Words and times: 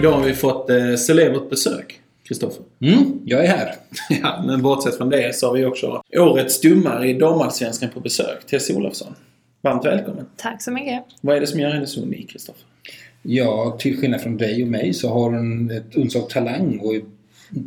Idag 0.00 0.12
har 0.12 0.24
vi 0.24 0.34
fått 0.34 0.70
eh, 0.70 0.94
celebert 0.94 1.50
besök. 1.50 2.00
Kristoffer. 2.28 2.64
Mm, 2.80 3.20
jag 3.24 3.44
är 3.44 3.48
här. 3.48 3.74
Ja, 4.22 4.42
men 4.46 4.62
bortsett 4.62 4.96
från 4.96 5.10
det 5.10 5.36
så 5.36 5.46
har 5.46 5.54
vi 5.54 5.64
också 5.64 6.02
årets 6.16 6.60
domare 6.60 7.08
i 7.08 7.12
damallsvenskan 7.12 7.90
på 7.94 8.00
besök. 8.00 8.46
Tessie 8.46 8.76
Olofsson. 8.76 9.14
Varmt 9.60 9.84
välkommen. 9.84 10.26
Tack 10.36 10.62
så 10.62 10.70
mycket. 10.70 11.04
Vad 11.20 11.36
är 11.36 11.40
det 11.40 11.46
som 11.46 11.60
gör 11.60 11.70
henne 11.70 11.86
så 11.86 12.00
unik, 12.00 12.30
Kristoffer? 12.30 12.62
Ja, 13.22 13.76
till 13.80 14.00
skillnad 14.00 14.20
från 14.20 14.36
dig 14.36 14.62
och 14.62 14.68
mig 14.68 14.92
så 14.92 15.08
har 15.08 15.30
hon 15.30 15.70
ett 15.70 15.96
uns 15.96 16.16
av 16.16 16.20
talang 16.20 16.78
och 16.78 16.94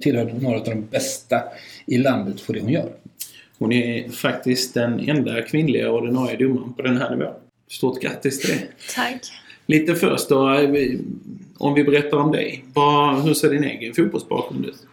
tillhör 0.01 0.33
några 0.39 0.59
av 0.59 0.65
de 0.65 0.81
bästa 0.81 1.43
i 1.85 1.97
landet 1.97 2.47
på 2.47 2.53
det 2.53 2.59
hon 2.59 2.69
gör. 2.69 2.89
Hon 3.59 3.71
är 3.71 4.09
faktiskt 4.09 4.73
den 4.73 5.09
enda 5.09 5.41
kvinnliga 5.41 5.91
ordinarie 5.91 6.37
domaren 6.37 6.73
på 6.73 6.81
den 6.81 6.97
här 6.97 7.15
nivån. 7.15 7.33
Stort 7.67 8.01
grattis 8.01 8.39
till 8.41 8.49
det. 8.49 8.67
Tack. 8.95 9.42
Lite 9.65 9.95
först 9.95 10.29
då, 10.29 10.49
eh, 10.53 10.69
om 11.57 11.73
vi 11.73 11.83
berättar 11.83 12.17
om 12.17 12.31
dig. 12.31 12.65
Vad, 12.73 13.23
hur 13.23 13.33
ser 13.33 13.49
din 13.49 13.63
egen 13.63 13.93
fotbollsbakgrund 13.93 14.65
ut? 14.65 14.87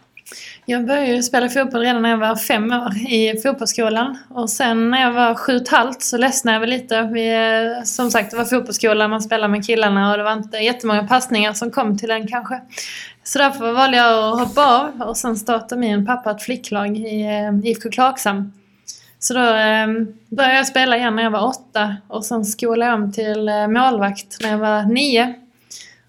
Jag 0.65 0.85
började 0.85 1.23
spela 1.23 1.49
fotboll 1.49 1.81
redan 1.81 2.01
när 2.01 2.09
jag 2.09 2.17
var 2.17 2.35
fem 2.35 2.71
år 2.71 3.11
i 3.11 3.41
fotbollsskolan. 3.43 4.17
Och 4.29 4.49
sen 4.49 4.89
när 4.89 5.01
jag 5.01 5.11
var 5.11 5.35
sju 5.35 5.55
och 5.55 5.61
ett 5.61 5.69
halvt 5.69 6.01
så 6.01 6.17
ledsnade 6.17 6.55
jag 6.55 6.59
väl 6.59 6.69
lite. 6.69 7.09
Vi, 7.13 7.33
eh, 7.33 7.83
som 7.83 8.11
sagt, 8.11 8.31
det 8.31 8.37
var 8.37 8.45
fotbollsskola, 8.45 9.07
man 9.07 9.21
spelade 9.21 9.51
med 9.51 9.65
killarna 9.65 10.11
och 10.11 10.17
det 10.17 10.23
var 10.23 10.33
inte 10.33 10.57
jättemånga 10.57 11.07
passningar 11.07 11.53
som 11.53 11.71
kom 11.71 11.97
till 11.97 12.11
en 12.11 12.27
kanske. 12.27 12.61
Så 13.23 13.39
därför 13.39 13.73
valde 13.73 13.97
jag 13.97 14.33
att 14.33 14.39
hoppa 14.39 14.81
av 14.81 15.01
och 15.01 15.17
sen 15.17 15.35
startade 15.35 15.81
min 15.81 16.05
pappa 16.05 16.31
ett 16.31 16.43
flicklag 16.43 16.97
i 16.97 17.21
eh, 17.21 17.69
IFK 17.69 17.89
Klagshamn. 17.89 18.51
Så 19.23 19.33
då 19.33 19.39
eh, 19.39 19.87
började 20.29 20.55
jag 20.55 20.67
spela 20.67 20.97
igen 20.97 21.15
när 21.15 21.23
jag 21.23 21.31
var 21.31 21.47
åtta 21.47 21.95
och 22.07 22.25
sen 22.25 22.45
skolade 22.45 22.91
jag 22.91 23.01
om 23.01 23.11
till 23.11 23.47
eh, 23.47 23.67
målvakt 23.67 24.37
när 24.41 24.49
jag 24.51 24.57
var 24.57 24.83
nio. 24.83 25.33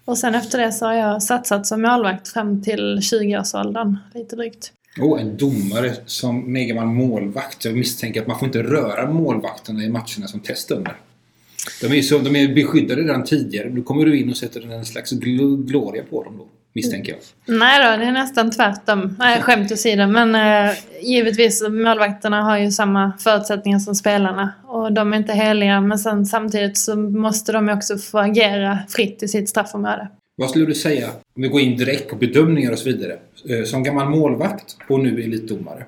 Och 0.05 0.17
sen 0.17 0.35
efter 0.35 0.57
det 0.57 0.71
så 0.71 0.85
har 0.85 0.93
jag 0.93 1.23
satsat 1.23 1.67
som 1.67 1.81
målvakt 1.81 2.27
fram 2.27 2.63
till 2.63 2.99
20-årsåldern, 2.99 3.97
lite 4.13 4.35
drygt. 4.35 4.71
Oh, 5.01 5.21
en 5.21 5.37
domare 5.37 5.93
som 6.05 6.55
är 6.55 6.65
gammal 6.65 6.85
målvakt. 6.85 7.65
Jag 7.65 7.75
misstänker 7.75 8.21
att 8.21 8.27
man 8.27 8.39
får 8.39 8.45
inte 8.45 8.63
röra 8.63 9.11
målvakterna 9.11 9.83
i 9.83 9.89
matcherna 9.89 10.27
som 10.27 10.39
testdömer. 10.39 10.97
De 11.81 11.97
är, 11.97 12.01
så, 12.01 12.17
de 12.17 12.35
är 12.35 12.55
beskyddade 12.55 13.01
redan 13.01 13.23
tidigare. 13.23 13.69
Då 13.69 13.81
kommer 13.81 14.05
du 14.05 14.19
in 14.19 14.29
och 14.29 14.37
sätter 14.37 14.71
en 14.71 14.85
slags 14.85 15.11
gl 15.11 15.55
gloria 15.55 16.03
på 16.09 16.23
dem 16.23 16.37
då. 16.37 16.47
Misstänker 16.75 17.11
jag. 17.11 17.21
Nej 17.57 17.79
då, 17.79 17.97
det 18.03 18.07
är 18.07 18.11
nästan 18.11 18.51
tvärtom. 18.51 19.15
Nej, 19.19 19.41
skämt 19.41 19.71
åsido. 19.71 20.07
Men 20.07 20.35
eh, 20.35 20.73
givetvis, 21.01 21.63
målvakterna 21.69 22.41
har 22.41 22.57
ju 22.57 22.71
samma 22.71 23.13
förutsättningar 23.19 23.79
som 23.79 23.95
spelarna. 23.95 24.53
Och 24.67 24.93
de 24.93 25.13
är 25.13 25.17
inte 25.17 25.33
heliga. 25.33 25.81
Men 25.81 25.99
sen, 25.99 26.25
samtidigt 26.25 26.77
så 26.77 26.95
måste 26.95 27.51
de 27.51 27.69
också 27.69 27.97
få 27.97 28.19
agera 28.19 28.79
fritt 28.89 29.23
i 29.23 29.27
sitt 29.27 29.49
straffområde. 29.49 30.07
Vad 30.35 30.49
skulle 30.49 30.65
du 30.65 30.75
säga, 30.75 31.07
om 31.35 31.41
vi 31.41 31.47
går 31.47 31.61
in 31.61 31.77
direkt 31.77 32.09
på 32.09 32.15
bedömningar 32.15 32.71
och 32.71 32.79
så 32.79 32.85
vidare. 32.85 33.17
Eh, 33.49 33.63
Som 33.63 33.83
gammal 33.83 34.09
målvakt 34.09 34.77
och 34.89 34.99
nu 34.99 35.23
elitdomare. 35.23 35.85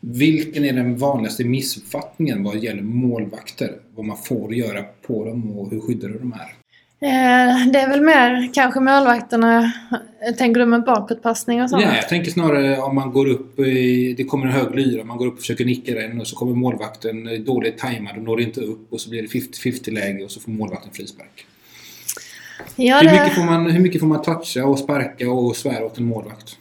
Vilken 0.00 0.64
är 0.64 0.72
den 0.72 0.96
vanligaste 0.96 1.44
missuppfattningen 1.44 2.42
vad 2.44 2.56
gäller 2.56 2.82
målvakter? 2.82 3.72
Vad 3.94 4.06
man 4.06 4.16
får 4.16 4.54
göra 4.54 4.82
på 5.06 5.24
dem 5.24 5.58
och 5.58 5.70
hur 5.70 5.80
skyddade 5.80 6.18
de 6.18 6.32
är? 6.32 6.63
Eh, 7.04 7.66
det 7.66 7.78
är 7.78 7.88
väl 7.88 8.00
mer 8.00 8.54
kanske 8.54 8.80
målvakterna. 8.80 9.72
Tänker 10.38 10.60
du 10.60 10.66
med 10.66 10.84
bakåtpassning 10.84 11.62
och 11.62 11.70
sånt? 11.70 11.84
Nej, 11.84 11.96
jag 11.96 12.08
tänker 12.08 12.30
snarare 12.30 12.78
om 12.78 12.94
man 12.94 13.12
går 13.12 13.26
upp 13.26 13.58
i, 13.58 14.14
Det 14.16 14.24
kommer 14.24 14.46
en 14.46 14.52
hög 14.52 14.74
lyra, 14.74 15.04
man 15.04 15.16
går 15.16 15.26
upp 15.26 15.34
och 15.34 15.40
försöker 15.40 15.64
nicka 15.64 15.94
den 15.94 16.20
och 16.20 16.26
så 16.26 16.36
kommer 16.36 16.54
målvakten 16.54 17.28
eh, 17.28 17.40
dåligt 17.40 17.78
tajmad 17.78 18.16
och 18.16 18.22
når 18.22 18.40
inte 18.40 18.60
upp 18.60 18.92
och 18.92 19.00
så 19.00 19.10
blir 19.10 19.22
det 19.22 19.28
50-50 19.28 19.90
läge 19.90 20.24
och 20.24 20.30
så 20.30 20.40
får 20.40 20.50
målvakten 20.50 20.90
frispark. 20.92 21.46
Ja, 22.76 22.98
Hur 22.98 23.08
det, 23.08 23.12
mycket, 23.12 23.34
får 23.34 23.44
man, 23.44 23.70
hur 23.70 23.80
mycket 23.80 24.00
får 24.00 24.08
man 24.08 24.22
toucha 24.22 24.64
och 24.64 24.78
sparka 24.78 25.30
och 25.30 25.56
svära 25.56 25.84
åt 25.84 25.98
en 25.98 26.04
målvakt? 26.04 26.56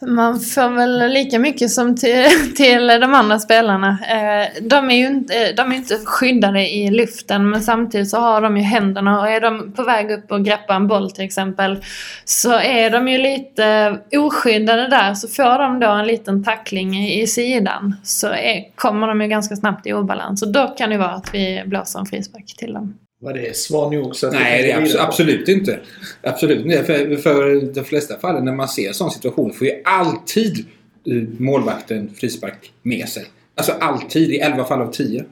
Man 0.00 0.40
får 0.40 0.68
väl 0.68 1.12
lika 1.12 1.38
mycket 1.38 1.70
som 1.70 1.96
till, 1.96 2.24
till 2.56 2.86
de 2.86 3.14
andra 3.14 3.38
spelarna. 3.38 3.98
Eh, 4.10 4.62
de 4.62 4.90
är 4.90 4.96
ju 4.96 5.06
inte, 5.06 5.34
eh, 5.34 5.54
de 5.56 5.72
är 5.72 5.76
inte 5.76 5.98
skyddade 6.04 6.68
i 6.68 6.90
luften 6.90 7.50
men 7.50 7.62
samtidigt 7.62 8.10
så 8.10 8.18
har 8.18 8.40
de 8.40 8.56
ju 8.56 8.62
händerna 8.62 9.20
och 9.20 9.28
är 9.28 9.40
de 9.40 9.72
på 9.72 9.82
väg 9.82 10.10
upp 10.10 10.32
och 10.32 10.44
greppar 10.44 10.74
en 10.74 10.88
boll 10.88 11.10
till 11.10 11.24
exempel 11.24 11.84
så 12.24 12.52
är 12.52 12.90
de 12.90 13.08
ju 13.08 13.18
lite 13.18 13.96
oskyddade 14.12 14.88
där 14.88 15.14
så 15.14 15.28
får 15.28 15.58
de 15.58 15.80
då 15.80 15.90
en 15.90 16.06
liten 16.06 16.44
tackling 16.44 16.94
i, 16.94 17.22
i 17.22 17.26
sidan 17.26 17.96
så 18.02 18.26
är, 18.26 18.76
kommer 18.76 19.06
de 19.06 19.20
ju 19.20 19.28
ganska 19.28 19.56
snabbt 19.56 19.86
i 19.86 19.92
obalans 19.92 20.42
och 20.42 20.52
då 20.52 20.68
kan 20.68 20.90
det 20.90 20.98
vara 20.98 21.10
att 21.10 21.34
vi 21.34 21.62
blåser 21.66 21.98
en 21.98 22.06
frispark 22.06 22.56
till 22.56 22.72
dem. 22.72 22.94
Var 23.18 23.32
det 23.34 23.56
svar 23.56 23.90
nog 23.90 24.16
så 24.16 24.26
att 24.26 24.32
Nej, 24.32 24.62
det 24.62 24.70
är 24.70 24.80
abs- 24.80 24.96
absolut 24.98 25.48
inte. 25.48 25.80
Absolut 26.22 26.64
inte. 26.66 26.84
För, 26.84 27.16
för 27.16 27.60
de 27.74 27.84
flesta 27.84 28.18
fallen 28.18 28.44
när 28.44 28.52
man 28.52 28.68
ser 28.68 28.88
en 28.88 28.94
sån 28.94 29.10
situation 29.10 29.52
får 29.52 29.66
ju 29.66 29.72
alltid 29.84 30.58
eh, 31.06 31.28
målvakten 31.38 32.10
frispark 32.16 32.72
med 32.82 33.08
sig. 33.08 33.24
Alltså 33.54 33.72
alltid, 33.72 34.30
i 34.30 34.38
11 34.38 34.64
fall 34.64 34.80
av 34.82 34.92
10. 34.92 35.24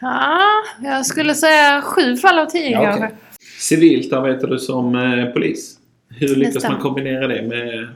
Ja, 0.00 0.38
jag 0.82 1.06
skulle 1.06 1.34
säga 1.34 1.82
sju 1.82 2.16
fall 2.16 2.38
av 2.38 2.46
tio 2.46 2.70
Ja, 2.70 2.78
okej. 2.80 2.98
kanske. 3.00 3.16
Civilt 3.60 4.12
arbetar 4.12 4.48
du 4.48 4.58
som 4.58 4.94
eh, 4.94 5.24
polis. 5.32 5.76
Hur 6.08 6.36
lyckas 6.36 6.62
man 6.64 6.80
kombinera 6.80 7.26
det 7.28 7.42
med 7.42 7.88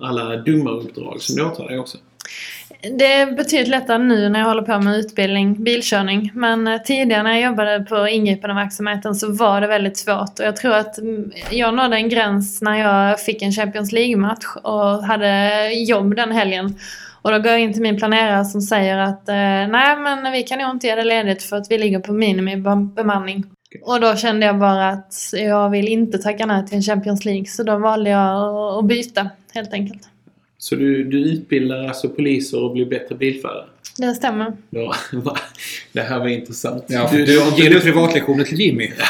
alla 0.00 0.36
domaruppdrag 0.36 1.22
som 1.22 1.36
du 1.36 1.44
åtar 1.44 1.68
dig 1.68 1.78
också? 1.78 1.98
Det 2.80 3.12
är 3.12 3.36
betydligt 3.36 3.68
lättare 3.68 3.98
nu 3.98 4.28
när 4.28 4.40
jag 4.40 4.46
håller 4.46 4.62
på 4.62 4.78
med 4.78 4.96
utbildning, 4.96 5.64
bilkörning. 5.64 6.30
Men 6.34 6.68
eh, 6.68 6.82
tidigare 6.82 7.22
när 7.22 7.30
jag 7.30 7.42
jobbade 7.42 7.80
på 7.80 8.08
ingripandeverksamheten 8.08 9.14
så 9.14 9.32
var 9.32 9.60
det 9.60 9.66
väldigt 9.66 9.96
svårt. 9.96 10.38
Och 10.38 10.44
jag 10.44 10.56
tror 10.56 10.74
att 10.74 10.98
mm, 10.98 11.32
jag 11.50 11.74
nådde 11.74 11.96
en 11.96 12.08
gräns 12.08 12.62
när 12.62 12.74
jag 12.74 13.20
fick 13.20 13.42
en 13.42 13.52
Champions 13.52 13.92
League-match 13.92 14.46
och 14.62 15.04
hade 15.04 15.70
jobb 15.72 16.16
den 16.16 16.32
helgen. 16.32 16.78
Och 17.22 17.30
då 17.30 17.38
går 17.38 17.52
jag 17.52 17.60
in 17.60 17.72
till 17.72 17.82
min 17.82 17.98
planerare 17.98 18.44
som 18.44 18.60
säger 18.60 18.98
att 18.98 19.28
eh, 19.28 19.34
nej 19.34 19.96
men 19.98 20.32
vi 20.32 20.42
kan 20.42 20.58
nog 20.58 20.70
inte 20.70 20.86
ge 20.86 20.94
det 20.94 21.04
ledigt 21.04 21.42
för 21.42 21.56
att 21.56 21.70
vi 21.70 21.78
ligger 21.78 21.98
på 21.98 22.12
minimibemanning. 22.12 23.44
Och 23.82 24.00
då 24.00 24.16
kände 24.16 24.46
jag 24.46 24.58
bara 24.58 24.88
att 24.88 25.14
jag 25.32 25.70
vill 25.70 25.88
inte 25.88 26.18
tacka 26.18 26.46
nej 26.46 26.66
till 26.66 26.76
en 26.76 26.82
Champions 26.82 27.24
League 27.24 27.46
så 27.46 27.62
då 27.62 27.78
valde 27.78 28.10
jag 28.10 28.38
att 28.78 28.84
byta 28.84 29.30
helt 29.54 29.72
enkelt. 29.72 30.08
Så 30.58 30.74
du, 30.74 31.04
du 31.04 31.18
utbildar 31.18 31.84
alltså 31.88 32.08
poliser 32.08 32.62
och 32.64 32.72
blir 32.72 32.86
bättre 32.86 33.14
bilförare? 33.14 33.64
Det 33.98 34.14
stämmer. 34.14 34.52
Ja, 34.70 34.94
det 35.92 36.00
här 36.00 36.18
var 36.18 36.28
intressant. 36.28 36.84
Ja, 36.88 37.08
du, 37.12 37.18
du, 37.18 37.24
du 37.26 37.40
har 37.40 37.48
inte 37.48 37.62
ger 37.62 37.70
du 37.70 37.80
privatlektioner 37.80 38.44
till 38.44 38.60
Jimmy? 38.60 38.90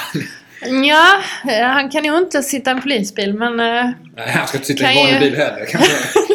Ja, 0.86 1.22
eh, 1.52 1.66
han 1.66 1.90
kan 1.90 2.04
ju 2.04 2.18
inte 2.18 2.42
sitta 2.42 2.70
i 2.70 2.74
en 2.74 2.82
polisbil 2.82 3.34
men 3.34 3.60
eh, 3.60 3.66
Nej, 4.16 4.28
han 4.28 4.46
ska 4.46 4.58
inte 4.58 4.66
sitta 4.66 4.84
i 4.84 4.86
en 4.86 4.96
vanlig 4.96 5.14
ju- 5.14 5.30
bil 5.30 5.38
heller. 5.38 5.66
kanske. 5.70 5.92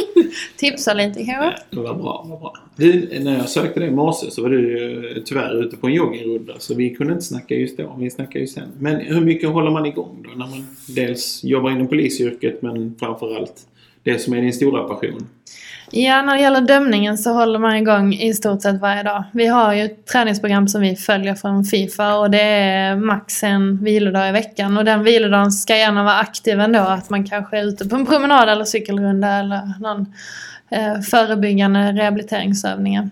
tipsa 0.57 0.93
lite 0.93 1.25
kanske. 1.25 1.53
Det 1.69 1.79
var 1.79 1.93
bra. 1.93 2.25
Vad 2.29 2.39
bra. 2.39 2.53
Du, 2.75 3.19
när 3.19 3.37
jag 3.37 3.49
sökte 3.49 3.79
dig 3.79 3.89
i 3.89 3.91
morse 3.91 4.31
så 4.31 4.41
var 4.41 4.49
du 4.49 4.79
ju 4.79 5.23
tyvärr 5.25 5.63
ute 5.65 5.77
på 5.77 5.87
en 5.87 5.93
joggingrunda 5.93 6.53
så 6.59 6.75
vi 6.75 6.89
kunde 6.89 7.13
inte 7.13 7.25
snacka 7.25 7.55
just 7.55 7.77
då. 7.77 7.95
Vi 7.99 8.09
snackar 8.09 8.39
ju 8.39 8.47
sen. 8.47 8.71
Men 8.79 8.95
hur 8.95 9.21
mycket 9.21 9.49
håller 9.49 9.71
man 9.71 9.85
igång 9.85 10.23
då 10.23 10.29
när 10.29 10.47
man 10.47 10.67
dels 10.87 11.43
jobbar 11.43 11.71
inom 11.71 11.87
polisyrket 11.87 12.61
men 12.61 12.95
framförallt 12.99 13.53
det 14.03 14.19
som 14.19 14.33
är 14.33 14.41
din 14.41 14.53
stora 14.53 14.83
passion? 14.83 15.27
Ja, 15.95 16.21
när 16.21 16.35
det 16.35 16.41
gäller 16.41 16.61
dömningen 16.61 17.17
så 17.17 17.33
håller 17.33 17.59
man 17.59 17.75
igång 17.75 18.13
i 18.13 18.33
stort 18.33 18.61
sett 18.61 18.81
varje 18.81 19.03
dag. 19.03 19.23
Vi 19.31 19.47
har 19.47 19.73
ju 19.73 19.81
ett 19.85 20.05
träningsprogram 20.05 20.67
som 20.67 20.81
vi 20.81 20.95
följer 20.95 21.35
från 21.35 21.63
Fifa 21.63 22.15
och 22.15 22.31
det 22.31 22.41
är 22.41 22.95
max 22.95 23.43
en 23.43 23.83
vilodag 23.83 24.29
i 24.29 24.31
veckan. 24.31 24.77
Och 24.77 24.85
den 24.85 25.03
vilodagen 25.03 25.51
ska 25.51 25.77
gärna 25.77 26.03
vara 26.03 26.19
aktiv 26.19 26.59
ändå, 26.59 26.79
att 26.79 27.09
man 27.09 27.27
kanske 27.27 27.57
är 27.57 27.63
ute 27.63 27.89
på 27.89 27.95
en 27.95 28.05
promenad 28.05 28.49
eller 28.49 28.65
cykelrunda 28.65 29.27
eller 29.27 29.79
någon 29.79 30.13
eh, 30.69 31.01
förebyggande 31.01 31.91
rehabiliteringsövningar. 31.91 33.09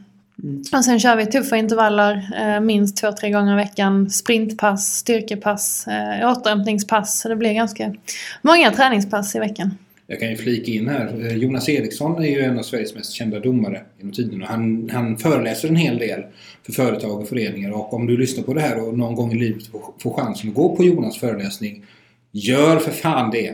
Och 0.74 0.86
sen 0.86 1.00
kör 1.00 1.16
vi 1.16 1.26
tuffa 1.26 1.58
intervaller, 1.58 2.30
eh, 2.42 2.60
minst 2.60 2.98
två, 2.98 3.12
tre 3.12 3.30
gånger 3.30 3.54
i 3.54 3.56
veckan. 3.56 4.10
Sprintpass, 4.10 4.96
styrkepass, 4.96 5.88
eh, 5.88 6.32
återhämtningspass. 6.32 7.20
Så 7.20 7.30
det 7.30 7.36
blir 7.36 7.54
ganska 7.54 7.94
många 8.42 8.72
träningspass 8.72 9.36
i 9.36 9.40
veckan. 9.40 9.78
Jag 10.12 10.20
kan 10.20 10.30
ju 10.30 10.36
flika 10.36 10.72
in 10.72 10.88
här. 10.88 11.26
Eh, 11.26 11.38
Jonas 11.38 11.70
Eriksson 11.70 12.24
är 12.24 12.28
ju 12.28 12.42
en 12.42 12.60
av 12.60 12.64
Sveriges 12.64 12.96
mest 12.96 13.14
kända 13.14 13.40
domare 13.40 13.82
genom 13.98 14.14
tiden. 14.14 14.42
Och 14.42 14.48
han, 14.48 14.90
han 14.94 15.18
föreläser 15.18 15.68
en 15.68 15.76
hel 15.76 15.98
del 15.98 16.24
för 16.66 16.72
företag 16.72 17.22
och 17.22 17.28
föreningar. 17.28 17.72
Och 17.72 17.94
om 17.94 18.08
du 18.08 18.18
lyssnar 18.18 18.44
på 18.44 18.54
det 18.54 18.62
här 18.62 18.88
och 18.88 18.98
någon 18.98 19.16
gång 19.16 19.32
i 19.32 19.36
livet 19.36 19.64
får, 20.00 20.14
chansen 20.14 20.50
att 20.50 20.56
gå 20.56 20.76
på 20.76 20.84
Jonas 20.84 21.20
föreläsning. 21.20 21.86
Gör 22.32 22.80
för 22.80 22.92
fan 22.92 23.32
det! 23.32 23.54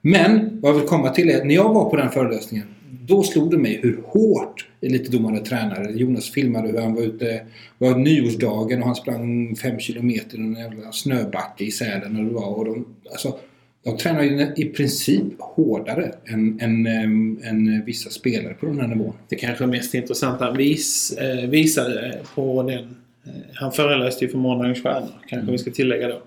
Men 0.00 0.60
vad 0.60 0.70
jag 0.70 0.78
vill 0.78 0.88
komma 0.88 1.08
till 1.08 1.30
är 1.30 1.36
att 1.36 1.46
när 1.46 1.54
jag 1.54 1.74
var 1.74 1.90
på 1.90 1.96
den 1.96 2.10
föreläsningen 2.10 2.66
då 2.90 3.22
slog 3.22 3.50
det 3.50 3.58
mig 3.58 3.80
hur 3.82 4.02
hårt 4.06 4.66
elitdomare 4.80 5.38
tränar. 5.38 5.90
Jonas 5.90 6.30
filmade 6.30 6.68
hur 6.68 6.78
han 6.78 6.94
var 6.94 7.02
ute, 7.02 7.40
på 7.78 7.84
var 7.84 7.98
nyårsdagen 7.98 8.80
och 8.80 8.86
han 8.86 8.96
sprang 8.96 9.56
5 9.56 9.78
kilometer 9.78 10.38
i 10.38 10.40
en 10.40 10.54
jävla 10.54 10.92
snöbacke 10.92 11.64
i 11.64 11.70
Sälen 11.70 12.16
eller 12.16 12.30
vad 12.30 12.42
det 12.42 12.46
var. 12.46 12.54
Och 12.54 12.64
de, 12.64 12.84
alltså, 13.10 13.38
de 13.84 13.96
tränar 13.96 14.22
ju 14.22 14.52
i 14.56 14.64
princip 14.64 15.24
hårdare 15.38 16.12
än, 16.24 16.60
än, 16.60 16.86
ehm, 16.86 17.40
än 17.44 17.84
vissa 17.84 18.10
spelare 18.10 18.54
på 18.54 18.66
den 18.66 18.80
här 18.80 18.88
nivån. 18.88 19.14
Det 19.28 19.36
kanske 19.36 19.66
mest 19.66 19.94
intressanta 19.94 20.50
vis, 20.52 21.12
eh, 21.12 21.48
visade 21.50 22.06
eh, 22.06 22.34
på 22.34 22.62
den. 22.62 22.96
Eh, 23.24 23.32
han 23.54 23.72
föreläste 23.72 24.24
ju 24.24 24.30
för 24.30 24.38
Månadens 24.38 24.82
Stjärnor, 24.82 25.08
kanske 25.28 25.52
vi 25.52 25.58
ska 25.58 25.70
tillägga 25.70 26.08
då. 26.08 26.22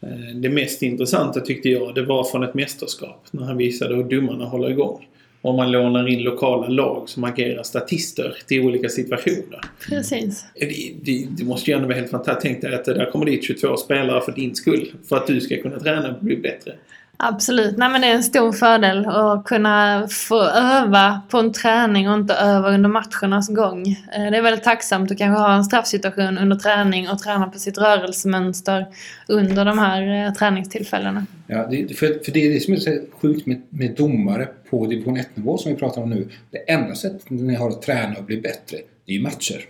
Eh, 0.00 0.34
det 0.34 0.48
mest 0.48 0.82
intressanta 0.82 1.40
tyckte 1.40 1.68
jag, 1.68 1.94
det 1.94 2.02
var 2.02 2.24
från 2.24 2.42
ett 2.42 2.54
mästerskap. 2.54 3.26
När 3.30 3.44
han 3.44 3.56
visade 3.56 3.96
hur 3.96 4.04
domarna 4.04 4.44
håller 4.44 4.70
igång. 4.70 5.06
Om 5.46 5.56
man 5.56 5.70
lånar 5.72 6.08
in 6.08 6.22
lokala 6.22 6.68
lag 6.68 7.08
som 7.08 7.24
agerar 7.24 7.62
statister 7.62 8.36
till 8.46 8.60
olika 8.62 8.88
situationer. 8.88 9.60
Precis. 9.88 10.44
Det, 10.54 10.92
det, 11.02 11.26
det 11.30 11.44
måste 11.44 11.70
ju 11.70 11.74
ändå 11.76 11.88
vara 11.88 11.98
helt 11.98 12.10
fantastiskt. 12.10 12.42
Tänk 12.42 12.62
dig 12.62 12.74
att 12.74 12.84
det 12.84 12.94
där 12.94 13.10
kommer 13.10 13.26
dit 13.26 13.44
22 13.44 13.76
spelare 13.76 14.20
för 14.20 14.32
din 14.32 14.54
skull. 14.54 14.92
För 15.08 15.16
att 15.16 15.26
du 15.26 15.40
ska 15.40 15.62
kunna 15.62 15.80
träna 15.80 16.14
och 16.14 16.24
bli 16.24 16.36
bättre. 16.36 16.72
Absolut. 17.16 17.76
Nej, 17.76 17.88
men 17.88 18.00
det 18.00 18.06
är 18.06 18.14
en 18.14 18.22
stor 18.22 18.52
fördel 18.52 19.06
att 19.06 19.44
kunna 19.44 20.08
få 20.10 20.42
öva 20.42 21.20
på 21.28 21.38
en 21.38 21.52
träning 21.52 22.08
och 22.08 22.14
inte 22.14 22.34
öva 22.34 22.70
under 22.70 22.88
matchernas 22.88 23.48
gång. 23.48 23.86
Eh, 23.88 24.30
Det 24.30 24.36
är 24.36 24.42
väldigt 24.42 24.64
tacksamt 24.64 25.10
att 25.10 25.18
kanske 25.18 25.40
ha 25.40 25.54
en 25.54 25.64
straffsituation 25.64 26.38
under 26.38 26.56
träning 26.56 27.10
och 27.10 27.18
träna 27.18 27.46
på 27.46 27.58
sitt 27.58 27.78
rörelsemönster 27.78 28.86
under 29.28 29.64
de 29.64 29.78
här 29.78 30.26
eh, 30.26 30.32
träningstillfällena. 30.32 31.26
Ja, 31.46 31.66
det, 31.70 31.98
för, 31.98 32.24
för 32.24 32.32
det 32.32 32.46
är 32.46 32.50
det 32.50 32.60
som 32.60 32.74
är 32.74 32.78
så 32.78 32.98
sjukt 33.20 33.46
med, 33.46 33.62
med 33.70 33.94
domare 33.96 34.48
på 34.70 34.86
division 34.86 35.18
1-nivå 35.18 35.58
som 35.58 35.72
vi 35.72 35.78
pratar 35.78 36.02
om 36.02 36.10
nu. 36.10 36.28
Det 36.50 36.70
enda 36.70 36.94
sättet 36.94 37.30
ni 37.30 37.54
har 37.54 37.68
att 37.68 37.82
träna 37.82 38.18
och 38.18 38.24
bli 38.24 38.40
bättre, 38.40 38.76
det 39.06 39.12
är 39.12 39.16
ju 39.16 39.22
matcher. 39.22 39.60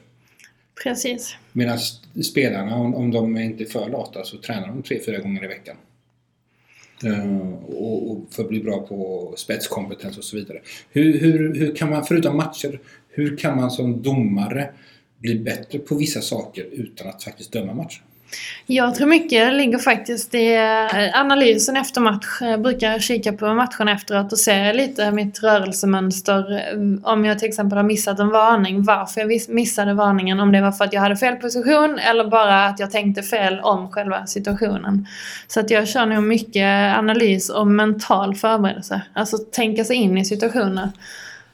Precis. 0.82 1.36
Medan 1.52 1.78
spelarna, 2.24 2.76
om, 2.76 2.94
om 2.94 3.10
de 3.10 3.36
inte 3.36 3.64
är 3.64 3.68
för 3.68 3.88
lata, 3.88 4.24
så 4.24 4.38
tränar 4.38 4.68
de 4.68 4.82
tre, 4.82 5.00
fyra 5.06 5.18
gånger 5.18 5.44
i 5.44 5.48
veckan. 5.48 5.76
Eh, 7.04 7.52
och, 7.68 8.10
och 8.10 8.24
för 8.30 8.42
att 8.42 8.48
bli 8.48 8.60
bra 8.60 8.86
på 8.86 9.34
spetskompetens 9.36 10.18
och 10.18 10.24
så 10.24 10.36
vidare. 10.36 10.60
Hur, 10.90 11.18
hur, 11.18 11.54
hur 11.54 11.74
kan 11.74 11.90
man, 11.90 12.04
förutom 12.04 12.36
matcher, 12.36 12.80
hur 13.08 13.36
kan 13.36 13.56
man 13.56 13.70
som 13.70 14.02
domare 14.02 14.70
bli 15.18 15.38
bättre 15.38 15.78
på 15.78 15.94
vissa 15.94 16.20
saker 16.20 16.66
utan 16.72 17.08
att 17.08 17.22
faktiskt 17.22 17.52
döma 17.52 17.74
matcher? 17.74 18.02
Jag 18.66 18.94
tror 18.94 19.06
mycket 19.06 19.52
ligger 19.52 19.78
faktiskt 19.78 20.34
i 20.34 20.54
eh, 20.54 21.20
analysen 21.20 21.76
efter 21.76 22.00
match. 22.00 22.38
Jag 22.40 22.62
brukar 22.62 22.98
kika 22.98 23.32
på 23.32 23.54
matchen 23.54 23.88
efteråt 23.88 24.32
och 24.32 24.38
se 24.38 24.72
lite 24.72 25.10
mitt 25.10 25.42
rörelsemönster. 25.42 26.52
Eh, 26.52 27.10
om 27.12 27.24
jag 27.24 27.38
till 27.38 27.48
exempel 27.48 27.76
har 27.76 27.84
missat 27.84 28.18
en 28.18 28.28
varning, 28.28 28.82
varför 28.82 29.20
jag 29.20 29.40
missade 29.48 29.94
varningen. 29.94 30.40
Om 30.40 30.52
det 30.52 30.60
var 30.60 30.72
för 30.72 30.84
att 30.84 30.92
jag 30.92 31.00
hade 31.00 31.16
fel 31.16 31.36
position 31.36 31.98
eller 31.98 32.24
bara 32.24 32.66
att 32.66 32.78
jag 32.78 32.90
tänkte 32.90 33.22
fel 33.22 33.60
om 33.60 33.90
själva 33.90 34.26
situationen. 34.26 35.06
Så 35.46 35.60
att 35.60 35.70
jag 35.70 35.88
kör 35.88 36.06
nog 36.06 36.22
mycket 36.22 36.98
analys 36.98 37.50
och 37.50 37.66
mental 37.66 38.34
förberedelse. 38.34 39.02
Alltså 39.12 39.38
tänka 39.38 39.84
sig 39.84 39.96
in 39.96 40.18
i 40.18 40.24
situationer. 40.24 40.90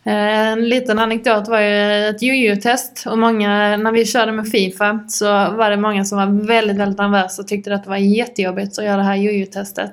Eh, 0.04 0.48
en 0.48 0.68
liten 0.68 0.98
anekdot 0.98 1.48
var 1.48 1.60
ju 1.60 2.08
ett 2.08 2.22
jojo-test 2.22 3.04
och 3.06 3.18
många, 3.18 3.76
när 3.76 3.92
vi 3.92 4.06
körde 4.06 4.32
med 4.32 4.48
Fifa 4.48 5.04
så 5.08 5.26
var 5.26 5.70
det 5.70 5.76
många 5.76 6.04
som 6.04 6.18
var 6.18 6.46
väldigt, 6.46 6.76
väldigt 6.76 6.98
nervösa 6.98 7.42
och 7.42 7.48
tyckte 7.48 7.74
att 7.74 7.84
det 7.84 7.90
var 7.90 7.96
jättejobbigt 7.96 8.78
att 8.78 8.84
göra 8.84 8.96
det 8.96 9.02
här 9.02 9.16
jojo-testet. 9.16 9.92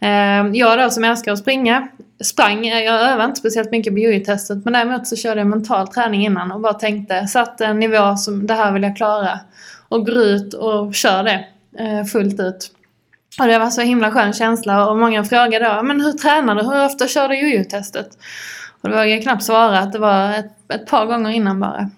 Eh, 0.00 0.46
jag 0.52 0.78
då 0.78 0.90
som 0.90 1.04
älskar 1.04 1.32
att 1.32 1.38
springa 1.38 1.88
sprang, 2.24 2.66
eh, 2.66 2.78
jag 2.78 3.00
övade 3.00 3.24
inte 3.24 3.40
speciellt 3.40 3.70
mycket 3.70 3.92
på 3.92 3.98
jojo-testet 3.98 4.64
men 4.64 4.72
däremot 4.72 5.06
så 5.06 5.16
körde 5.16 5.40
jag 5.40 5.46
mental 5.46 5.88
träning 5.88 6.24
innan 6.24 6.52
och 6.52 6.60
bara 6.60 6.74
tänkte, 6.74 7.26
satte 7.26 7.66
en 7.66 7.78
nivå 7.78 8.16
som 8.16 8.46
det 8.46 8.54
här 8.54 8.72
vill 8.72 8.82
jag 8.82 8.96
klara 8.96 9.40
och 9.88 10.06
går 10.06 10.16
ut 10.16 10.54
och 10.54 10.94
kör 10.94 11.24
det 11.24 11.44
fullt 12.12 12.40
ut. 12.40 12.70
Och 13.40 13.46
det 13.46 13.58
var 13.58 13.70
så 13.70 13.80
himla 13.80 14.10
skön 14.10 14.32
känsla 14.32 14.90
och 14.90 14.98
många 14.98 15.24
frågade 15.24 15.74
då, 15.76 15.82
men 15.82 16.00
hur 16.00 16.12
tränar 16.12 16.54
du? 16.54 16.62
Hur 16.62 16.84
ofta 16.84 17.08
kör 17.08 17.28
du 17.28 17.38
jojo-testet? 17.38 18.08
Och 18.80 18.88
då 18.88 18.94
vågade 18.94 19.10
jag 19.10 19.22
knappt 19.22 19.44
svara 19.44 19.78
att 19.78 19.92
det 19.92 19.98
var 19.98 20.34
ett, 20.34 20.72
ett 20.72 20.86
par 20.86 21.06
gånger 21.06 21.30
innan 21.30 21.60
bara. 21.60 21.90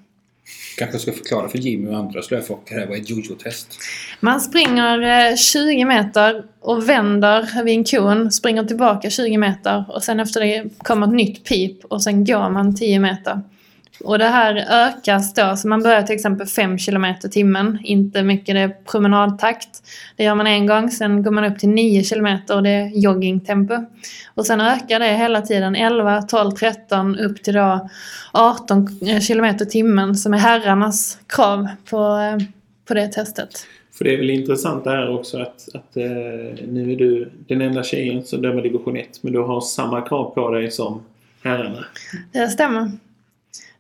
Kanske 0.78 0.98
ska 0.98 1.12
förklara 1.12 1.48
för 1.48 1.58
Jimmy 1.58 1.90
och 1.90 1.96
andra 1.96 2.22
slöfockare 2.22 2.78
här 2.80 2.86
vad 2.86 2.98
ett 2.98 3.10
jojo-test 3.10 3.78
Man 4.20 4.40
springer 4.40 5.30
eh, 5.30 5.36
20 5.36 5.84
meter 5.84 6.44
och 6.60 6.88
vänder 6.88 7.64
vid 7.64 7.78
en 7.78 7.84
kon, 7.84 8.32
springer 8.32 8.64
tillbaka 8.64 9.10
20 9.10 9.36
meter 9.38 9.84
och 9.88 10.02
sen 10.02 10.20
efter 10.20 10.40
det 10.40 10.64
kommer 10.78 11.06
ett 11.06 11.12
nytt 11.12 11.44
pip 11.44 11.84
och 11.84 12.02
sen 12.02 12.24
går 12.24 12.50
man 12.50 12.76
10 12.76 12.98
meter. 12.98 13.40
Och 14.04 14.18
det 14.18 14.24
här 14.24 14.66
ökas 14.70 15.34
då, 15.34 15.56
så 15.56 15.68
man 15.68 15.82
börjar 15.82 16.02
till 16.02 16.14
exempel 16.14 16.46
5 16.46 16.78
km 16.78 17.06
timmen, 17.30 17.78
inte 17.84 18.22
mycket, 18.22 18.54
det 18.54 18.60
är 18.60 18.76
promenadtakt. 18.90 19.68
Det 20.16 20.24
gör 20.24 20.34
man 20.34 20.46
en 20.46 20.66
gång, 20.66 20.90
sen 20.90 21.22
går 21.22 21.30
man 21.30 21.44
upp 21.44 21.58
till 21.58 21.68
9 21.68 22.02
km 22.02 22.38
och 22.50 22.62
det 22.62 22.70
är 22.70 22.88
joggingtempo. 22.88 23.74
Och 24.34 24.46
sen 24.46 24.60
ökar 24.60 24.98
det 24.98 25.16
hela 25.16 25.42
tiden, 25.42 25.76
11, 25.76 26.22
12, 26.22 26.50
13 26.50 27.18
upp 27.18 27.42
till 27.42 27.54
då 27.54 27.88
18 28.32 28.88
km 29.28 29.44
i 29.44 29.66
timmen 29.66 30.14
som 30.14 30.34
är 30.34 30.38
herrarnas 30.38 31.18
krav 31.26 31.68
på, 31.90 31.96
eh, 31.96 32.46
på 32.88 32.94
det 32.94 33.08
testet. 33.08 33.66
För 33.92 34.04
det 34.04 34.14
är 34.14 34.18
väl 34.18 34.30
intressant 34.30 34.84
det 34.84 34.90
här 34.90 35.18
också 35.18 35.38
att, 35.38 35.68
att 35.74 35.96
eh, 35.96 36.04
nu 36.68 36.92
är 36.92 36.96
du 36.96 37.30
den 37.48 37.60
enda 37.60 37.82
tjejen 37.82 38.24
som 38.24 38.42
dömer 38.42 38.62
division 38.62 38.96
1 38.96 39.08
men 39.20 39.32
du 39.32 39.38
har 39.38 39.60
samma 39.60 40.00
krav 40.00 40.34
på 40.34 40.50
dig 40.50 40.70
som 40.70 41.02
herrarna. 41.42 41.84
Det 42.32 42.48
stämmer. 42.48 42.90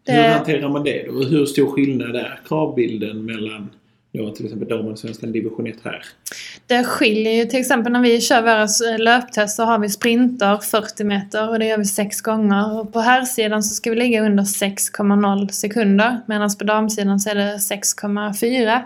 Hur 0.04 0.14
Det, 0.14 0.28
hanterar 0.28 0.68
man 0.68 0.84
det 0.84 1.06
då? 1.06 1.22
Hur 1.22 1.46
stor 1.46 1.70
skillnad 1.70 2.16
är 2.16 2.40
kravbilden 2.48 3.24
mellan 3.24 3.70
då 4.12 4.30
till 4.30 4.44
exempel 4.44 4.68
damallsvenskan 4.68 5.32
division 5.32 5.66
1 5.66 5.76
här? 5.84 6.04
det 6.66 6.84
skiljer 6.84 7.32
ju 7.32 7.44
till 7.44 7.60
exempel 7.60 7.92
när 7.92 8.00
vi 8.00 8.20
kör 8.20 8.42
våra 8.42 8.96
löptest 8.98 9.56
så 9.56 9.62
har 9.62 9.78
vi 9.78 9.88
sprinter 9.88 10.56
40 10.56 11.04
meter 11.04 11.48
och 11.48 11.58
det 11.58 11.66
gör 11.66 11.78
vi 11.78 11.84
sex 11.84 12.20
gånger. 12.20 12.80
Och 12.80 12.92
på 12.92 13.00
här 13.00 13.24
sidan 13.24 13.62
så 13.62 13.74
ska 13.74 13.90
vi 13.90 13.96
ligga 13.96 14.24
under 14.24 14.44
6,0 14.44 15.48
sekunder 15.48 16.20
medan 16.26 16.50
på 16.58 16.64
damsidan 16.64 17.20
så 17.20 17.30
är 17.30 17.34
det 17.34 17.56
6,4. 17.56 18.82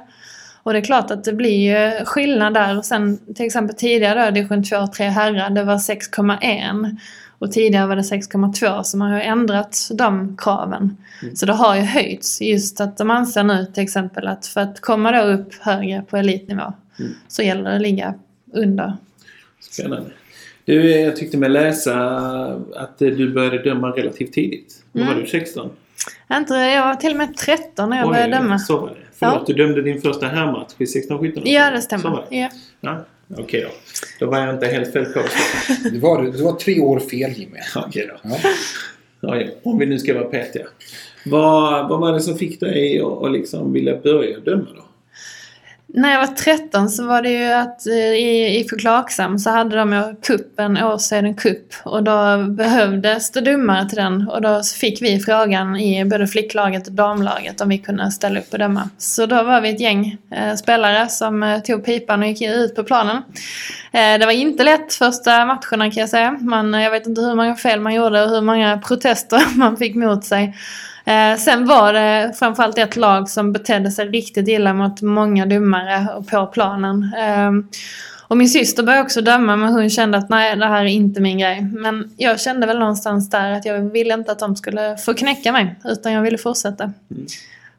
Och 0.67 0.73
det 0.73 0.79
är 0.79 0.85
klart 0.85 1.11
att 1.11 1.25
det 1.25 1.33
blir 1.33 1.73
ju 1.73 2.05
skillnad 2.05 2.55
där. 2.55 2.79
Och 2.79 2.85
sen 2.85 3.19
till 3.35 3.47
exempel 3.47 3.77
tidigare 3.77 4.25
då, 4.25 4.31
division 4.31 4.65
2 4.65 4.77
och 4.77 4.93
3 4.93 5.07
herrar, 5.07 5.51
det 5.51 5.65
var 5.65 5.77
6,1. 5.77 6.97
Och 7.39 7.53
tidigare 7.53 7.87
var 7.87 7.97
det 7.97 8.03
6,2 8.03 8.83
så 8.83 8.97
man 8.97 9.11
har 9.13 9.21
ändrat 9.21 9.89
de 9.95 10.37
kraven. 10.37 10.97
Så 11.35 11.47
det 11.47 11.53
har 11.53 11.77
ju 11.77 11.83
höjts. 11.83 12.41
Just 12.41 12.81
att 12.81 12.99
de 12.99 13.11
anser 13.11 13.43
nu 13.43 13.67
till 13.75 13.83
exempel 13.83 14.27
att 14.27 14.47
för 14.47 14.61
att 14.61 14.81
komma 14.81 15.13
då 15.13 15.23
upp 15.23 15.55
högre 15.61 16.03
på 16.03 16.17
elitnivå 16.17 16.73
Mm. 16.99 17.13
så 17.29 17.43
gäller 17.43 17.71
det 17.71 17.77
att 17.77 17.83
ligga 17.83 18.15
under. 18.53 18.93
Spännande. 19.61 20.11
Du, 20.65 20.91
jag 20.91 21.17
tyckte 21.17 21.37
mig 21.37 21.49
läsa 21.49 21.95
att 22.77 22.99
du 22.99 23.33
började 23.35 23.63
döma 23.63 23.91
relativt 23.91 24.33
tidigt. 24.33 24.83
Då 24.93 25.01
var 25.05 25.11
Mm. 25.13 25.21
du 25.25 25.27
16? 25.31 25.71
Inte, 26.33 26.55
jag 26.55 26.87
var 26.87 26.95
till 26.95 27.11
och 27.11 27.17
med 27.17 27.37
13 27.37 27.91
när 27.91 27.97
jag 27.97 28.07
Oj, 28.07 28.13
började 28.13 28.37
döma. 28.37 28.59
Så 28.59 28.79
var 28.81 28.89
det. 28.89 29.06
Förlåt, 29.19 29.35
Ja. 29.49 29.55
du 29.55 29.63
dömde 29.67 29.83
din 29.83 30.01
första 30.01 30.27
herrmatch 30.27 30.73
vid 30.79 30.89
16-17 30.89 31.43
Ja, 31.45 31.71
det 31.71 31.83
Så 31.83 31.97
var 31.97 31.99
stämmer. 31.99 32.25
det. 32.31 32.37
Ja. 32.37 32.49
Ja, 32.81 33.05
Okej 33.39 33.61
då. 33.61 33.69
Då 34.27 34.31
var 34.31 34.39
jag 34.39 34.55
inte 34.55 34.67
helt 34.67 34.93
fel 34.93 35.05
på. 35.05 35.21
Det 35.93 35.99
var, 35.99 36.23
det 36.23 36.43
var 36.43 36.53
tre 36.53 36.81
år 36.81 36.99
fel 37.01 37.33
Jimmy. 37.33 37.59
Okej 37.77 38.11
då. 38.23 38.29
Ja. 38.31 38.37
Ja. 39.21 39.43
Om 39.63 39.79
vi 39.79 39.87
nu 39.87 39.99
ska 39.99 40.15
vara 40.15 40.25
petiga. 40.25 40.67
Vad, 41.27 41.89
vad 41.89 42.01
var 42.01 42.13
det 42.13 42.21
som 42.21 42.39
fick 42.39 42.61
dig 42.61 43.01
att 43.01 43.23
att 43.25 43.33
liksom 43.33 43.73
vilja 43.73 43.97
börja 43.97 44.39
döma 44.39 44.67
då? 44.77 44.83
När 45.89 46.13
jag 46.13 46.21
var 46.21 46.27
13 46.27 46.89
så 46.89 47.07
var 47.07 47.23
det 47.23 47.31
ju 47.31 47.53
att 47.53 47.87
eh, 47.87 47.95
i, 47.95 48.61
i 48.61 48.65
Förklagsam 48.69 49.39
så 49.39 49.51
hade 49.51 49.77
de 49.77 49.93
ju 49.93 50.17
kuppen, 50.23 50.83
Åsöden 50.83 51.35
Cup. 51.35 51.75
Och 51.85 52.03
då 52.03 52.45
behövdes 52.49 53.31
det 53.31 53.41
domare 53.41 53.89
till 53.89 53.99
den. 53.99 54.29
Och 54.29 54.43
då 54.43 54.63
fick 54.63 55.03
vi 55.03 55.21
frågan 55.21 55.77
i 55.77 56.05
både 56.05 56.27
flicklaget 56.27 56.87
och 56.87 56.93
damlaget 56.93 57.61
om 57.61 57.69
vi 57.69 57.79
kunde 57.79 58.11
ställa 58.11 58.41
upp 58.41 58.53
och 58.53 58.59
döma. 58.59 58.91
Så 58.99 59.27
då 59.27 59.43
var 59.43 59.61
vi 59.61 59.69
ett 59.69 59.81
gäng 59.81 60.17
eh, 60.31 60.55
spelare 60.55 61.09
som 61.09 61.43
eh, 61.43 61.59
tog 61.63 61.85
pipan 61.85 62.23
och 62.23 62.29
gick 62.29 62.43
ut 62.43 62.75
på 62.75 62.85
planen. 62.85 63.17
Eh, 63.93 64.19
det 64.19 64.27
var 64.27 64.33
inte 64.33 64.65
lätt 64.65 64.95
första 64.95 65.47
matcherna 65.47 65.91
kan 65.91 66.01
jag 66.01 66.09
säga. 66.09 66.39
Man, 66.41 66.75
eh, 66.75 66.83
jag 66.83 66.91
vet 66.91 67.07
inte 67.07 67.21
hur 67.21 67.35
många 67.35 67.57
fel 67.57 67.81
man 67.81 67.95
gjorde 67.95 68.23
och 68.23 68.31
hur 68.31 68.41
många 68.41 68.79
protester 68.79 69.43
man 69.59 69.77
fick 69.77 69.95
mot 69.95 70.25
sig. 70.25 70.55
Eh, 71.07 71.39
sen 71.39 71.67
var 71.67 71.93
det 71.93 72.33
framförallt 72.39 72.79
ett 72.79 72.97
lag 72.97 73.29
som 73.29 73.53
betedde 73.53 73.91
sig 73.91 74.09
riktigt 74.09 74.49
illa 74.49 74.75
mot 74.75 75.03
många 75.03 75.47
domare 75.47 76.23
på 76.31 76.47
planen. 76.47 77.15
Eh, 77.19 77.51
och 78.29 78.37
min 78.37 78.49
syster 78.49 78.83
började 78.83 79.05
också 79.05 79.21
döma 79.21 79.57
men 79.57 79.73
hon 79.73 79.91
kände 79.91 80.19
att 80.19 80.29
nej 80.29 80.57
det 80.57 80.67
här 80.67 80.85
är 80.85 80.89
inte 80.89 81.21
min 81.21 81.39
grej. 81.39 81.63
Men 81.63 82.15
jag 82.17 82.41
kände 82.41 82.67
väl 82.67 82.79
någonstans 82.79 83.31
där 83.31 83.53
att 83.53 83.65
jag 83.65 83.93
ville 83.93 84.15
inte 84.15 84.33
att 84.33 84.39
de 84.39 84.57
skulle 84.57 84.97
få 84.97 85.15
knäcka 85.15 85.53
mig 85.53 85.75
utan 85.85 86.13
jag 86.13 86.23
ville 86.23 86.39
fortsätta. 86.39 86.85
Mm. 86.85 87.27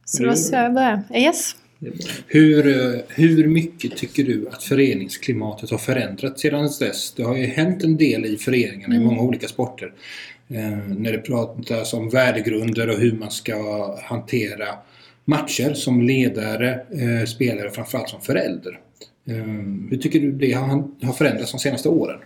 Så 0.05 0.23
det 0.23 0.29
var 0.29 0.35
så 0.35 0.55
jag 0.55 0.73
började. 0.73 1.03
Yes. 1.13 1.55
Är 1.79 1.89
bra. 1.89 1.97
Hur, 2.27 2.67
eh, 2.67 3.01
hur 3.07 3.47
mycket 3.47 3.97
tycker 3.97 4.23
du 4.23 4.47
att 4.51 4.63
föreningsklimatet 4.63 5.71
har 5.71 5.77
förändrats 5.77 6.41
sedan 6.41 6.69
dess? 6.79 7.13
Det 7.15 7.23
har 7.23 7.35
ju 7.35 7.45
hänt 7.45 7.83
en 7.83 7.97
del 7.97 8.25
i 8.25 8.37
föreningarna 8.37 8.95
i 8.95 8.99
många 8.99 9.21
olika 9.21 9.47
sporter. 9.47 9.91
Eh, 10.49 10.77
när 10.97 11.11
det 11.11 11.17
pratas 11.17 11.93
om 11.93 12.09
värdegrunder 12.09 12.89
och 12.89 12.97
hur 12.97 13.11
man 13.11 13.31
ska 13.31 13.55
hantera 14.03 14.67
matcher 15.25 15.73
som 15.73 16.01
ledare, 16.01 16.73
eh, 16.73 17.25
spelare 17.25 17.67
och 17.67 17.75
framförallt 17.75 18.09
som 18.09 18.21
förälder. 18.21 18.79
Eh, 19.27 19.35
hur 19.89 19.97
tycker 19.97 20.19
du 20.19 20.31
det 20.31 20.51
har, 20.51 20.87
har 21.03 21.13
förändrats 21.13 21.51
de 21.51 21.59
senaste 21.59 21.89
åren? 21.89 22.19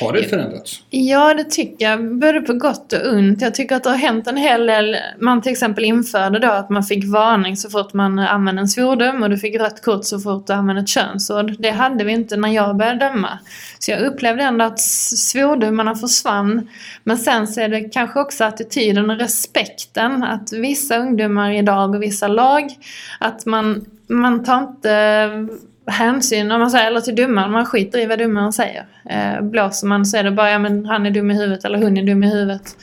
Har 0.00 0.12
det 0.12 0.22
förändrats? 0.22 0.82
Ja, 0.90 1.34
det 1.34 1.44
tycker 1.44 1.90
jag. 1.90 2.18
Både 2.18 2.40
på 2.40 2.52
gott 2.52 2.92
och 2.92 3.12
ont. 3.12 3.42
Jag 3.42 3.54
tycker 3.54 3.76
att 3.76 3.84
det 3.84 3.90
har 3.90 3.96
hänt 3.96 4.26
en 4.26 4.36
hel 4.36 4.66
del. 4.66 4.96
Man 5.20 5.42
till 5.42 5.52
exempel 5.52 5.84
införde 5.84 6.38
då 6.38 6.50
att 6.50 6.70
man 6.70 6.82
fick 6.82 7.04
varning 7.04 7.56
så 7.56 7.70
fort 7.70 7.92
man 7.92 8.18
använde 8.18 8.60
en 8.62 8.68
svordom 8.68 9.22
och 9.22 9.30
du 9.30 9.38
fick 9.38 9.60
rött 9.60 9.82
kort 9.82 10.04
så 10.04 10.20
fort 10.20 10.46
du 10.46 10.52
använde 10.52 10.82
ett 10.82 10.88
könsord. 10.88 11.54
Det 11.58 11.70
hade 11.70 12.04
vi 12.04 12.12
inte 12.12 12.36
när 12.36 12.48
jag 12.48 12.76
började 12.76 12.98
döma. 12.98 13.38
Så 13.78 13.90
jag 13.90 14.00
upplevde 14.00 14.42
ändå 14.42 14.64
att 14.64 14.80
svordomarna 14.80 15.94
försvann. 15.94 16.68
Men 17.04 17.18
sen 17.18 17.46
så 17.46 17.60
är 17.60 17.68
det 17.68 17.80
kanske 17.80 18.20
också 18.20 18.44
attityden 18.44 19.10
och 19.10 19.18
respekten. 19.18 20.22
Att 20.22 20.52
vissa 20.52 20.96
ungdomar 20.96 21.50
idag 21.50 21.94
och 21.94 22.02
vissa 22.02 22.28
lag, 22.28 22.64
att 23.20 23.46
man, 23.46 23.84
man 24.06 24.44
tar 24.44 24.58
inte 24.58 25.28
hänsyn, 25.86 26.50
om 26.50 26.60
man 26.60 26.70
säger, 26.70 26.86
eller 26.86 27.00
till 27.00 27.14
domaren. 27.14 27.52
Man 27.52 27.66
skiter 27.66 27.98
i 27.98 28.06
vad 28.06 28.18
domaren 28.18 28.52
säger. 28.52 28.86
Eh, 29.10 29.42
blåser 29.42 29.86
man 29.86 30.06
så 30.06 30.16
är 30.16 30.24
det 30.24 30.30
bara, 30.30 30.50
ja 30.50 30.58
men 30.58 30.86
han 30.86 31.06
är 31.06 31.10
dum 31.10 31.30
i 31.30 31.34
huvudet 31.34 31.64
eller 31.64 31.78
hon 31.78 31.96
är 31.96 32.02
dum 32.02 32.22
i 32.22 32.30
huvudet. 32.30 32.76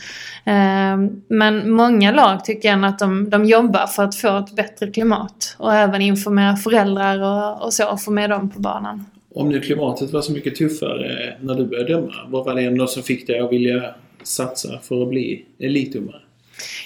Eh, 0.46 0.98
men 1.28 1.72
många 1.72 2.12
lag 2.12 2.46
tycker 2.46 2.70
jag 2.70 2.86
att 2.86 3.00
de, 3.00 3.30
de 3.30 3.46
jobbar 3.46 3.88
för 3.88 4.04
att 4.04 4.16
få 4.16 4.38
ett 4.38 4.56
bättre 4.56 4.88
klimat. 4.88 5.56
Och 5.58 5.74
även 5.74 6.02
informera 6.02 6.56
föräldrar 6.56 7.22
och, 7.22 7.66
och 7.66 7.74
så, 7.74 7.92
och 7.92 8.02
få 8.02 8.12
med 8.12 8.30
dem 8.30 8.50
på 8.50 8.60
banan. 8.60 9.06
Om 9.36 9.50
nu 9.50 9.60
klimatet 9.60 10.14
var 10.14 10.22
så 10.22 10.32
mycket 10.32 10.56
tuffare 10.56 11.34
när 11.42 11.56
du 11.56 11.66
började 11.66 11.94
döma, 11.94 12.14
vad 12.28 12.46
var 12.46 12.56
det 12.56 12.62
ändå 12.62 12.88
som 12.88 13.04
fick 13.04 13.28
dig 13.28 13.40
att 13.40 13.52
vilja 13.52 13.84
satsa 14.24 14.80
för 14.80 15.02
att 15.02 15.10
bli 15.10 15.46
elitdomare? 15.60 16.22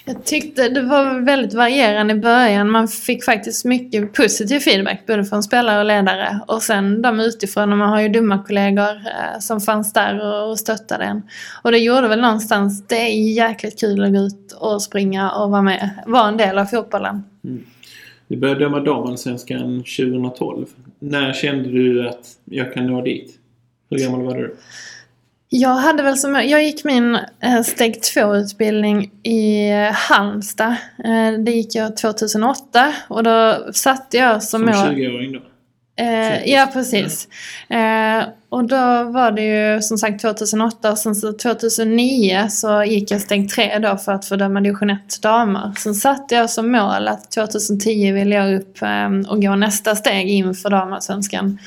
Jag 0.05 0.25
tyckte 0.25 0.69
det 0.69 0.81
var 0.81 1.25
väldigt 1.25 1.53
varierande 1.53 2.13
i 2.13 2.17
början. 2.17 2.69
Man 2.69 2.87
fick 2.87 3.23
faktiskt 3.23 3.65
mycket 3.65 4.13
positiv 4.13 4.59
feedback 4.59 5.05
både 5.07 5.25
från 5.25 5.43
spelare 5.43 5.79
och 5.79 5.85
ledare. 5.85 6.39
Och 6.47 6.61
sen 6.61 7.01
de 7.01 7.19
utifrån, 7.19 7.71
och 7.71 7.77
man 7.77 7.89
har 7.89 8.01
ju 8.01 8.09
dumma 8.09 8.43
kollegor 8.43 8.95
eh, 8.95 9.39
som 9.39 9.61
fanns 9.61 9.93
där 9.93 10.21
och, 10.21 10.49
och 10.49 10.59
stöttade 10.59 11.03
en. 11.03 11.21
Och 11.61 11.71
det 11.71 11.77
gjorde 11.77 12.07
väl 12.07 12.21
någonstans, 12.21 12.87
det 12.87 12.95
är 12.95 13.33
jäkligt 13.33 13.79
kul 13.79 14.03
att 14.03 14.13
gå 14.13 14.19
ut 14.19 14.51
och 14.59 14.81
springa 14.81 15.31
och 15.31 15.51
vara 15.51 15.61
med, 15.61 15.89
vara 16.05 16.27
en 16.27 16.37
del 16.37 16.57
av 16.57 16.65
fotbollen. 16.65 17.23
Mm. 17.43 17.63
Du 18.27 18.37
började 18.37 18.59
döma 18.59 18.79
damallsvenskan 18.79 19.83
2012. 19.83 20.65
När 20.99 21.33
kände 21.33 21.69
du 21.69 22.07
att 22.07 22.27
jag 22.45 22.73
kan 22.73 22.87
nå 22.87 23.01
dit? 23.01 23.39
Hur 23.89 23.97
gammal 23.97 24.21
var 24.21 24.35
du? 24.35 24.55
Jag 25.49 25.75
hade 25.75 26.03
väl 26.03 26.17
som, 26.17 26.35
jag 26.35 26.63
gick 26.63 26.83
min 26.83 27.15
eh, 27.15 27.61
steg 27.63 27.93
2-utbildning 27.95 29.11
i 29.23 29.71
Halmstad. 29.93 30.75
Eh, 31.03 31.39
det 31.45 31.51
gick 31.51 31.75
jag 31.75 31.97
2008 31.97 32.93
och 33.07 33.23
då 33.23 33.67
satte 33.73 34.17
jag 34.17 34.43
som, 34.43 34.61
Som 34.61 34.65
mål... 34.65 34.95
20-åring 34.95 35.31
då? 35.33 35.39
Eh, 35.97 36.49
ja, 36.49 36.69
precis. 36.73 37.27
Eh, 37.69 38.23
och 38.49 38.67
då 38.67 39.03
var 39.03 39.31
det 39.31 39.41
ju 39.41 39.81
som 39.81 39.97
sagt 39.97 40.21
2008 40.21 40.91
och 40.91 40.97
sen 40.97 41.15
så 41.15 41.33
2009 41.33 42.47
så 42.49 42.83
gick 42.83 43.11
jag 43.11 43.21
steg 43.21 43.49
3 43.49 43.79
då 43.79 43.97
för 43.97 44.11
att 44.11 44.25
få 44.25 44.35
döma 44.35 44.61
division 44.61 44.89
1 44.89 45.21
damer. 45.21 45.73
Sen 45.77 45.95
satte 45.95 46.35
jag 46.35 46.49
som 46.49 46.71
mål 46.71 47.07
att 47.07 47.31
2010 47.31 48.11
ville 48.11 48.35
jag 48.35 48.55
upp 48.55 48.81
eh, 48.81 49.31
och 49.31 49.41
gå 49.41 49.55
nästa 49.55 49.95
steg 49.95 50.29
inför 50.29 50.69
damallsvenskan. 50.69 51.59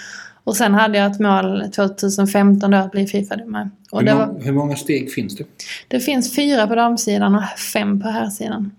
Och 0.49 0.57
sen 0.57 0.75
hade 0.75 0.99
jag 0.99 1.13
ett 1.13 1.21
mål 1.21 1.71
2015 1.71 2.71
då 2.71 2.77
att 2.77 2.93
bli 2.93 3.07
Fifa-domare. 3.07 3.71
Hur, 3.93 4.03
må- 4.03 4.15
var, 4.15 4.41
hur 4.41 4.53
många 4.53 4.77
steg 4.77 5.13
finns 5.13 5.37
det? 5.37 5.45
det 5.89 6.01
finns 6.01 6.37
fyra 6.37 6.67
på 6.67 6.75
damsidan 6.75 7.35
och 7.35 7.59
fem 7.73 8.01
på 8.01 8.09
herrsidan. 8.09 8.73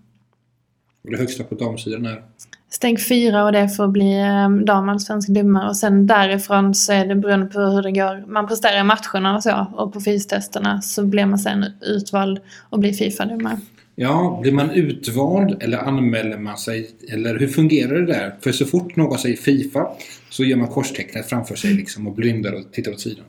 Och 1.03 1.11
det 1.11 1.17
högsta 1.17 1.43
på 1.43 1.55
damsidan 1.55 2.05
är? 2.05 2.21
Steg 2.69 3.07
fyra 3.07 3.45
och 3.45 3.51
det 3.51 3.69
får 3.69 3.88
bli 3.88 4.19
eh, 4.19 4.49
damallsvensk 4.49 5.29
domare 5.29 5.69
och 5.69 5.77
sen 5.77 6.07
därifrån 6.07 6.75
så 6.75 6.93
är 6.93 7.05
det 7.05 7.15
beroende 7.15 7.45
på 7.45 7.59
hur 7.59 7.81
det 7.81 7.91
går. 7.91 8.27
Man 8.27 8.47
presterar 8.47 8.79
i 8.79 8.83
matcherna 8.83 9.35
och 9.35 9.43
så 9.43 9.65
och 9.73 9.93
på 9.93 10.01
fystesterna 10.01 10.81
så 10.81 11.03
blir 11.03 11.25
man 11.25 11.39
sen 11.39 11.65
utvald 11.81 12.39
och 12.69 12.79
blir 12.79 12.93
Fifa-domare. 12.93 13.59
Ja, 14.01 14.39
blir 14.41 14.51
man 14.51 14.72
utvald 14.72 15.63
eller 15.63 15.77
anmäler 15.77 16.38
man 16.38 16.58
sig? 16.58 16.89
Eller 17.12 17.39
hur 17.39 17.48
fungerar 17.48 17.94
det 17.94 18.06
där? 18.06 18.36
För 18.41 18.51
så 18.51 18.65
fort 18.65 18.96
någon 18.96 19.20
säger 19.20 19.38
Fifa 19.38 19.88
så 20.29 20.44
gör 20.44 20.58
man 20.58 20.68
korstecknet 20.68 21.29
framför 21.29 21.56
sig 21.56 21.74
liksom 21.74 22.08
och 22.08 22.15
blundar 22.15 22.53
och 22.53 22.72
tittar 22.72 22.91
åt 22.91 23.01
sidan. 23.01 23.25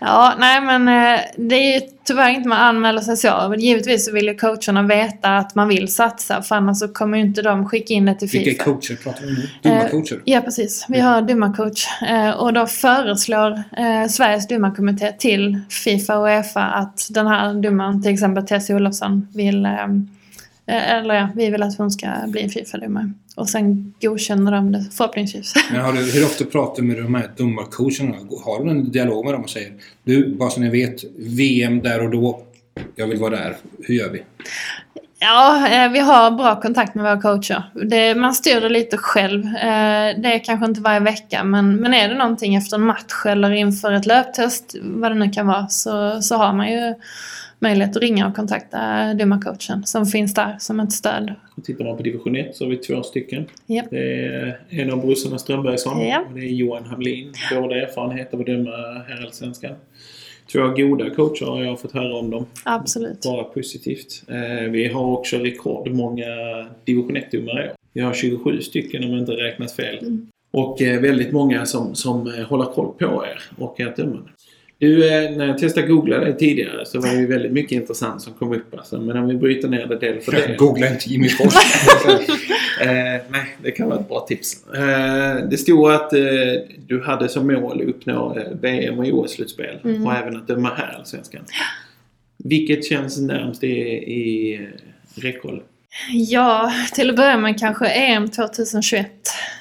Ja, 0.00 0.34
nej 0.38 0.60
men 0.60 0.88
eh, 0.88 1.20
det 1.36 1.54
är 1.54 1.74
ju 1.74 1.86
tyvärr 2.04 2.30
inte 2.30 2.48
man 2.48 2.58
anmäler 2.58 3.00
sig 3.00 3.16
så. 3.16 3.46
Men 3.50 3.60
givetvis 3.60 4.12
vill 4.12 4.26
ju 4.26 4.34
coacherna 4.34 4.82
veta 4.82 5.36
att 5.36 5.54
man 5.54 5.68
vill 5.68 5.94
satsa 5.94 6.42
för 6.42 6.54
annars 6.54 6.78
så 6.78 6.88
kommer 6.88 7.18
ju 7.18 7.24
inte 7.24 7.42
de 7.42 7.68
skicka 7.68 7.94
in 7.94 8.04
det 8.04 8.14
till 8.14 8.28
Fifa. 8.30 8.44
Vilka 8.44 8.64
coacher 8.64 8.96
pratar 8.96 9.22
vi 9.22 9.28
om 9.28 9.34
nu? 9.34 9.48
Domarcoacher? 9.62 10.22
Ja, 10.24 10.40
precis. 10.40 10.86
Vi 10.88 11.00
har 11.00 11.22
domarcoach. 11.22 11.86
Eh, 12.02 12.30
och 12.30 12.52
då 12.52 12.66
föreslår 12.66 13.52
eh, 13.52 14.08
Sveriges 14.08 14.48
domarkommitté 14.48 15.12
till 15.12 15.60
Fifa 15.70 16.18
och 16.18 16.26
Uefa 16.26 16.62
att 16.62 17.08
den 17.10 17.26
här 17.26 17.54
domaren, 17.54 18.02
till 18.02 18.12
exempel 18.12 18.46
Tessie 18.46 18.76
Olofsson, 18.76 19.28
vill... 19.34 19.68
Eh, 20.66 20.90
eller 20.90 21.14
ja, 21.14 21.28
vi 21.34 21.50
vill 21.50 21.62
att 21.62 21.78
hon 21.78 21.90
ska 21.90 22.06
bli 22.26 22.42
en 22.42 22.50
Fifa-domare. 22.50 23.12
Och 23.36 23.48
sen 23.48 23.94
godkänner 24.02 24.52
de 24.52 24.72
det 24.72 24.84
förhoppningsvis. 24.92 25.54
Men 25.72 25.80
har 25.80 25.92
du, 25.92 26.12
hur 26.12 26.24
ofta 26.24 26.44
pratar 26.44 26.82
du 26.82 26.88
med 26.88 26.96
de 26.96 27.14
här 27.14 27.30
domarcoacherna? 27.36 28.16
Har 28.44 28.64
du 28.64 28.70
en 28.70 28.90
dialog 28.90 29.24
med 29.24 29.34
dem 29.34 29.42
och 29.42 29.50
säger 29.50 29.72
Du, 30.04 30.36
bara 30.36 30.50
så 30.50 30.60
ni 30.60 30.70
vet, 30.70 31.04
VM 31.18 31.82
där 31.82 32.04
och 32.04 32.10
då. 32.10 32.42
Jag 32.94 33.06
vill 33.06 33.18
vara 33.18 33.30
där. 33.30 33.56
Hur 33.82 33.94
gör 33.94 34.10
vi? 34.10 34.22
Ja, 35.18 35.68
eh, 35.68 35.90
vi 35.90 35.98
har 35.98 36.30
bra 36.30 36.60
kontakt 36.60 36.94
med 36.94 37.04
våra 37.04 37.20
coacher. 37.20 37.62
Det, 37.74 38.14
man 38.14 38.34
styr 38.34 38.60
det 38.60 38.68
lite 38.68 38.96
själv. 38.96 39.46
Eh, 39.46 40.20
det 40.22 40.34
är 40.34 40.44
kanske 40.44 40.66
inte 40.66 40.80
varje 40.80 41.00
vecka, 41.00 41.44
men, 41.44 41.76
men 41.76 41.94
är 41.94 42.08
det 42.08 42.14
någonting 42.14 42.54
efter 42.54 42.76
en 42.76 42.86
match 42.86 43.26
eller 43.26 43.50
inför 43.50 43.92
ett 43.92 44.06
löptest, 44.06 44.74
vad 44.82 45.10
det 45.10 45.14
nu 45.14 45.30
kan 45.30 45.46
vara, 45.46 45.68
så, 45.68 46.22
så 46.22 46.36
har 46.36 46.52
man 46.52 46.70
ju 46.70 46.94
möjlighet 47.58 47.96
att 47.96 48.02
ringa 48.02 48.26
och 48.26 48.36
kontakta 48.36 49.14
domarcoachen 49.14 49.82
som 49.86 50.06
finns 50.06 50.34
där 50.34 50.56
som 50.58 50.80
ett 50.80 50.92
stöd. 50.92 51.34
Och 51.56 51.64
tittar 51.64 51.84
man 51.84 51.96
på 51.96 52.02
division 52.02 52.36
1 52.36 52.56
så 52.56 52.64
har 52.64 52.70
vi 52.70 52.76
två 52.76 53.02
stycken. 53.02 53.46
Ja. 53.66 53.82
Det 53.90 54.24
är 54.26 54.58
en 54.68 54.92
av 54.92 55.00
brorsorna 55.00 55.38
Strömbergsson 55.38 56.06
Ja. 56.06 56.24
och 56.28 56.34
det 56.34 56.40
är 56.40 56.52
Johan 56.52 56.84
Hamlin. 56.84 57.32
Båda 57.54 57.76
erfarenhet 57.76 58.34
av 58.34 58.40
att 58.40 58.46
döma 58.46 58.70
herrallsvenskan. 59.08 59.74
Två 60.52 60.68
goda 60.68 61.10
coacher 61.10 61.46
har 61.46 61.62
jag 61.62 61.80
fått 61.80 61.92
höra 61.92 62.14
om 62.14 62.30
dem. 62.30 62.46
Absolut. 62.64 63.22
Bara 63.22 63.44
positivt. 63.44 64.22
Eh, 64.28 64.70
vi 64.70 64.88
har 64.88 65.04
också 65.04 65.36
rekordmånga 65.36 66.26
division 66.84 67.16
1-domare 67.16 67.64
i 67.64 67.68
år. 67.68 67.74
Vi 67.92 68.00
har 68.00 68.12
27 68.14 68.60
stycken 68.60 69.04
om 69.04 69.10
jag 69.10 69.18
inte 69.18 69.32
räknat 69.32 69.72
fel. 69.72 69.98
Mm. 69.98 70.26
Och 70.50 70.82
eh, 70.82 71.00
väldigt 71.00 71.32
många 71.32 71.66
som, 71.66 71.94
som 71.94 72.26
eh, 72.34 72.44
håller 72.44 72.64
koll 72.64 72.92
på 72.98 73.04
er 73.04 73.42
och 73.58 73.80
ert 73.80 73.96
dömande. 73.96 74.28
Du, 74.78 75.08
eh, 75.08 75.30
när 75.36 75.46
jag 75.46 75.58
testade 75.58 75.86
googla 75.86 76.18
dig 76.18 76.36
tidigare 76.36 76.86
så 76.86 77.00
var 77.00 77.08
det 77.08 77.16
ju 77.16 77.26
väldigt 77.26 77.52
mycket 77.52 77.72
intressant 77.72 78.22
som 78.22 78.32
kom 78.32 78.52
upp. 78.52 78.74
Alltså. 78.78 79.00
Men 79.00 79.16
om 79.16 79.28
vi 79.28 79.34
bryter 79.34 79.68
ner 79.68 79.86
det 79.86 79.98
del 79.98 80.20
för 80.20 80.32
del. 80.32 80.56
Googla 80.56 80.88
inte 80.88 81.08
Jimmy 81.10 81.28
Fors. 81.28 81.54
Eh, 82.80 83.22
nej, 83.30 83.56
det 83.62 83.70
kan 83.70 83.88
vara 83.88 84.00
ett 84.00 84.08
bra 84.08 84.20
tips. 84.28 84.66
Eh, 84.74 85.48
det 85.50 85.56
stod 85.56 85.90
att 85.90 86.12
eh, 86.12 86.20
du 86.86 87.02
hade 87.02 87.28
som 87.28 87.46
mål 87.46 87.80
att 87.82 87.88
uppnå 87.88 88.38
eh, 88.38 88.52
VM 88.60 88.98
och 88.98 89.04
OS-slutspel 89.06 89.78
Mm. 89.84 90.06
och 90.06 90.12
även 90.12 90.36
att 90.36 90.48
döma 90.48 90.72
här 90.76 90.94
allsvenskan. 90.98 91.44
Vilket 92.44 92.84
känns 92.84 93.20
närmst 93.20 93.64
i, 93.64 93.68
i 93.68 94.54
eh, 94.54 95.20
räckhåll? 95.22 95.62
Ja, 96.10 96.72
till 96.94 97.10
att 97.10 97.16
börja 97.16 97.36
med 97.36 97.58
kanske 97.58 97.86
EM 97.86 98.28
2021. 98.28 99.10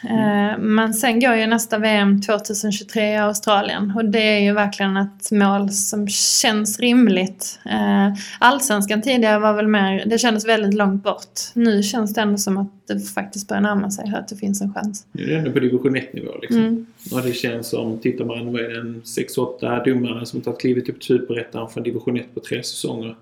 Eh, 0.04 0.60
Men 0.60 0.94
sen 0.94 1.20
går 1.20 1.36
ju 1.36 1.48
nästa 1.48 1.78
VM 1.78 2.22
2023 2.22 3.14
i 3.14 3.18
Australien 3.18 3.94
och 3.96 4.06
det 4.06 4.20
är 4.20 4.40
ju 4.40 4.54
verkligen 4.54 4.98
ett 4.98 5.32
mål 5.32 5.72
som 5.72 6.08
känns 6.08 6.80
rimligt. 6.80 7.60
Eh, 7.66 8.14
Allsvenskan 8.40 9.02
tidigare 9.02 9.40
var 9.40 9.54
väl 9.54 9.68
mer, 9.68 10.04
det 10.06 10.18
kändes 10.18 10.48
väldigt 10.48 10.74
långt 10.74 11.04
bort. 11.04 11.40
Nu 11.54 11.84
känns 11.84 12.14
det 12.14 12.22
ändå 12.22 12.38
som 12.38 12.58
att 12.58 12.88
det 12.88 13.00
faktiskt 13.00 13.48
börjar 13.48 13.62
närma 13.62 13.92
sig, 13.92 14.14
att 14.16 14.28
det 14.28 14.36
finns 14.36 14.62
en 14.62 14.74
chans. 14.74 15.08
Nu 15.12 15.24
är 15.24 15.28
det 15.28 15.36
ändå 15.36 15.52
på 15.52 15.60
division 15.60 15.96
1-nivå 15.96 16.32
liksom. 16.42 16.60
Mm. 16.60 16.86
Och 17.12 17.22
det 17.22 17.34
känns 17.34 17.70
som, 17.70 18.00
tittar 18.00 18.26
man, 18.26 18.54
vad 18.54 18.62
är 18.62 18.70
det, 18.70 18.80
en 18.80 19.02
6-8 19.02 19.86
domare 19.86 20.26
som 20.26 20.42
tagit 20.42 20.60
klivet 20.60 20.90
upp 20.90 21.02
till 21.02 21.18
Superettan 21.18 21.70
från 21.70 21.84
division 21.84 22.18
1 22.18 22.34
på 22.34 22.40
tre 22.40 22.64
säsonger. 22.64 23.16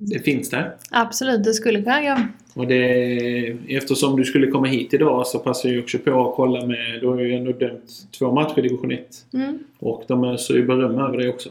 Det 0.00 0.18
finns 0.18 0.50
där. 0.50 0.72
Absolut, 0.90 1.44
det 1.44 1.54
skulle 1.54 1.82
kunna 1.82 2.02
gå. 2.02 2.16
Och 2.60 2.66
det, 2.66 3.56
eftersom 3.68 4.16
du 4.16 4.24
skulle 4.24 4.46
komma 4.46 4.66
hit 4.66 4.94
idag 4.94 5.26
så 5.26 5.38
passar 5.38 5.68
jag 5.68 5.82
också 5.82 5.98
på 5.98 6.28
att 6.28 6.34
kolla 6.36 6.66
med, 6.66 6.98
du 7.00 7.06
har 7.06 7.20
ju 7.20 7.34
ändå 7.34 7.52
dömt 7.52 7.90
två 8.18 8.32
matcher 8.32 8.58
i 8.58 8.62
division 8.62 8.90
1. 8.92 9.06
Mm. 9.34 9.58
Och 9.78 10.04
de 10.08 10.24
öser 10.24 10.54
ju 10.54 10.66
beröm 10.66 10.98
över 10.98 11.18
det 11.18 11.28
också. 11.28 11.48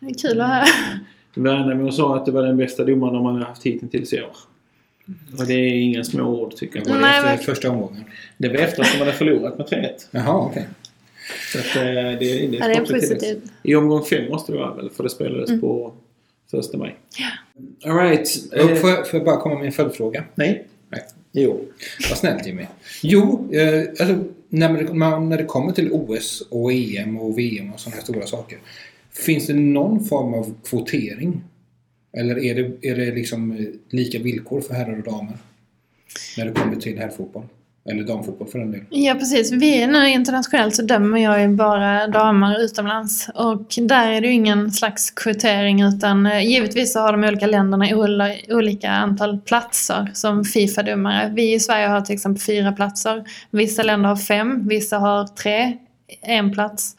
Det 0.00 0.06
är 0.06 0.14
kul 0.30 0.40
att 0.40 0.48
höra. 0.48 0.64
Värnamo 1.34 1.92
sa 1.92 2.16
att 2.16 2.26
det 2.26 2.32
var 2.32 2.42
den 2.42 2.56
bästa 2.56 2.84
domaren 2.84 3.22
man 3.22 3.34
har 3.34 3.42
haft 3.42 3.62
hittills 3.66 4.12
i 4.12 4.22
år. 4.22 4.36
Och 5.38 5.46
det 5.46 5.54
är 5.54 5.74
inga 5.74 6.04
små 6.04 6.22
ord 6.42 6.56
tycker 6.56 6.78
jag. 6.78 6.86
Var 6.86 6.94
det 6.94 7.00
Nej, 7.00 7.16
efter 7.18 7.28
men- 7.28 7.38
första 7.38 7.70
omgången? 7.70 8.04
Det 8.38 8.48
var 8.48 8.54
efter 8.56 8.82
att 8.82 8.92
de 8.92 8.98
hade 8.98 9.12
förlorat 9.12 9.58
med 9.58 9.66
3-1. 9.66 9.88
Jaha, 10.10 10.46
okej. 10.46 10.66
Så 11.52 11.58
att, 11.58 11.76
eh, 11.76 11.82
det, 11.82 12.14
det, 12.18 12.44
är 12.46 12.52
Ja, 12.60 12.66
det 12.68 12.74
är 12.74 12.80
positivt. 13.00 13.42
I 13.62 13.74
omgång 13.74 14.04
fem 14.04 14.28
måste 14.30 14.52
det 14.52 14.58
vara 14.58 14.74
väl? 14.74 14.90
För 14.90 15.02
det 15.02 15.10
spelades 15.10 15.48
Mm. 15.48 15.60
på 15.60 15.92
första 16.50 16.78
maj. 16.78 16.96
Alright. 17.84 18.28
Och 18.52 18.78
Får, 18.78 18.90
jag- 18.90 19.08
får 19.10 19.18
jag 19.20 19.24
bara 19.24 19.40
komma 19.40 19.54
med 19.58 19.66
en 19.66 19.72
följdfråga? 19.72 20.24
nej. 20.34 20.66
Nej. 20.90 21.00
Jo. 21.32 21.64
Vad 22.10 22.18
snällt 22.18 22.46
Jimmy. 22.46 22.66
Jo, 23.02 23.48
eh, 23.52 23.80
alltså, 24.00 24.24
när, 24.48 24.82
det, 24.82 24.94
man- 24.94 25.28
när 25.28 25.36
det 25.38 25.44
kommer 25.44 25.72
till 25.72 25.92
OS 25.92 26.40
och 26.50 26.72
EM 26.72 27.16
och 27.16 27.38
VM 27.38 27.72
och 27.72 27.80
sådana 27.80 27.96
här 27.96 28.02
stora 28.02 28.26
saker. 28.26 28.58
Finns 29.10 29.46
det 29.46 29.54
någon 29.54 30.04
form 30.04 30.34
av 30.34 30.54
kvotering? 30.64 31.44
Eller 32.12 32.38
är 32.44 32.54
det, 32.54 32.88
är 32.88 32.96
det 32.96 33.14
liksom 33.14 33.52
eh, 33.52 33.64
lika 33.90 34.18
villkor 34.18 34.60
för 34.60 34.74
herrar 34.74 34.98
och 34.98 35.04
damer? 35.04 35.38
När 36.38 36.44
det 36.46 36.52
kommer 36.52 36.76
till 36.76 36.98
herrfotboll? 36.98 37.44
Eller 37.88 38.04
damfotboll 38.04 38.48
för 38.48 38.58
den 38.58 38.70
delen. 38.70 38.86
Ja 38.90 39.14
precis, 39.14 39.52
vi 39.52 39.82
är 39.82 39.86
nu 39.86 40.08
internationellt 40.08 40.76
så 40.76 40.82
dömer 40.82 41.18
jag 41.18 41.40
ju 41.40 41.48
bara 41.48 42.06
damer 42.06 42.60
utomlands. 42.60 43.28
Och 43.34 43.74
där 43.80 44.10
är 44.10 44.20
det 44.20 44.26
ju 44.26 44.32
ingen 44.32 44.70
slags 44.70 45.10
kvotering 45.10 45.82
utan 45.82 46.26
eh, 46.26 46.46
givetvis 46.46 46.92
så 46.92 47.00
har 47.00 47.12
de 47.12 47.24
olika 47.24 47.46
länderna 47.46 47.86
olika 48.48 48.90
antal 48.90 49.38
platser 49.40 50.10
som 50.14 50.44
Fifa-domare. 50.44 51.32
Vi 51.34 51.54
i 51.54 51.60
Sverige 51.60 51.86
har 51.86 52.00
till 52.00 52.14
exempel 52.14 52.42
fyra 52.42 52.72
platser. 52.72 53.24
Vissa 53.50 53.82
länder 53.82 54.08
har 54.08 54.16
fem, 54.16 54.68
vissa 54.68 54.98
har 54.98 55.24
tre, 55.24 55.76
en 56.22 56.52
plats. 56.52 56.96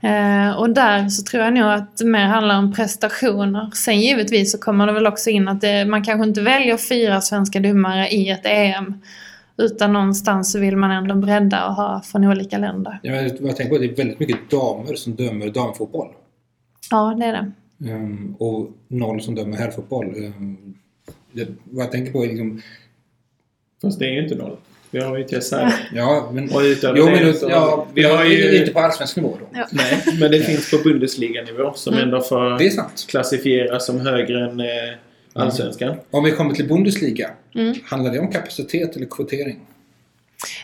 Eh, 0.00 0.50
och 0.50 0.70
där 0.70 1.08
så 1.08 1.22
tror 1.22 1.42
jag 1.44 1.54
nog 1.54 1.70
att 1.70 1.96
det 1.96 2.04
mer 2.04 2.24
handlar 2.24 2.58
om 2.58 2.72
prestationer. 2.72 3.70
Sen 3.74 4.00
givetvis 4.00 4.52
så 4.52 4.58
kommer 4.58 4.86
det 4.86 4.92
väl 4.92 5.06
också 5.06 5.30
in 5.30 5.48
att 5.48 5.60
det, 5.60 5.84
man 5.84 6.04
kanske 6.04 6.28
inte 6.28 6.40
väljer 6.40 6.76
fyra 6.76 7.20
svenska 7.20 7.60
domare 7.60 8.08
i 8.08 8.30
ett 8.30 8.46
EM. 8.46 9.02
Utan 9.58 9.92
någonstans 9.92 10.52
så 10.52 10.58
vill 10.58 10.76
man 10.76 10.90
ändå 10.90 11.14
bredda 11.14 11.66
och 11.68 11.74
ha 11.74 12.02
från 12.02 12.24
olika 12.24 12.58
länder. 12.58 12.98
Jag, 13.02 13.24
jag 13.24 13.56
tänker 13.56 13.68
på 13.68 13.74
att 13.74 13.80
det 13.80 13.86
är 13.86 13.96
väldigt 13.96 14.20
mycket 14.20 14.50
damer 14.50 14.94
som 14.94 15.14
dömer 15.14 15.48
damfotboll. 15.50 16.08
Ja, 16.90 17.16
det 17.18 17.24
är 17.26 17.32
det. 17.32 17.52
Ehm, 17.90 18.34
och 18.38 18.70
noll 18.88 19.20
som 19.20 19.34
dömer 19.34 19.56
herrfotboll. 19.56 20.06
Um, 20.16 20.74
det, 21.32 21.48
vad 21.64 21.84
jag 21.84 21.92
tänker 21.92 22.12
på 22.12 22.24
är 22.24 22.28
liksom... 22.28 22.62
Fast 23.82 23.98
det 23.98 24.06
är 24.06 24.10
ju 24.12 24.22
inte 24.22 24.34
noll. 24.34 24.56
Vi 24.90 25.00
har 25.00 25.16
ju 25.18 25.24
Tessa 25.24 25.72
Ja, 25.94 26.30
men... 26.32 26.44
Och 26.50 26.60
utöver 26.60 26.98
Jo, 26.98 27.06
det 27.06 27.24
men 27.24 27.34
så- 27.34 27.50
ja, 27.50 27.86
vi 27.94 28.02
har 28.04 28.24
ju- 28.24 28.58
Inte 28.60 28.72
på 28.72 28.80
allsvensk 28.80 29.16
nivå 29.16 29.36
då. 29.40 29.46
Ja. 29.52 29.66
Nej, 29.72 30.02
men 30.20 30.30
det 30.30 30.40
finns 30.40 30.70
på 30.70 30.76
Bundesliga-nivå 30.88 31.72
som 31.74 31.92
Mm. 31.94 32.04
ändå 32.04 32.20
får 32.20 32.58
Det 32.58 32.70
klassifieras 33.08 33.86
som 33.86 34.00
högre 34.00 34.50
än 34.50 34.60
eh, 34.60 34.66
Allsvenskan. 35.36 35.96
Om 36.10 36.24
vi 36.24 36.32
kommer 36.32 36.54
till 36.54 36.68
Bundesliga. 36.68 37.30
Mm. 37.54 37.74
Handlar 37.84 38.12
det 38.12 38.18
om 38.18 38.30
kapacitet 38.30 38.96
eller 38.96 39.06
kvotering? 39.06 39.60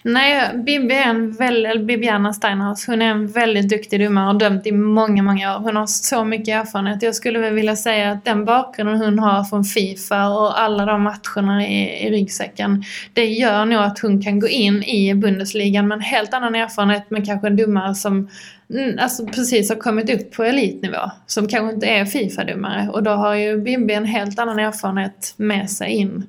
Nej, 0.03 0.51
Bibi 0.55 0.95
är 0.95 1.09
en 1.09 1.33
väldigt, 1.33 1.87
Bibiana 1.87 2.33
Steinhaus, 2.33 2.87
hon 2.87 3.03
är 3.03 3.11
en 3.11 3.27
väldigt 3.27 3.69
duktig 3.69 4.01
domare 4.01 4.25
och 4.25 4.33
har 4.33 4.41
dömt 4.41 4.67
i 4.67 4.73
många, 4.73 5.23
många 5.23 5.57
år. 5.57 5.61
Hon 5.61 5.77
har 5.77 5.87
så 5.87 6.25
mycket 6.25 6.49
erfarenhet. 6.49 7.03
Jag 7.03 7.15
skulle 7.15 7.39
väl 7.39 7.55
vilja 7.55 7.77
säga 7.77 8.11
att 8.11 8.25
den 8.25 8.45
bakgrunden 8.45 8.99
hon 8.99 9.19
har 9.19 9.45
från 9.45 9.65
Fifa 9.65 10.29
och 10.29 10.61
alla 10.61 10.87
de 10.87 11.03
matcherna 11.03 11.67
i, 11.69 12.07
i 12.07 12.11
ryggsäcken, 12.11 12.85
det 13.13 13.25
gör 13.25 13.65
nog 13.65 13.79
att 13.79 13.99
hon 13.99 14.23
kan 14.23 14.41
gå 14.41 14.49
in 14.49 14.83
i 14.83 15.15
Bundesligan 15.15 15.89
med 15.89 15.97
en 15.97 16.03
helt 16.03 16.35
annan 16.35 16.55
erfarenhet 16.55 17.05
men 17.09 17.27
kanske 17.27 17.47
en 17.47 17.57
domare 17.57 17.95
som 17.95 18.29
mm, 18.71 18.99
alltså 18.99 19.27
precis 19.27 19.69
har 19.69 19.77
kommit 19.77 20.11
upp 20.11 20.33
på 20.33 20.45
elitnivå. 20.45 21.11
Som 21.27 21.49
kanske 21.49 21.75
inte 21.75 21.87
är 21.87 22.05
Fifa-domare. 22.05 22.89
Och 22.93 23.03
då 23.03 23.11
har 23.11 23.35
ju 23.35 23.61
Bibi 23.61 23.95
en 23.95 24.05
helt 24.05 24.39
annan 24.39 24.59
erfarenhet 24.59 25.35
med 25.37 25.71
sig 25.71 25.91
in 25.91 26.27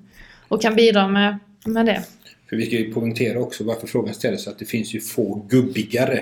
och 0.47 0.61
kan 0.61 0.75
bidra 0.75 1.07
med, 1.07 1.37
med 1.65 1.85
det. 1.85 2.03
För 2.53 2.57
vi 2.57 2.65
ska 2.65 2.75
ju 2.75 2.93
poängtera 2.93 3.39
också 3.39 3.63
varför 3.63 3.87
frågan 3.87 4.13
ställdes 4.13 4.47
att 4.47 4.59
det 4.59 4.65
finns 4.65 4.93
ju 4.95 4.99
få 4.99 5.45
gubbigare 5.49 6.17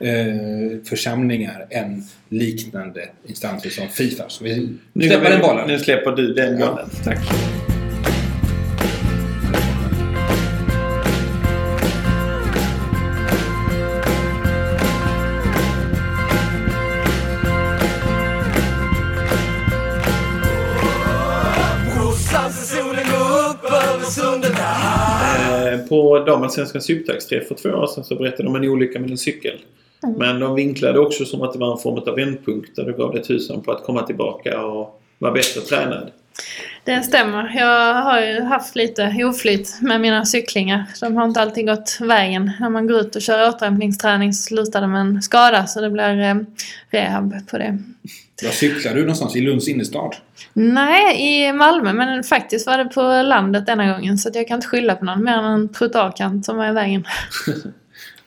eh, 0.00 0.82
församlingar 0.84 1.66
än 1.70 2.02
liknande 2.28 3.08
instanser 3.26 3.70
som 3.70 3.88
Fifa. 3.88 4.24
Så 4.28 4.44
vi 4.44 4.68
släpper 5.08 5.30
den 5.30 5.40
bollen. 5.40 5.68
Nu 5.68 5.78
släpper 5.78 6.12
du 6.12 6.34
den 6.34 6.60
Ja. 6.60 6.66
bollen. 6.66 6.88
Tack. 7.04 7.18
På 25.90 26.18
damallsvenskans 26.18 26.84
supertaxträff 26.84 27.48
för 27.48 27.54
två 27.54 27.68
år 27.68 27.86
sedan 27.86 28.04
så 28.04 28.14
berättade 28.14 28.42
de 28.42 28.48
om 28.48 28.56
en 28.56 28.68
olycka 28.68 29.00
med 29.00 29.10
en 29.10 29.18
cykel. 29.18 29.58
Mm. 30.02 30.18
Men 30.18 30.40
de 30.40 30.54
vinklade 30.54 30.98
också 30.98 31.24
som 31.24 31.42
att 31.42 31.52
det 31.52 31.58
var 31.58 31.72
en 31.72 31.78
form 31.78 31.98
av 32.08 32.16
vändpunkt 32.16 32.76
där 32.76 32.84
du 32.84 32.92
gav 32.92 33.14
dig 33.14 33.22
tusan 33.22 33.62
på 33.62 33.72
att 33.72 33.84
komma 33.84 34.02
tillbaka 34.02 34.62
och 34.62 35.02
vara 35.18 35.32
bättre 35.32 35.60
tränad. 35.60 36.10
Det 36.84 37.02
stämmer. 37.02 37.52
Jag 37.56 37.94
har 37.94 38.20
ju 38.20 38.40
haft 38.40 38.76
lite 38.76 39.24
oflyt 39.24 39.78
med 39.80 40.00
mina 40.00 40.24
cyklingar. 40.24 40.84
De 41.00 41.16
har 41.16 41.24
inte 41.24 41.40
alltid 41.40 41.66
gått 41.66 41.98
vägen. 42.00 42.52
När 42.60 42.68
man 42.68 42.86
går 42.86 43.00
ut 43.00 43.16
och 43.16 43.22
kör 43.22 43.48
återhämtningsträning 43.48 44.32
så 44.32 44.42
slutar 44.42 44.80
det 44.80 44.86
med 44.86 45.00
en 45.00 45.22
skada 45.22 45.66
så 45.66 45.80
det 45.80 45.90
blir 45.90 46.20
eh, 46.20 46.34
rehab 46.90 47.48
på 47.50 47.58
det. 47.58 47.78
Var 48.42 48.50
cyklar 48.50 48.94
du 48.94 49.00
någonstans? 49.00 49.36
I 49.36 49.40
Lunds 49.40 49.68
innerstad? 49.68 50.16
Nej, 50.52 51.20
i 51.20 51.52
Malmö 51.52 51.92
men 51.92 52.24
faktiskt 52.24 52.66
var 52.66 52.78
det 52.78 52.84
på 52.84 53.02
landet 53.22 53.66
denna 53.66 53.92
gången 53.92 54.18
så 54.18 54.28
att 54.28 54.34
jag 54.34 54.48
kan 54.48 54.54
inte 54.54 54.66
skylla 54.66 54.94
på 54.94 55.04
någon 55.04 55.24
mer 55.24 55.32
än 55.32 55.44
en 55.44 55.68
trottoarkant 55.68 56.44
som 56.44 56.56
var 56.56 56.68
i 56.68 56.72
vägen. 56.72 57.04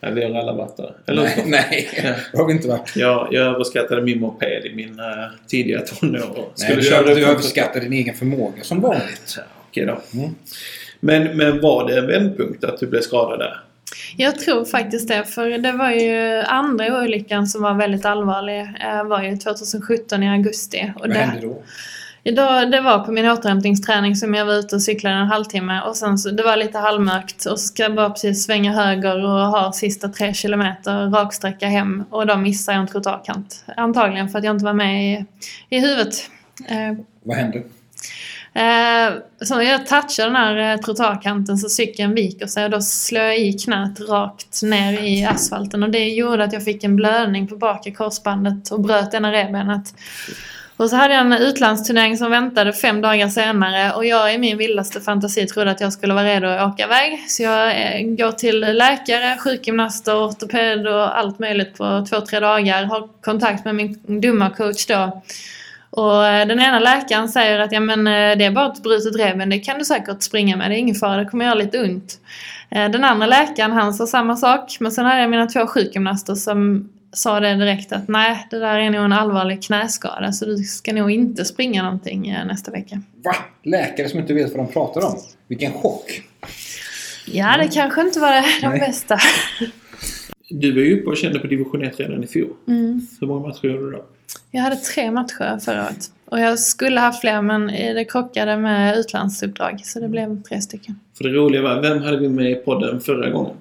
Ja, 0.05 0.09
vi 0.09 0.23
har 0.23 0.39
alla 0.39 0.53
varit 0.53 0.77
där. 0.77 0.95
Eller 1.05 1.23
Nej, 1.23 1.43
nej. 1.45 1.89
det 2.31 2.37
har 2.37 2.47
vi 2.47 2.53
inte 2.53 2.67
varit. 2.67 2.95
Jag, 2.95 3.27
jag 3.31 3.47
överskattade 3.47 4.01
min 4.01 4.19
moped 4.19 4.65
i 4.65 4.75
mina 4.75 5.31
tidiga 5.47 5.79
tonår. 5.79 6.49
Nej, 6.59 6.75
du, 6.75 6.81
du 6.81 7.23
en 7.23 7.29
överskattar 7.29 7.79
din 7.79 7.93
egen 7.93 8.15
förmåga 8.15 8.63
som 8.63 8.81
vanligt. 8.81 9.33
Ja, 9.37 9.43
Okej 9.69 9.85
då. 9.85 10.19
Mm. 10.19 10.35
Men, 10.99 11.37
men 11.37 11.61
var 11.61 11.87
det 11.87 11.97
en 11.97 12.07
vändpunkt 12.07 12.63
att 12.63 12.79
du 12.79 12.87
blev 12.87 13.01
skadad 13.01 13.39
där? 13.39 13.59
Jag 14.17 14.39
tror 14.39 14.65
faktiskt 14.65 15.07
det, 15.07 15.25
för 15.25 15.57
det 15.57 15.71
var 15.71 15.91
ju 15.91 16.41
andra 16.41 17.03
olyckan 17.03 17.47
som 17.47 17.61
var 17.61 17.73
väldigt 17.73 18.05
allvarlig. 18.05 18.61
eh, 18.61 19.03
var 19.03 19.23
ju 19.23 19.37
2017 19.37 20.23
i 20.23 20.29
augusti. 20.29 20.93
Vad 20.99 21.09
det, 21.09 21.15
hände 21.19 21.47
då? 21.47 21.63
Idag, 22.25 22.71
det 22.71 22.81
var 22.81 22.99
på 22.99 23.11
min 23.11 23.25
återhämtningsträning 23.29 24.15
som 24.15 24.33
jag 24.33 24.45
var 24.45 24.53
ute 24.53 24.75
och 24.75 24.81
cyklade 24.81 25.15
en 25.15 25.27
halvtimme 25.27 25.81
och 25.81 25.95
sen 25.97 26.17
så, 26.17 26.29
det 26.29 26.43
var 26.43 26.57
lite 26.57 26.77
halvmörkt 26.77 27.45
och 27.45 27.59
så 27.59 27.67
ska 27.67 27.83
jag 27.83 27.95
bara 27.95 28.09
precis 28.09 28.43
svänga 28.43 28.71
höger 28.73 29.23
och 29.25 29.29
ha 29.47 29.71
sista 29.71 30.09
tre 30.09 30.33
kilometer 30.33 31.09
raksträcka 31.09 31.67
hem 31.67 32.03
och 32.09 32.27
då 32.27 32.35
missade 32.37 32.75
jag 32.75 32.81
en 32.81 32.87
trottoarkant. 32.87 33.65
Antagligen 33.77 34.29
för 34.29 34.39
att 34.39 34.45
jag 34.45 34.55
inte 34.55 34.65
var 34.65 34.73
med 34.73 35.13
i, 35.13 35.25
i 35.69 35.79
huvudet. 35.79 36.29
Eh, 36.67 36.93
Vad 37.23 37.37
hände? 37.37 37.61
Eh, 38.55 39.13
så 39.41 39.61
jag 39.61 39.87
touchar 39.87 40.25
den 40.25 40.35
här 40.35 40.73
eh, 40.73 40.79
trottoarkanten 40.79 41.57
så 41.57 41.69
cykeln 41.69 42.13
viker 42.13 42.47
sig 42.47 42.65
och 42.65 42.71
då 42.71 42.81
slår 42.81 43.23
jag 43.23 43.39
i 43.39 43.53
knät 43.53 43.99
rakt 44.09 44.63
ner 44.63 45.03
i 45.03 45.25
asfalten 45.25 45.83
och 45.83 45.89
det 45.89 46.09
gjorde 46.09 46.43
att 46.43 46.53
jag 46.53 46.63
fick 46.63 46.83
en 46.83 46.95
blödning 46.95 47.47
på 47.47 47.55
bakre 47.55 47.91
korsbandet 47.91 48.71
och 48.71 48.81
bröt 48.81 49.13
ena 49.13 49.31
revbenet. 49.31 49.93
Och 50.77 50.89
så 50.89 50.95
hade 50.95 51.13
jag 51.13 51.21
en 51.21 51.33
utlandsturnering 51.33 52.17
som 52.17 52.31
väntade 52.31 52.73
fem 52.73 53.01
dagar 53.01 53.29
senare 53.29 53.93
och 53.93 54.05
jag 54.05 54.33
i 54.33 54.37
min 54.37 54.57
vildaste 54.57 55.01
fantasi 55.01 55.47
trodde 55.47 55.71
att 55.71 55.81
jag 55.81 55.93
skulle 55.93 56.13
vara 56.13 56.25
redo 56.25 56.47
att 56.47 56.73
åka 56.73 56.83
iväg. 56.83 57.25
Så 57.27 57.43
jag 57.43 57.69
eh, 57.69 58.01
går 58.01 58.31
till 58.31 58.59
läkare, 58.59 59.37
sjukgymnaster, 59.37 60.25
ortoped 60.27 60.87
och 60.87 61.17
allt 61.17 61.39
möjligt 61.39 61.77
på 61.77 62.05
två, 62.09 62.21
tre 62.21 62.39
dagar. 62.39 62.83
Har 62.83 63.09
kontakt 63.21 63.65
med 63.65 63.75
min 63.75 64.21
domarcoach 64.21 64.85
då. 64.85 65.21
Och 65.95 66.27
eh, 66.27 66.47
den 66.47 66.59
ena 66.59 66.79
läkaren 66.79 67.29
säger 67.29 67.59
att 67.59 67.71
ja, 67.71 67.79
men, 67.79 68.07
eh, 68.07 68.37
det 68.37 68.45
är 68.45 68.51
bara 68.51 68.71
ett 68.71 68.83
brutet 68.83 69.15
revben, 69.15 69.49
det 69.49 69.59
kan 69.59 69.79
du 69.79 69.85
säkert 69.85 70.23
springa 70.23 70.57
med, 70.57 70.71
det 70.71 70.75
är 70.75 70.79
ingen 70.79 70.95
fara, 70.95 71.17
det 71.17 71.25
kommer 71.25 71.45
göra 71.45 71.55
lite 71.55 71.79
ont. 71.83 72.19
Eh, 72.69 72.91
Den 72.91 73.03
andra 73.03 73.25
läkaren 73.27 73.71
han 73.71 73.93
sa 73.93 74.07
samma 74.07 74.35
sak, 74.35 74.77
men 74.79 74.91
sen 74.91 75.05
hade 75.05 75.21
jag 75.21 75.29
mina 75.29 75.45
två 75.45 75.67
sjukgymnaster 75.67 76.35
som 76.35 76.89
sa 77.11 77.39
det 77.39 77.55
direkt 77.55 77.91
att 77.91 78.07
nej, 78.07 78.47
det 78.49 78.59
där 78.59 78.79
är 78.79 78.89
nog 78.89 79.05
en 79.05 79.13
allvarlig 79.13 79.63
knäskada 79.63 80.31
så 80.31 80.45
du 80.45 80.57
ska 80.57 80.93
nog 80.93 81.11
inte 81.11 81.45
springa 81.45 81.83
någonting 81.83 82.35
nästa 82.45 82.71
vecka. 82.71 83.01
Va? 83.23 83.35
Läkare 83.63 84.09
som 84.09 84.19
inte 84.19 84.33
vet 84.33 84.55
vad 84.55 84.65
de 84.65 84.73
pratar 84.73 85.05
om. 85.05 85.15
Vilken 85.47 85.73
chock! 85.73 86.21
Ja, 87.25 87.57
det 87.57 87.67
kanske 87.67 88.01
inte 88.01 88.19
var 88.19 88.31
det, 88.31 88.45
de 88.61 88.67
Nej. 88.67 88.79
bästa. 88.79 89.17
Du 90.49 90.71
var 90.73 90.81
ju 90.81 90.99
uppe 90.99 91.09
och 91.09 91.17
kände 91.17 91.39
på 91.39 91.47
division 91.47 91.83
1 91.83 91.99
redan 91.99 92.23
i 92.23 92.27
fjol. 92.27 92.49
Mm. 92.67 93.07
Hur 93.19 93.27
många 93.27 93.47
matcher 93.47 93.67
gjorde 93.67 93.85
du 93.85 93.91
då? 93.91 94.05
Jag 94.55 94.61
hade 94.61 94.75
tre 94.75 95.11
matcher 95.11 95.59
förra 95.59 95.83
året. 95.83 96.11
Och 96.25 96.39
jag 96.39 96.59
skulle 96.59 96.99
haft 96.99 97.21
fler 97.21 97.41
men 97.41 97.67
det 97.67 98.05
krockade 98.05 98.57
med 98.57 98.97
utlandsuppdrag 98.97 99.81
så 99.83 99.99
det 99.99 100.07
blev 100.07 100.41
tre 100.43 100.61
stycken. 100.61 100.99
För 101.17 101.23
det 101.23 101.29
roliga 101.29 101.61
var, 101.61 101.81
vem 101.81 102.01
hade 102.03 102.17
vi 102.17 102.29
med 102.29 102.51
i 102.51 102.55
podden 102.55 103.01
förra 103.01 103.29
gången? 103.29 103.55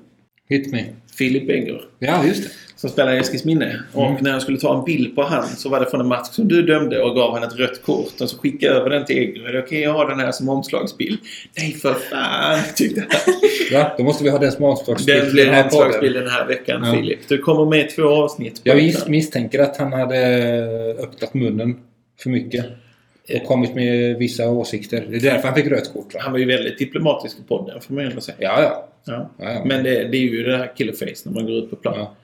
Hit 0.48 0.72
me. 0.72 0.84
Filip 1.18 1.50
Egger. 1.50 1.80
Ja, 1.98 2.24
just 2.24 2.42
det. 2.42 2.50
Som 2.82 2.90
spelar 2.90 3.12
i 3.14 3.18
Eskilsminne. 3.18 3.82
Och 3.92 4.22
när 4.22 4.30
jag 4.30 4.42
skulle 4.42 4.58
ta 4.58 4.78
en 4.78 4.84
bild 4.84 5.14
på 5.14 5.22
han 5.22 5.46
så 5.48 5.68
var 5.68 5.80
det 5.80 5.86
från 5.86 6.00
en 6.00 6.06
match 6.06 6.28
som 6.30 6.48
du 6.48 6.62
dömde 6.62 7.02
och 7.02 7.14
gav 7.14 7.34
han 7.34 7.42
ett 7.42 7.56
rött 7.58 7.82
kort. 7.82 8.20
Och 8.20 8.30
så 8.30 8.38
skickade 8.38 8.72
jag 8.72 8.80
över 8.80 8.90
den 8.90 9.04
till 9.04 9.18
Egger. 9.18 9.62
Okej 9.64 9.84
att 9.86 9.92
ha 9.94 10.08
den 10.08 10.20
här 10.20 10.32
som 10.32 10.48
omslagsbild? 10.48 11.18
Nej 11.58 11.72
för 11.72 11.94
fan, 11.94 12.58
tyckte 12.76 13.00
han. 13.10 13.34
Ja, 13.72 13.94
då 13.98 14.04
måste 14.04 14.24
vi 14.24 14.30
ha 14.30 14.38
den 14.38 14.52
som 14.52 14.64
omslagsbild. 14.64 15.18
Den 15.18 15.24
till 15.26 15.32
blir 15.32 15.44
den 15.44 15.54
här 15.54 15.62
podden. 15.62 15.78
omslagsbild 15.86 16.14
den 16.16 16.28
här 16.28 16.46
veckan 16.46 16.82
Ja. 16.84 16.92
Filip. 16.94 17.18
Du 17.28 17.38
kommer 17.38 17.64
med 17.64 17.90
två 17.96 18.02
avsnitt. 18.02 18.60
Jag 18.64 18.76
detta. 18.76 18.86
mis- 19.06 19.10
misstänker 19.10 19.58
att 19.58 19.76
han 19.76 19.92
hade 19.92 20.18
öppnat 21.02 21.34
munnen 21.34 21.76
för 22.22 22.30
mycket. 22.30 22.64
och 23.42 23.46
kommit 23.48 23.74
med 23.74 24.16
vissa 24.18 24.48
åsikter. 24.50 25.06
Det 25.10 25.16
är 25.16 25.20
därför 25.20 25.48
han 25.48 25.56
fick 25.56 25.66
rött 25.66 25.92
kort. 25.92 26.14
Va? 26.14 26.20
Han 26.22 26.32
var 26.32 26.38
ju 26.38 26.44
väldigt 26.46 26.78
diplomatisk 26.78 27.36
i 27.38 27.48
podden 27.48 27.80
får 27.80 27.94
man 27.94 28.04
ändå 28.06 28.20
säga. 28.20 28.36
Ja, 28.40 28.62
ja. 28.62 28.88
Ja. 29.04 29.30
ja, 29.38 29.52
ja. 29.52 29.62
Men 29.64 29.84
det, 29.84 29.90
det 30.04 30.16
är 30.16 30.20
ju 30.22 30.42
det 30.44 30.56
här 30.56 30.72
killerface 30.76 31.22
när 31.24 31.32
man 31.32 31.46
går 31.46 31.54
ut 31.54 31.70
på 31.70 31.76
plan. 31.76 31.94
ja. 31.98 32.14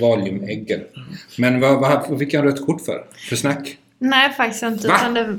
Valiumäggen. 0.00 0.80
Men 1.38 1.60
vad, 1.60 1.80
vad, 1.80 2.08
vad 2.08 2.18
fick 2.18 2.34
han 2.34 2.44
rött 2.44 2.66
kort 2.66 2.80
för? 2.80 3.04
För 3.28 3.36
snack? 3.36 3.78
Nej, 3.98 4.32
faktiskt 4.32 4.62
inte. 4.62 4.88
Va? 4.88 4.94
Utan 4.96 5.14
det, 5.14 5.38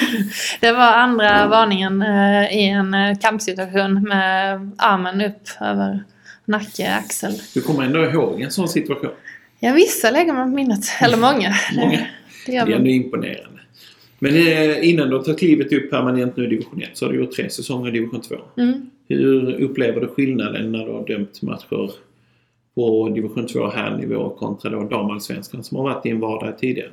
det 0.60 0.72
var 0.72 0.92
andra 0.92 1.46
varningen 1.46 2.02
eh, 2.02 2.58
i 2.58 2.68
en 2.68 2.94
eh, 2.94 3.18
kampsituation 3.18 4.02
med 4.02 4.54
armen 4.78 5.20
upp 5.20 5.48
över 5.60 6.04
nacke, 6.44 6.94
axel. 6.94 7.32
Du 7.54 7.60
kommer 7.60 7.84
ändå 7.84 8.04
ihåg 8.04 8.40
en 8.40 8.50
sån 8.50 8.68
situation. 8.68 9.10
Ja, 9.60 9.72
vissa 9.72 10.10
lägger 10.10 10.32
man 10.32 10.50
på 10.50 10.56
minnet. 10.56 10.84
Eller 11.00 11.16
många. 11.16 11.54
Många. 11.76 11.98
Det, 12.46 12.52
det 12.52 12.64
Det 12.64 12.72
är 12.72 12.76
ändå 12.76 12.90
imponerande. 12.90 13.60
Men 14.18 14.36
eh, 14.36 14.88
innan 14.88 15.10
du 15.10 15.22
tagit 15.22 15.38
klivet 15.38 15.72
upp 15.72 15.90
permanent 15.90 16.36
nu 16.36 16.44
i 16.44 16.46
division 16.46 16.82
1 16.82 16.88
så 16.92 17.06
har 17.06 17.12
du 17.12 17.18
gjort 17.18 17.32
tre 17.32 17.50
säsonger 17.50 17.88
i 17.88 17.92
division 17.92 18.20
2. 18.20 18.34
Mm. 18.56 18.90
Hur 19.08 19.60
upplever 19.60 20.00
du 20.00 20.06
skillnaden 20.06 20.72
när 20.72 20.86
du 20.86 20.92
har 20.92 21.06
dömt 21.06 21.42
matcher 21.42 21.90
på 22.74 23.08
division 23.08 23.46
2 23.46 23.70
här 23.70 23.90
nivå 23.90 24.30
kontra 24.30 24.70
då 24.70 24.82
damallsvenskan 24.82 25.64
som 25.64 25.76
har 25.76 25.84
varit 25.84 26.02
din 26.02 26.20
vardag 26.20 26.58
tidigare? 26.58 26.90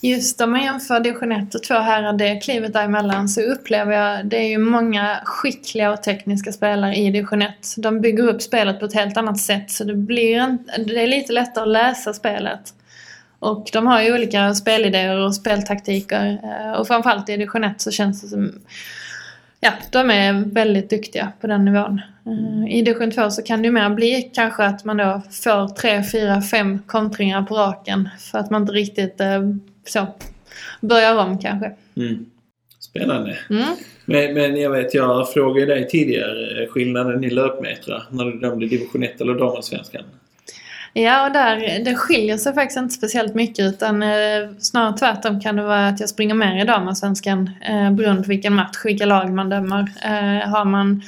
Just 0.00 0.40
om 0.40 0.50
man 0.50 0.62
jämför 0.62 1.00
division 1.00 1.32
1 1.32 1.54
och 1.54 1.62
2 1.62 1.74
här 1.74 2.08
och 2.08 2.18
det 2.18 2.40
klivet 2.40 2.72
däremellan 2.72 3.28
så 3.28 3.40
upplever 3.40 3.92
jag 3.92 4.26
det 4.26 4.36
är 4.36 4.48
ju 4.48 4.58
många 4.58 5.20
skickliga 5.24 5.92
och 5.92 6.02
tekniska 6.02 6.52
spelare 6.52 6.94
i 6.94 7.10
division 7.10 7.42
1. 7.42 7.54
De 7.76 8.00
bygger 8.00 8.28
upp 8.28 8.42
spelet 8.42 8.80
på 8.80 8.86
ett 8.86 8.94
helt 8.94 9.16
annat 9.16 9.38
sätt 9.38 9.70
så 9.70 9.84
det 9.84 9.94
blir 9.94 10.36
en, 10.36 10.58
det 10.86 11.02
är 11.02 11.06
lite 11.06 11.32
lättare 11.32 11.62
att 11.62 11.68
läsa 11.68 12.12
spelet. 12.12 12.74
Och 13.38 13.68
de 13.72 13.86
har 13.86 14.02
ju 14.02 14.14
olika 14.14 14.54
spelidéer 14.54 15.18
och 15.18 15.34
speltaktiker 15.34 16.38
eh, 16.42 16.80
och 16.80 16.86
framförallt 16.86 17.28
i 17.28 17.32
division 17.32 17.64
1 17.64 17.80
så 17.80 17.90
känns 17.90 18.22
det 18.22 18.28
som 18.28 18.52
Ja, 19.60 19.72
de 19.90 20.10
är 20.10 20.32
väldigt 20.32 20.90
duktiga 20.90 21.32
på 21.40 21.46
den 21.46 21.64
nivån. 21.64 22.00
Eh, 22.26 22.78
I 22.78 22.82
division 22.82 23.10
2 23.10 23.30
så 23.30 23.42
kan 23.42 23.62
det 23.62 23.66
ju 23.66 23.72
mer 23.72 23.90
bli 23.90 24.30
kanske 24.34 24.64
att 24.64 24.84
man 24.84 24.96
då 24.96 25.22
får 25.30 25.68
tre, 25.68 26.02
fyra, 26.12 26.42
fem 26.42 26.78
kontringar 26.86 27.42
på 27.42 27.54
raken 27.54 28.08
för 28.18 28.38
att 28.38 28.50
man 28.50 28.62
inte 28.62 28.72
riktigt 28.72 29.20
eh, 29.20 29.42
så 29.86 30.06
börjar 30.80 31.16
om 31.16 31.38
kanske. 31.38 31.72
Mm. 31.96 32.26
Spännande. 32.78 33.38
Mm. 33.50 33.64
Men, 34.04 34.34
men 34.34 34.56
jag 34.56 34.70
vet, 34.70 34.94
jag 34.94 35.32
frågade 35.32 35.74
dig 35.74 35.88
tidigare 35.88 36.62
eh, 36.62 36.68
skillnaden 36.68 37.24
i 37.24 37.30
löpmetrar 37.30 38.02
när 38.10 38.24
du 38.24 38.38
dömde 38.38 38.66
division 38.66 39.02
1 39.02 39.20
eller 39.20 39.34
damallsvenskan. 39.34 40.02
Ja, 40.92 41.26
och 41.26 41.32
där, 41.32 41.84
det 41.84 41.94
skiljer 41.94 42.36
sig 42.36 42.54
faktiskt 42.54 42.78
inte 42.78 42.94
speciellt 42.94 43.34
mycket 43.34 43.64
utan 43.64 44.02
eh, 44.02 44.08
snarare 44.58 44.96
tvärtom 44.96 45.40
kan 45.40 45.56
det 45.56 45.62
vara 45.62 45.88
att 45.88 46.00
jag 46.00 46.08
springer 46.08 46.34
mer 46.34 46.62
i 46.62 46.66
damallsvenskan 46.66 47.50
eh, 47.68 47.90
beroende 47.90 48.22
på 48.22 48.28
vilken 48.28 48.54
match, 48.54 48.76
vilka 48.84 49.06
lag 49.06 49.32
man 49.32 49.48
dömer. 49.48 49.80
Eh, 50.04 50.50
har 50.50 50.64
man 50.64 51.02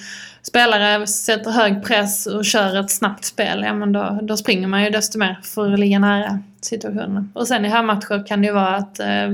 spelare 0.48 1.06
sätter 1.06 1.50
hög 1.50 1.84
press 1.84 2.26
och 2.26 2.44
kör 2.44 2.80
ett 2.80 2.90
snabbt 2.90 3.24
spel, 3.24 3.62
ja 3.66 3.74
men 3.74 3.92
då, 3.92 4.18
då 4.22 4.36
springer 4.36 4.68
man 4.68 4.84
ju 4.84 4.90
desto 4.90 5.18
mer 5.18 5.38
för 5.42 5.72
att 5.72 5.80
ligga 5.80 5.98
nära 5.98 6.38
situationen. 6.60 7.32
Och 7.34 7.48
sen 7.48 7.64
i 7.64 7.68
här 7.68 7.82
matcher 7.82 8.26
kan 8.26 8.40
det 8.40 8.46
ju 8.46 8.52
vara 8.52 8.76
att 8.76 9.00
eh, 9.00 9.30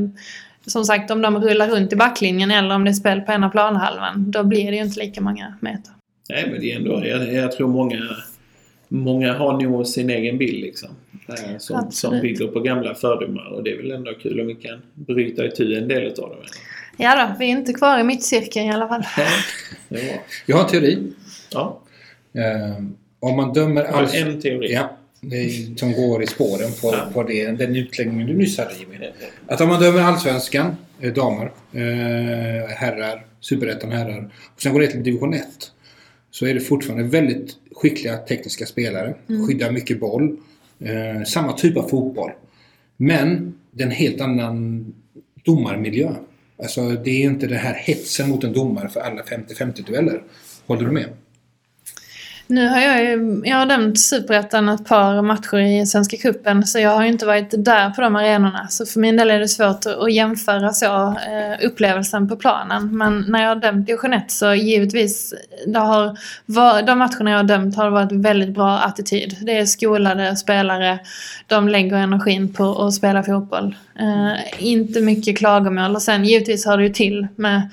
som 0.66 0.84
sagt 0.84 1.10
om 1.10 1.22
de 1.22 1.38
rullar 1.38 1.68
runt 1.68 1.92
i 1.92 1.96
backlinjen 1.96 2.50
eller 2.50 2.74
om 2.74 2.84
det 2.84 2.90
är 2.90 2.92
spel 2.92 3.20
på 3.20 3.32
ena 3.32 3.48
planhalvan, 3.48 4.30
då 4.30 4.44
blir 4.44 4.70
det 4.70 4.76
ju 4.76 4.82
inte 4.82 5.00
lika 5.00 5.20
många 5.20 5.54
meter. 5.60 5.92
Nej, 6.30 6.48
men 6.50 6.60
det 6.60 6.72
är 6.72 6.76
ändå, 6.76 7.06
jag, 7.06 7.32
jag 7.32 7.52
tror 7.52 7.68
många, 7.68 8.00
många 8.88 9.32
har 9.32 9.62
nog 9.62 9.86
sin 9.86 10.10
egen 10.10 10.38
bild 10.38 10.60
liksom. 10.60 10.88
eh, 11.28 11.58
Som, 11.58 11.90
som 11.90 12.20
bygger 12.20 12.46
på 12.46 12.60
gamla 12.60 12.94
fördomar 12.94 13.52
och 13.52 13.62
det 13.64 13.70
är 13.70 13.76
väl 13.76 13.90
ändå 13.90 14.12
kul 14.22 14.40
om 14.40 14.46
vi 14.46 14.54
kan 14.54 14.82
bryta 14.94 15.46
itu 15.46 15.74
en 15.78 15.88
del 15.88 16.02
utav 16.02 16.28
dem. 16.28 16.38
Ja 16.96 17.26
då, 17.28 17.34
vi 17.38 17.44
är 17.44 17.48
inte 17.48 17.72
kvar 17.72 17.98
i 17.98 18.02
mittcirkeln 18.04 18.66
i 18.66 18.72
alla 18.72 18.88
fall. 18.88 19.04
Jag 20.46 20.56
har 20.56 20.64
en 20.64 20.70
teori. 20.70 21.12
Ja, 21.52 21.80
Eh, 22.36 22.84
om 23.20 23.36
man 23.36 23.52
dömer 23.52 23.84
alls... 23.84 24.14
en 24.14 24.40
teori. 24.40 24.72
Ja, 24.72 24.96
är, 25.22 25.78
som 25.78 25.92
går 25.92 26.22
i 26.22 26.26
spåren 26.26 26.70
på, 26.80 26.88
Ja. 26.92 27.08
på 27.12 27.22
det, 27.22 27.46
den 27.50 27.76
utläggningen 27.76 28.26
du 28.26 28.34
nyss 28.34 28.58
hade 28.58 28.74
Jimmy. 28.74 28.94
Att 29.46 29.60
om 29.60 29.68
man 29.68 29.80
dömer 29.80 30.00
allsvenskan, 30.02 30.76
eh, 31.00 31.12
damer, 31.12 31.52
eh, 31.72 32.68
herrar, 32.76 33.26
superettan 33.40 33.92
herrar 33.92 34.32
och 34.54 34.62
sen 34.62 34.72
går 34.72 34.80
det 34.80 34.86
till 34.86 35.02
division 35.02 35.34
1. 35.34 35.46
Så 36.30 36.46
är 36.46 36.54
det 36.54 36.60
fortfarande 36.60 37.04
väldigt 37.04 37.56
skickliga 37.74 38.16
tekniska 38.16 38.66
spelare. 38.66 39.14
Skyddar 39.48 39.70
mycket 39.70 40.00
boll. 40.00 40.36
Eh, 40.80 41.22
samma 41.26 41.52
typ 41.52 41.76
av 41.76 41.88
fotboll. 41.88 42.30
Men 42.96 43.54
det 43.70 43.82
är 43.82 43.86
en 43.86 43.92
helt 43.92 44.20
annan 44.20 44.86
domarmiljö. 45.44 46.12
Alltså 46.64 46.88
det 46.90 47.10
är 47.10 47.24
inte 47.24 47.46
den 47.46 47.58
här 47.58 47.74
hetsen 47.74 48.28
mot 48.28 48.44
en 48.44 48.52
domare 48.52 48.88
för 48.88 49.00
alla 49.00 49.22
50-50 49.22 49.86
dueller. 49.86 50.22
Håller 50.66 50.84
du 50.84 50.90
med? 50.92 51.08
Nu 52.46 52.68
har 52.68 52.80
jag 52.80 53.04
ju, 53.04 53.42
jag 53.44 53.56
har 53.56 53.66
dömt 53.66 54.00
Superettan 54.00 54.68
ett 54.68 54.84
par 54.84 55.22
matcher 55.22 55.58
i 55.58 55.86
Svenska 55.86 56.16
Cupen 56.16 56.66
så 56.66 56.78
jag 56.78 56.90
har 56.90 57.02
ju 57.02 57.08
inte 57.08 57.26
varit 57.26 57.54
där 57.64 57.90
på 57.90 58.00
de 58.00 58.16
arenorna. 58.16 58.66
Så 58.68 58.86
för 58.86 59.00
min 59.00 59.16
del 59.16 59.30
är 59.30 59.40
det 59.40 59.48
svårt 59.48 59.86
att, 59.86 60.12
jämföra 60.12 60.72
så 60.72 61.08
eh, 61.08 61.66
upplevelsen 61.66 62.28
på 62.28 62.36
planen. 62.36 62.98
Men 62.98 63.24
när 63.28 63.42
jag 63.42 63.48
har 63.48 63.56
dömt 63.56 63.88
i 63.88 63.92
1 63.92 64.30
så 64.30 64.54
givetvis, 64.54 65.34
det 65.66 65.78
har, 65.78 66.18
de 66.86 66.98
matcherna 66.98 67.30
jag 67.30 67.38
har 67.38 67.44
dömt 67.44 67.76
har 67.76 67.84
det 67.84 67.90
varit 67.90 68.12
väldigt 68.12 68.54
bra 68.54 68.78
attityd. 68.78 69.36
Det 69.40 69.58
är 69.58 69.66
skolade 69.66 70.36
spelare, 70.36 70.98
de 71.46 71.68
lägger 71.68 71.96
energin 71.96 72.52
på 72.52 72.82
att 72.82 72.94
spela 72.94 73.22
fotboll. 73.22 73.76
Eh, 73.98 74.64
inte 74.66 75.00
mycket 75.00 75.38
klagomål 75.38 75.94
och 75.94 76.02
sen 76.02 76.24
givetvis 76.24 76.66
hör 76.66 76.76
det 76.76 76.82
ju 76.82 76.92
till 76.92 77.26
med 77.36 77.70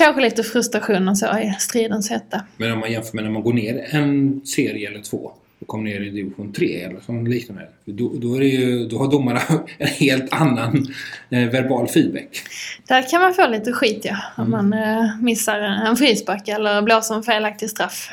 kanske 0.00 0.22
lite 0.22 0.42
frustration 0.42 1.08
och 1.08 1.18
så 1.18 1.26
i 1.26 1.54
stridens 1.58 2.10
hetta. 2.10 2.44
Men 2.56 2.72
om 2.72 2.78
man 2.78 2.92
jämför 2.92 3.14
med 3.14 3.24
när 3.24 3.30
man 3.30 3.42
går 3.42 3.52
ner 3.52 3.86
en 3.90 4.40
serie 4.44 4.88
eller 4.88 5.00
två 5.00 5.32
och 5.60 5.66
kommer 5.66 5.84
ner 5.84 6.00
i 6.00 6.10
division 6.10 6.52
3 6.52 6.80
eller 6.80 7.00
sånt 7.00 7.28
liknande. 7.28 7.68
Då, 7.84 8.12
då, 8.14 8.34
är 8.34 8.40
det 8.40 8.46
ju, 8.46 8.88
då 8.88 8.98
har 8.98 9.10
domarna 9.10 9.40
en 9.78 9.86
helt 9.86 10.32
annan 10.32 10.86
eh, 11.30 11.48
verbal 11.48 11.88
feedback. 11.88 12.42
Där 12.88 13.10
kan 13.10 13.20
man 13.20 13.34
få 13.34 13.48
lite 13.48 13.72
skit 13.72 14.00
ja, 14.04 14.16
om 14.36 14.50
man 14.50 14.72
eh, 14.72 15.20
missar 15.22 15.60
en 15.60 15.96
frispark 15.96 16.48
eller 16.48 16.82
blåser 16.82 17.14
en 17.14 17.22
felaktig 17.22 17.70
straff. 17.70 18.10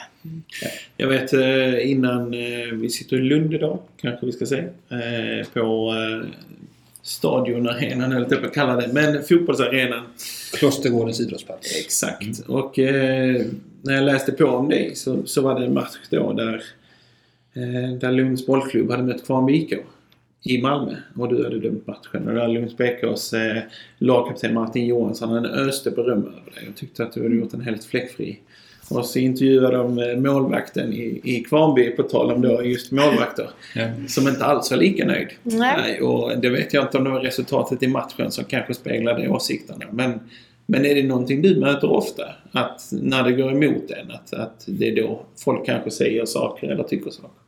Jag 0.97 1.08
vet 1.08 1.34
eh, 1.34 1.91
innan 1.91 2.34
eh, 2.34 2.73
vi 2.73 2.89
sitter 2.89 3.15
i 3.15 3.19
Lund 3.19 3.54
idag, 3.54 3.80
kanske 4.02 4.26
vi 4.26 4.32
ska 4.32 4.45
säga, 4.45 4.63
eh, 4.89 5.47
på 5.54 5.93
stadionarenan, 7.08 8.12
eller 8.12 8.30
typ 8.30 8.46
att 8.46 8.54
kalla 8.54 8.76
det, 8.76 8.93
men 8.93 9.24
fotbollsarenan. 9.24 10.04
Klostergårdens 10.54 11.20
idrottsplats. 11.20 11.76
Exakt. 11.80 12.39
Och 12.48 12.80
eh, 12.80 13.46
när 13.82 13.93
jag 13.93 14.04
läste 14.04 14.32
på 14.32 14.46
om 14.46 14.70
det 14.70 14.98
så, 14.98 15.26
så 15.26 15.41
var 15.41 15.60
det 15.60 15.65
en 15.65 15.74
match 15.74 15.98
då 16.10 16.34
där, 16.34 16.63
eh, 17.54 17.98
där 18.00 18.12
Lunds 18.12 18.46
bollklubb 18.46 18.91
hade 18.91 19.04
mött 19.04 19.26
Kvarnby 19.26 19.54
IK 19.54 19.74
i 20.43 20.62
Malmö 20.62 20.96
och 21.15 21.30
du 21.30 21.43
hade 21.43 21.60
dömt 21.60 21.88
matchen. 21.88 22.28
Och 22.28 22.34
där 22.34 22.48
Lunds 22.48 22.78
BKs 22.78 23.34
eh, 23.34 23.63
lagkapten 23.98 24.54
Martin 24.54 24.86
Johansson 24.86 25.30
han 25.30 25.46
öste 25.46 25.91
beröm 25.91 26.20
över 26.20 26.52
dig 26.56 26.70
och 26.70 26.76
tyckte 26.76 27.04
att 27.04 27.13
du 27.13 27.24
hade 27.24 27.36
gjort 27.36 27.54
en 27.54 27.62
helt 27.62 27.86
fläckfri. 27.86 28.39
Och 28.89 29.06
så 29.06 29.19
intervjuade 29.19 29.78
de 29.78 30.00
eh, 30.00 30.17
målvakten 30.17 30.93
i, 30.93 31.21
i 31.23 31.43
Kvarnby 31.43 31.89
på 31.89 32.04
tal 32.04 32.32
om 32.32 32.41
då 32.41 32.63
just 32.63 32.91
målvakter. 32.91 33.50
Ja. 33.76 33.88
Som 34.08 34.28
inte 34.28 34.45
alls 34.45 34.71
var 34.71 34.78
lika 34.78 35.06
nöjd. 35.06 35.28
Nej. 35.43 36.02
och 36.02 36.38
det 36.38 36.50
vet 36.50 36.73
jag 36.73 36.84
inte 36.84 36.97
om 36.97 37.04
det 37.04 37.10
var 37.10 37.19
resultatet 37.19 37.84
i 37.84 37.88
matchen 37.88 38.32
som 38.32 38.45
kanske 38.45 38.73
speglade 38.73 39.30
åsikterna. 39.30 39.86
Men, 39.91 40.19
men 40.65 40.86
är 40.86 40.95
det 40.95 41.04
någonting 41.04 41.41
du 41.41 41.60
möter 41.60 41.91
ofta? 41.91 42.23
Att 42.52 42.89
när 42.91 43.23
det 43.23 43.32
går 43.32 43.52
emot 43.52 43.91
en, 43.91 44.12
att, 44.12 44.34
att 44.34 44.63
det 44.65 44.89
är 44.89 44.95
då 44.95 45.21
folk 45.38 45.65
kanske 45.65 45.91
säger 45.91 46.26
saker 46.26 46.67
eller 46.67 46.84
tycker 46.84 47.10
saker? 47.10 47.47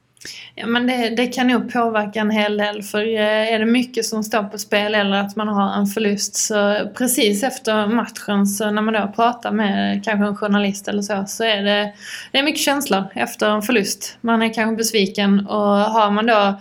Ja, 0.55 0.67
men 0.67 0.87
det, 0.87 1.09
det 1.09 1.27
kan 1.27 1.47
nog 1.47 1.73
påverka 1.73 2.19
en 2.19 2.31
hel 2.31 2.57
del 2.57 2.83
för 2.83 2.99
eh, 2.99 3.53
är 3.53 3.59
det 3.59 3.65
mycket 3.65 4.05
som 4.05 4.23
står 4.23 4.43
på 4.43 4.57
spel 4.57 4.95
eller 4.95 5.17
att 5.17 5.35
man 5.35 5.47
har 5.47 5.73
en 5.73 5.87
förlust 5.87 6.35
så 6.35 6.89
precis 6.97 7.43
efter 7.43 7.87
matchen 7.87 8.47
så 8.47 8.71
när 8.71 8.81
man 8.81 8.93
då 8.93 9.11
pratar 9.15 9.51
med 9.51 10.03
kanske 10.03 10.25
en 10.25 10.35
journalist 10.35 10.87
eller 10.87 11.01
så 11.01 11.23
så 11.27 11.43
är 11.43 11.63
det, 11.63 11.93
det 12.31 12.37
är 12.37 12.43
mycket 12.43 12.61
känslor 12.61 13.03
efter 13.13 13.49
en 13.49 13.61
förlust. 13.61 14.17
Man 14.21 14.41
är 14.41 14.53
kanske 14.53 14.75
besviken 14.75 15.47
och 15.47 15.77
har 15.77 16.11
man 16.11 16.25
då 16.25 16.59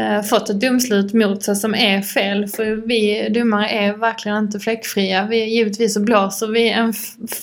eh, 0.00 0.22
fått 0.22 0.50
ett 0.50 0.60
domslut 0.60 1.12
mot 1.12 1.42
sig 1.42 1.56
som 1.56 1.74
är 1.74 2.02
fel 2.02 2.48
för 2.48 2.86
vi 2.86 3.28
domare 3.28 3.68
är 3.68 3.92
verkligen 3.92 4.38
inte 4.38 4.60
fläckfria. 4.60 5.26
Vi, 5.26 5.44
givetvis 5.44 5.94
så 5.94 6.00
blåser 6.00 6.46
vi 6.46 6.70
en 6.70 6.92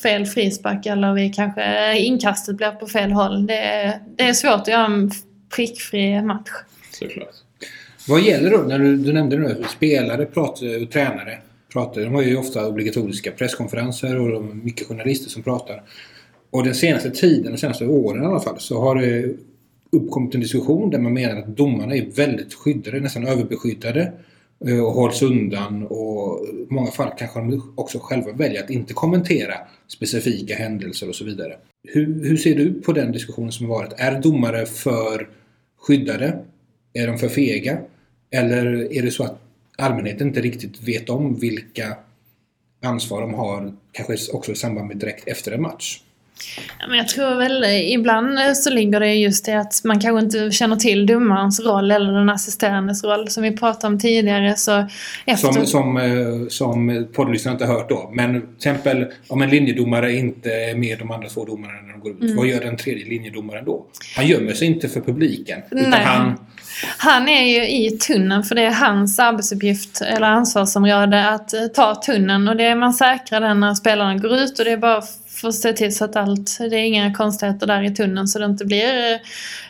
fel 0.01 0.25
frispark 0.25 0.85
eller 0.85 1.13
vi 1.13 1.29
kanske 1.29 1.63
eh, 1.63 2.05
inkastet 2.05 2.57
blir 2.57 2.71
på 2.71 2.87
fel 2.87 3.11
håll. 3.11 3.47
Det 3.47 3.99
det 4.17 4.23
är 4.23 4.33
svårt 4.33 4.61
att 4.61 4.67
göra 4.67 4.85
en 4.85 5.11
prickfri 5.55 6.21
match. 6.21 6.49
Såklart. 6.91 7.35
Vad 8.07 8.21
gäller 8.21 8.51
då, 8.51 8.57
när 8.57 8.79
du, 8.79 8.97
du 8.97 9.13
nämnde 9.13 9.37
nu 9.37 9.63
spelare 9.75 10.25
pratar, 10.25 10.81
och 10.83 10.91
tränare 10.91 11.37
pratar, 11.73 12.01
de 12.01 12.13
har 12.13 12.21
ju 12.21 12.37
ofta 12.37 12.67
obligatoriska 12.67 13.31
presskonferenser 13.31 14.19
och 14.19 14.29
de 14.29 14.49
är 14.49 14.53
mycket 14.53 14.87
journalister 14.87 15.29
som 15.29 15.43
pratar. 15.43 15.83
Och 16.49 16.63
den 16.63 16.75
senaste 16.75 17.11
tiden, 17.11 17.51
de 17.51 17.57
senaste 17.57 17.85
åren 17.85 18.23
i 18.23 18.25
alla 18.25 18.39
fall, 18.39 18.59
så 18.59 18.81
har 18.81 18.95
det 18.95 19.35
uppkommit 19.91 20.35
en 20.35 20.41
diskussion 20.41 20.89
där 20.89 20.99
man 20.99 21.13
menar 21.13 21.41
att 21.41 21.57
domarna 21.57 21.95
är 21.95 22.05
väldigt 22.05 22.53
skyddade, 22.53 22.99
nästan 22.99 23.27
överbeskyddade 23.27 24.13
eh, 24.67 24.85
och 24.85 24.91
hålls 24.91 25.21
undan 25.21 25.83
och 25.83 26.45
i 26.47 26.73
många 26.73 26.91
fall 26.91 27.11
kanske 27.17 27.39
de 27.39 27.73
också 27.75 27.99
själva 27.99 28.31
väljer 28.31 28.63
att 28.63 28.69
inte 28.69 28.93
kommentera 28.93 29.53
specifika 29.87 30.55
händelser 30.55 31.09
och 31.09 31.15
så 31.15 31.25
vidare. 31.25 31.53
Hur, 31.87 32.27
hur 32.29 32.37
ser 32.37 32.55
du 32.55 32.81
på 32.81 32.91
den 32.91 33.11
diskussionen 33.11 33.51
som 33.51 33.69
har 33.69 33.75
varit? 33.75 33.93
Är 33.97 34.21
domare 34.21 34.65
för 34.65 35.29
skyddade? 35.87 36.45
Är 36.93 37.07
de 37.07 37.17
för 37.17 37.29
fega? 37.29 37.77
Eller 38.31 38.93
är 38.93 39.01
det 39.01 39.11
så 39.11 39.23
att 39.23 39.39
allmänheten 39.77 40.27
inte 40.27 40.41
riktigt 40.41 40.81
vet 40.81 41.09
om 41.09 41.35
vilka 41.35 41.97
ansvar 42.81 43.21
de 43.21 43.33
har, 43.33 43.73
kanske 43.91 44.31
också 44.33 44.51
i 44.51 44.55
samband 44.55 44.87
med 44.87 44.97
direkt 44.97 45.27
efter 45.27 45.51
en 45.51 45.61
match? 45.61 46.01
Men 46.87 46.97
jag 46.97 47.07
tror 47.07 47.35
väl 47.35 47.63
ibland 47.63 48.39
eh, 48.39 48.53
så 48.53 48.69
ligger 48.69 48.99
det 48.99 49.13
just 49.13 49.47
i 49.47 49.51
att 49.51 49.81
man 49.83 49.99
kanske 49.99 50.25
inte 50.25 50.51
känner 50.51 50.75
till 50.75 51.05
domarens 51.05 51.59
roll 51.59 51.91
eller 51.91 52.13
den 52.13 52.29
assisterandes 52.29 53.03
roll 53.03 53.29
som 53.29 53.43
vi 53.43 53.51
pratade 53.51 53.93
om 53.93 53.99
tidigare. 53.99 54.55
Så 54.55 54.87
efter... 55.25 55.51
Som, 55.51 55.65
som, 55.65 55.97
eh, 55.97 56.47
som 56.49 57.07
poddlyssnarna 57.13 57.55
inte 57.55 57.65
har 57.65 57.73
hört 57.73 57.89
då. 57.89 58.11
Men 58.13 58.41
till 58.41 58.49
exempel 58.57 59.05
om 59.27 59.41
en 59.41 59.49
linjedomare 59.49 60.13
inte 60.13 60.49
är 60.49 60.75
med 60.75 60.99
de 60.99 61.11
andra 61.11 61.29
två 61.29 61.45
domarna 61.45 61.73
när 61.73 61.91
de 61.91 61.99
går 61.99 62.11
ut. 62.11 62.21
Mm. 62.21 62.35
Vad 62.35 62.47
gör 62.47 62.61
den 62.61 62.77
tredje 62.77 63.05
linjedomaren 63.05 63.65
då? 63.65 63.85
Han 64.15 64.27
gömmer 64.27 64.53
sig 64.53 64.67
inte 64.67 64.89
för 64.89 65.01
publiken. 65.01 65.59
Utan 65.71 65.89
Nej. 65.89 66.03
han... 66.03 66.37
Han 66.97 67.29
är 67.29 67.45
ju 67.45 67.69
i 67.69 67.97
tunneln 67.97 68.43
för 68.43 68.55
det 68.55 68.61
är 68.61 68.71
hans 68.71 69.19
arbetsuppgift 69.19 70.01
eller 70.01 70.27
ansvarsområde 70.27 71.29
att 71.29 71.53
eh, 71.53 71.67
ta 71.67 71.95
tunneln 71.95 72.47
och 72.47 72.55
det 72.55 72.63
är 72.63 72.75
man 72.75 72.93
säkrar 72.93 73.41
den 73.41 73.59
när 73.59 73.73
spelarna 73.73 74.15
går 74.15 74.33
ut 74.33 74.59
och 74.59 74.65
det 74.65 74.71
är 74.71 74.77
bara 74.77 75.01
för 75.43 75.49
att 75.49 75.55
se 75.55 75.73
till 75.73 75.95
så 75.95 76.05
att 76.05 76.15
allt, 76.15 76.57
det 76.59 76.75
är 76.75 76.83
inga 76.83 77.13
konstigheter 77.13 77.67
där 77.67 77.83
i 77.83 77.95
tunneln 77.95 78.27
så 78.27 78.39
det 78.39 78.45
inte 78.45 78.65
blir 78.65 79.13
eh, 79.13 79.19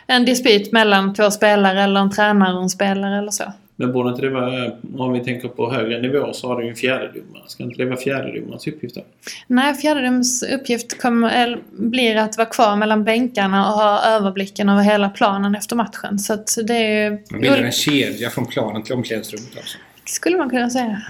en 0.06 0.24
dispyt 0.24 0.72
mellan 0.72 1.14
två 1.14 1.30
spelare 1.30 1.82
eller 1.82 2.00
en 2.00 2.10
tränare 2.10 2.54
och 2.54 2.62
en 2.62 2.70
spelare 2.70 3.18
eller 3.18 3.30
så. 3.30 3.44
Men 3.76 3.92
borde 3.92 4.10
inte 4.10 4.22
det 4.22 4.30
vara, 4.30 4.72
om 4.98 5.12
vi 5.12 5.20
tänker 5.20 5.48
på 5.48 5.72
högre 5.72 6.00
nivå 6.00 6.32
så 6.32 6.48
har 6.48 6.56
du 6.56 6.64
ju 6.64 6.70
en 6.70 6.76
fjärdedomare. 6.76 7.42
Ska 7.46 7.62
inte 7.62 7.82
det 7.82 7.84
vara 7.84 7.96
fjärdedomarens 7.96 8.66
uppgift 8.66 8.94
då? 8.94 9.00
Nej, 9.46 9.74
fjärdedoms 9.74 10.42
uppgift 10.42 11.00
kommer, 11.00 11.30
eller, 11.30 11.58
blir 11.70 12.16
att 12.16 12.38
vara 12.38 12.48
kvar 12.48 12.76
mellan 12.76 13.04
bänkarna 13.04 13.68
och 13.68 13.78
ha 13.78 14.04
överblicken 14.04 14.68
över 14.68 14.82
hela 14.82 15.08
planen 15.08 15.54
efter 15.54 15.76
matchen. 15.76 16.18
Så 16.18 16.32
att 16.32 16.58
det 16.66 16.74
är 16.74 17.10
ju... 17.10 17.10
Man 17.30 17.40
bildar 17.40 17.58
en 17.58 17.72
kedja 17.72 18.30
från 18.30 18.46
planen 18.46 18.82
till 18.82 18.94
omklädningsrummet 18.94 19.56
alltså. 19.56 19.78
Skulle 20.04 20.36
man 20.36 20.50
kunna 20.50 20.70
säga. 20.70 21.02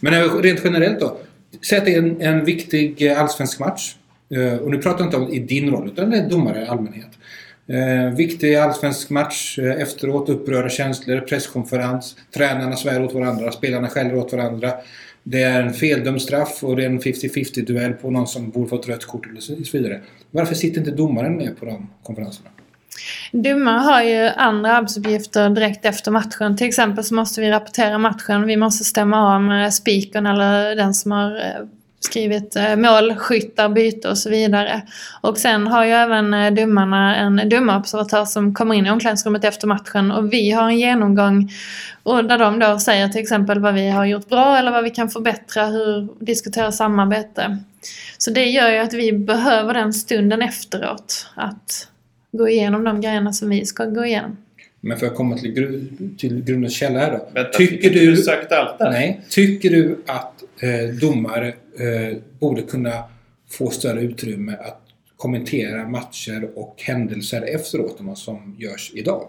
Men 0.00 0.14
eh, 0.14 0.20
rent 0.20 0.60
generellt 0.64 1.00
då. 1.00 1.18
Säg 1.62 1.78
att 1.78 1.84
det 1.84 1.94
är 1.94 1.98
en, 1.98 2.20
en 2.20 2.44
viktig 2.44 3.02
eh, 3.02 3.20
allsvensk 3.20 3.58
match. 3.58 3.96
Eh, 4.30 4.58
och 4.58 4.70
nu 4.70 4.78
pratar 4.78 4.98
jag 4.98 5.06
inte 5.06 5.16
om 5.16 5.32
i 5.32 5.38
din 5.38 5.70
roll, 5.70 5.88
utan 5.88 6.10
det 6.10 6.18
är 6.18 6.28
domare 6.28 6.62
i 6.62 6.66
allmänhet. 6.66 7.10
Eh, 7.66 8.16
viktig 8.16 8.54
allsvensk 8.54 9.10
match. 9.10 9.58
Eh, 9.58 9.80
efteråt 9.80 10.28
upprörda 10.28 10.68
känslor, 10.68 11.20
presskonferens. 11.20 12.16
Tränarna 12.34 12.76
svär 12.76 13.02
åt 13.02 13.14
varandra, 13.14 13.52
spelarna 13.52 13.88
skäller 13.88 14.16
åt 14.16 14.32
varandra. 14.32 14.72
Det 15.22 15.42
är 15.42 15.62
en 15.62 15.72
feldömd 15.72 16.22
straff 16.22 16.64
och 16.64 16.76
det 16.76 16.82
är 16.82 16.86
en 16.86 17.00
50-50 17.00 17.64
duell 17.64 17.92
på 17.92 18.10
någon 18.10 18.26
som 18.26 18.50
borde 18.50 18.68
fått 18.68 18.88
rött 18.88 19.04
kort 19.04 19.26
och 19.36 19.42
så 19.42 19.78
vidare. 19.78 20.00
Varför 20.30 20.54
sitter 20.54 20.78
inte 20.78 20.90
domaren 20.90 21.36
med 21.36 21.56
på 21.60 21.66
de 21.66 21.88
konferenserna? 22.02 22.50
Domare 23.32 23.78
har 23.78 24.02
ju 24.02 24.28
andra 24.36 24.76
arbetsuppgifter 24.76 25.50
direkt 25.50 25.84
efter 25.84 26.10
matchen. 26.10 26.56
Till 26.56 26.66
exempel 26.66 27.04
så 27.04 27.14
måste 27.14 27.40
vi 27.40 27.50
rapportera 27.50 27.98
matchen. 27.98 28.46
Vi 28.46 28.56
måste 28.56 28.84
stämma 28.84 29.34
av 29.34 29.42
med 29.42 29.74
speakern 29.74 30.26
eller 30.26 30.76
den 30.76 30.94
som 30.94 31.10
har 31.10 31.36
eh, 31.36 31.66
skrivit 32.00 32.56
eh, 32.56 32.76
mål, 32.76 33.14
skyttar, 33.14 33.68
byte 33.68 34.08
och 34.08 34.18
så 34.18 34.30
vidare. 34.30 34.82
Och 35.20 35.38
sen 35.38 35.66
har 35.66 35.84
ju 35.84 35.90
även 35.90 36.34
eh, 36.34 36.52
domarna 36.52 37.16
en 37.16 37.48
domarobservatör 37.48 38.24
som 38.24 38.54
kommer 38.54 38.74
in 38.74 38.86
i 38.86 38.90
omklädningsrummet 38.90 39.44
efter 39.44 39.66
matchen 39.66 40.12
och 40.12 40.32
vi 40.32 40.50
har 40.50 40.68
en 40.68 40.78
genomgång 40.78 41.50
och 42.02 42.24
där 42.24 42.38
de 42.38 42.58
då 42.58 42.78
säger 42.78 43.08
till 43.08 43.20
exempel 43.20 43.58
vad 43.58 43.74
vi 43.74 43.90
har 43.90 44.04
gjort 44.04 44.28
bra 44.28 44.58
eller 44.58 44.70
vad 44.70 44.84
vi 44.84 44.90
kan 44.90 45.08
förbättra, 45.08 45.66
hur 45.66 46.24
diskutera 46.24 46.72
samarbete. 46.72 47.58
Så 48.18 48.30
det 48.30 48.44
gör 48.44 48.70
ju 48.70 48.78
att 48.78 48.94
vi 48.94 49.12
behöver 49.12 49.74
den 49.74 49.92
stunden 49.92 50.42
efteråt 50.42 51.30
att 51.34 51.88
gå 52.38 52.48
igenom 52.48 52.84
de 52.84 53.00
grejerna 53.00 53.32
som 53.32 53.50
vi 53.50 53.64
ska 53.64 53.84
gå 53.84 54.04
igenom. 54.04 54.36
Men 54.80 54.98
för 54.98 55.06
att 55.06 55.14
komma 55.14 55.38
till, 55.38 55.52
gru- 55.54 56.16
till 56.18 56.44
grundens 56.44 56.74
källa 56.74 56.98
här 56.98 57.10
då. 57.10 57.28
Vänta, 57.34 57.58
tycker 57.58 57.88
inte 57.88 57.98
du... 57.98 58.16
sagt 58.16 58.52
allt 58.52 58.78
där? 58.78 58.90
Nej. 58.90 59.20
Tycker 59.30 59.70
du 59.70 59.98
att 60.06 60.42
eh, 60.62 60.94
domare 61.00 61.48
eh, 61.48 62.16
borde 62.38 62.62
kunna 62.62 63.04
få 63.50 63.70
större 63.70 64.00
utrymme 64.00 64.52
att 64.52 64.80
kommentera 65.16 65.88
matcher 65.88 66.48
och 66.54 66.82
händelser 66.86 67.42
efteråt 67.42 68.00
än 68.00 68.06
vad 68.06 68.18
som 68.18 68.56
görs 68.58 68.92
idag? 68.94 69.26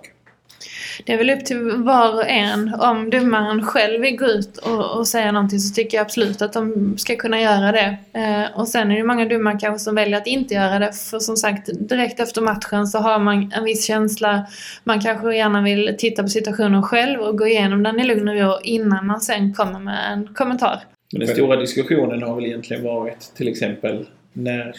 Det 1.06 1.14
är 1.14 1.18
väl 1.18 1.30
upp 1.30 1.46
till 1.46 1.72
var 1.72 2.14
och 2.14 2.28
en. 2.28 2.74
Om 2.80 3.10
domaren 3.10 3.66
själv 3.66 4.02
vill 4.02 4.18
gå 4.18 4.26
ut 4.26 4.58
och, 4.58 4.98
och 4.98 5.08
säga 5.08 5.32
någonting 5.32 5.60
så 5.60 5.74
tycker 5.76 5.98
jag 5.98 6.06
absolut 6.06 6.42
att 6.42 6.54
de 6.54 6.94
ska 6.98 7.16
kunna 7.16 7.42
göra 7.42 7.72
det. 7.72 7.98
Eh, 8.14 8.60
och 8.60 8.68
sen 8.68 8.92
är 8.92 8.98
det 8.98 9.04
många 9.04 9.26
domare 9.26 9.58
kanske 9.62 9.84
som 9.84 9.96
väljer 9.96 10.18
att 10.18 10.28
inte 10.28 10.54
göra 10.54 10.80
det. 10.80 10.94
För 10.94 11.20
som 11.20 11.38
sagt, 11.38 11.70
direkt 11.90 12.20
efter 12.20 12.42
matchen 12.42 12.88
så 12.88 12.98
har 12.98 13.20
man 13.20 13.52
en 13.56 13.64
viss 13.64 13.86
känsla. 13.86 14.48
Man 14.84 15.02
kanske 15.02 15.36
gärna 15.36 15.62
vill 15.62 15.96
titta 15.98 16.24
på 16.24 16.30
situationen 16.30 16.84
själv 16.84 17.20
och 17.20 17.38
gå 17.38 17.48
igenom 17.48 17.84
den 17.84 18.00
i 18.00 18.04
lugn 18.04 18.28
och 18.28 18.36
ro 18.36 18.60
innan 18.64 19.08
man 19.08 19.22
sen 19.22 19.54
kommer 19.54 19.80
med 19.80 20.14
en 20.14 20.34
kommentar. 20.34 20.80
Men 21.12 21.20
den 21.20 21.36
stora 21.36 21.56
diskussionen 21.56 22.24
har 22.24 22.36
väl 22.36 22.46
egentligen 22.46 22.84
varit 22.84 23.32
till 23.36 23.48
exempel 23.48 24.06
när 24.34 24.68
eh, 24.68 24.74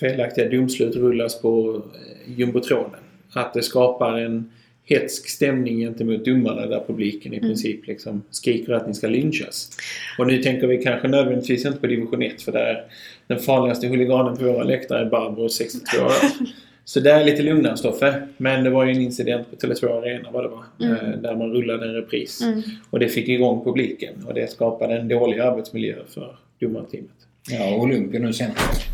felaktiga 0.00 0.48
domslut 0.48 0.96
rullas 0.96 1.42
på 1.42 1.82
eh, 1.94 2.32
jumbotronen. 2.38 3.00
Att 3.32 3.54
det 3.54 3.62
skapar 3.62 4.18
en 4.18 4.50
hetsk 4.88 5.28
stämning 5.28 5.78
gentemot 5.78 6.24
domarna 6.24 6.66
där 6.66 6.82
publiken 6.86 7.34
i 7.34 7.40
princip 7.40 7.86
liksom 7.86 8.22
skriker 8.30 8.72
att 8.72 8.86
ni 8.88 8.94
ska 8.94 9.08
lynchas. 9.08 9.70
Och 10.18 10.26
nu 10.26 10.42
tänker 10.42 10.66
vi 10.66 10.82
kanske 10.82 11.08
nödvändigtvis 11.08 11.66
inte 11.66 11.78
på 11.78 11.86
division 11.86 12.22
1 12.22 12.42
för 12.42 12.52
där 12.52 12.84
den 13.26 13.38
farligaste 13.38 13.86
huliganen 13.88 14.36
på 14.36 14.44
våra 14.44 14.62
läktare 14.64 15.00
är 15.00 15.10
Barbro, 15.10 15.48
62 15.48 16.02
år. 16.04 16.12
Så 16.84 17.00
det 17.00 17.10
är 17.10 17.24
lite 17.24 17.42
lugnare 17.42 17.76
Stoffe. 17.76 18.22
Men 18.36 18.64
det 18.64 18.70
var 18.70 18.84
ju 18.84 18.90
en 18.90 19.00
incident 19.00 19.50
på 19.50 19.66
Tele2 19.66 19.98
Arena 20.02 20.28
vad 20.32 20.44
det 20.44 20.48
var. 20.48 20.64
eh, 20.90 21.20
Där 21.20 21.36
man 21.36 21.50
rullade 21.52 21.86
en 21.88 21.94
repris. 21.94 22.42
Mm. 22.42 22.62
Och 22.90 22.98
det 22.98 23.08
fick 23.08 23.28
igång 23.28 23.64
publiken. 23.64 24.14
Och 24.26 24.34
det 24.34 24.50
skapade 24.50 24.94
en 24.98 25.08
dålig 25.08 25.38
arbetsmiljö 25.40 25.94
för 26.08 26.36
domarteamet. 26.60 27.10
Ja, 27.50 27.74
och 27.74 27.82
Olympia 27.82 28.20
nu 28.20 28.32
senast. 28.32 28.87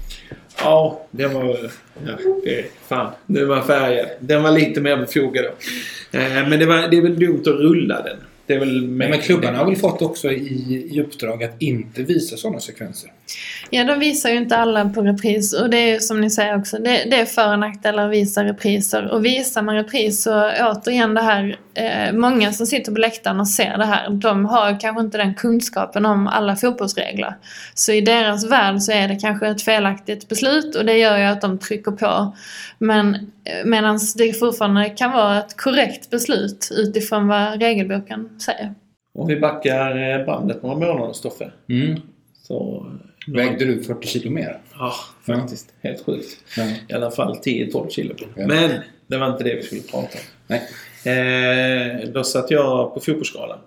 Ja, 0.59 1.07
det 1.11 1.27
var... 1.27 1.71
Ja, 2.07 2.13
det, 2.45 2.65
fan. 2.89 3.13
Den 3.27 3.49
var 3.49 3.63
färgad. 3.63 4.07
Den 4.21 4.43
var 4.43 4.51
lite 4.51 4.81
mer 4.81 4.97
befogad 4.97 5.45
då. 5.45 6.19
Eh, 6.19 6.49
Men 6.49 6.59
det, 6.59 6.67
var, 6.67 6.89
det 6.89 6.97
är 6.97 7.03
väl 7.03 7.19
dumt 7.19 7.41
att 7.41 7.47
rulla 7.47 8.03
den. 8.03 8.17
Det 8.47 8.55
är 8.55 8.59
väl 8.59 8.83
Men, 8.83 9.11
men 9.11 9.21
klubbarna 9.21 9.59
har 9.59 9.65
väl 9.65 9.77
fått 9.77 10.03
också 10.03 10.31
i, 10.31 10.89
i 10.91 11.01
uppdrag 11.01 11.45
att 11.45 11.63
inte 11.63 12.03
visa 12.03 12.37
sådana 12.37 12.61
sekvenser? 12.61 13.11
Ja, 13.71 13.85
de 13.85 13.99
visar 13.99 14.31
ju 14.31 14.37
inte 14.37 14.57
alla 14.57 14.89
på 14.89 15.03
repris 15.03 15.53
och 15.53 15.71
det 15.71 15.77
är 15.77 15.93
ju 15.93 16.01
som 16.01 16.21
ni 16.21 16.31
säger 16.31 16.59
också, 16.59 16.79
det, 16.79 17.07
det 17.11 17.17
är 17.17 17.25
för 17.25 17.53
och 17.53 17.59
nackdelar 17.59 18.07
att 18.07 18.13
visa 18.13 18.45
repriser. 18.45 19.13
Och 19.13 19.25
visar 19.25 19.63
man 19.63 19.75
repris 19.75 20.23
så 20.23 20.51
återigen 20.61 21.15
det 21.15 21.23
här, 21.23 21.59
eh, 21.75 22.13
många 22.13 22.53
som 22.53 22.67
sitter 22.67 22.93
på 22.93 22.99
läktaren 22.99 23.41
och 23.41 23.49
ser 23.49 23.79
det 23.79 23.85
här, 23.85 24.11
de 24.11 24.45
har 24.45 24.81
kanske 24.81 25.01
inte 25.01 25.19
den 25.19 25.35
kunskapen 25.35 26.07
om 26.07 26.27
alla 26.27 26.57
fotbollsregler. 26.57 27.35
Så 27.75 27.93
i 27.93 28.01
deras 28.01 28.51
värld 28.51 28.81
så 28.81 28.93
är 28.93 29.09
det 29.09 29.17
kanske 29.17 29.49
ett 29.49 29.63
felaktigt 29.63 30.29
beslut 30.29 30.77
och 30.77 30.85
det 30.85 30.99
gör 30.99 31.19
ju 31.19 31.25
att 31.25 31.41
de 31.41 31.59
trycker 31.59 31.91
på. 31.91 32.37
Men 32.79 33.15
eh, 33.15 33.21
medan 33.65 33.99
det 34.17 34.33
fortfarande 34.33 34.89
kan 34.89 35.13
vara 35.13 35.39
ett 35.39 35.57
korrekt 35.57 36.11
beslut 36.11 36.69
utifrån 36.77 37.29
vad 37.29 37.61
regelboken 37.61 38.41
säger. 38.41 38.75
Om 39.19 39.27
vi 39.27 39.41
backar 39.41 40.21
eh, 40.21 40.27
bandet 40.27 40.63
några 40.63 40.77
månader 40.77 41.13
Stoffe. 41.13 41.51
Mm. 41.69 42.01
Så... 42.43 42.87
Vägde 43.27 43.65
du 43.65 43.83
40 43.83 44.09
kilo 44.09 44.31
mer? 44.31 44.59
Ja, 44.79 44.93
faktiskt. 45.27 45.75
Helt 45.83 46.07
sjukt. 46.07 46.39
Ja. 46.57 46.65
I 46.89 46.93
alla 46.93 47.11
fall 47.11 47.39
10-12 47.45 47.89
kilo. 47.89 48.15
Ja. 48.19 48.47
Men 48.47 48.71
det 49.07 49.19
var 49.19 49.33
inte 49.33 49.45
det 49.45 49.55
vi 49.55 49.63
skulle 49.63 49.81
prata 49.81 50.19
om. 50.19 50.25
Nej. 50.47 50.63
Eh, 51.07 52.09
då 52.09 52.25
satt 52.25 52.51
jag 52.51 52.95
på 52.95 53.01
fotbollsskalan. 53.01 53.59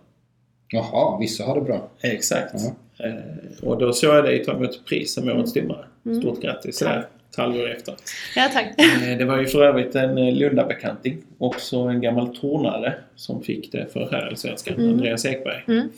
Jaha, 0.70 1.18
vissa 1.20 1.44
har 1.44 1.56
det 1.56 1.62
bra. 1.62 1.90
Exakt. 2.02 2.54
Eh, 3.00 3.64
och 3.64 3.78
då 3.78 3.94
såg 3.94 4.16
jag 4.16 4.24
dig 4.24 4.46
ta 4.46 4.52
emot 4.54 4.86
pris 4.86 5.14
som 5.14 5.30
årets 5.30 5.54
domare. 5.54 5.86
Stort 6.22 6.42
grattis 6.42 6.80
där, 6.80 7.00
ett 7.30 7.36
halvår 7.38 7.70
efter. 7.72 7.96
Ja, 8.36 8.50
tack. 8.54 8.66
Eh, 8.80 9.18
det 9.18 9.26
var 9.26 9.38
ju 9.40 9.46
för 9.46 9.64
övrigt 9.64 9.96
en 9.96 10.18
eh, 10.18 10.34
Lundabekanting. 10.36 11.18
Också 11.38 11.78
en 11.78 12.02
gammal 12.02 12.38
tornare 12.38 12.94
som 13.16 13.44
fick 13.44 13.72
det 13.72 13.88
för 13.94 14.10
herrallsvenskan, 14.12 14.76
Mm. 14.76 14.90
Andreas 14.90 15.26
Ekberg. 15.26 15.64
Mm. 15.68 15.90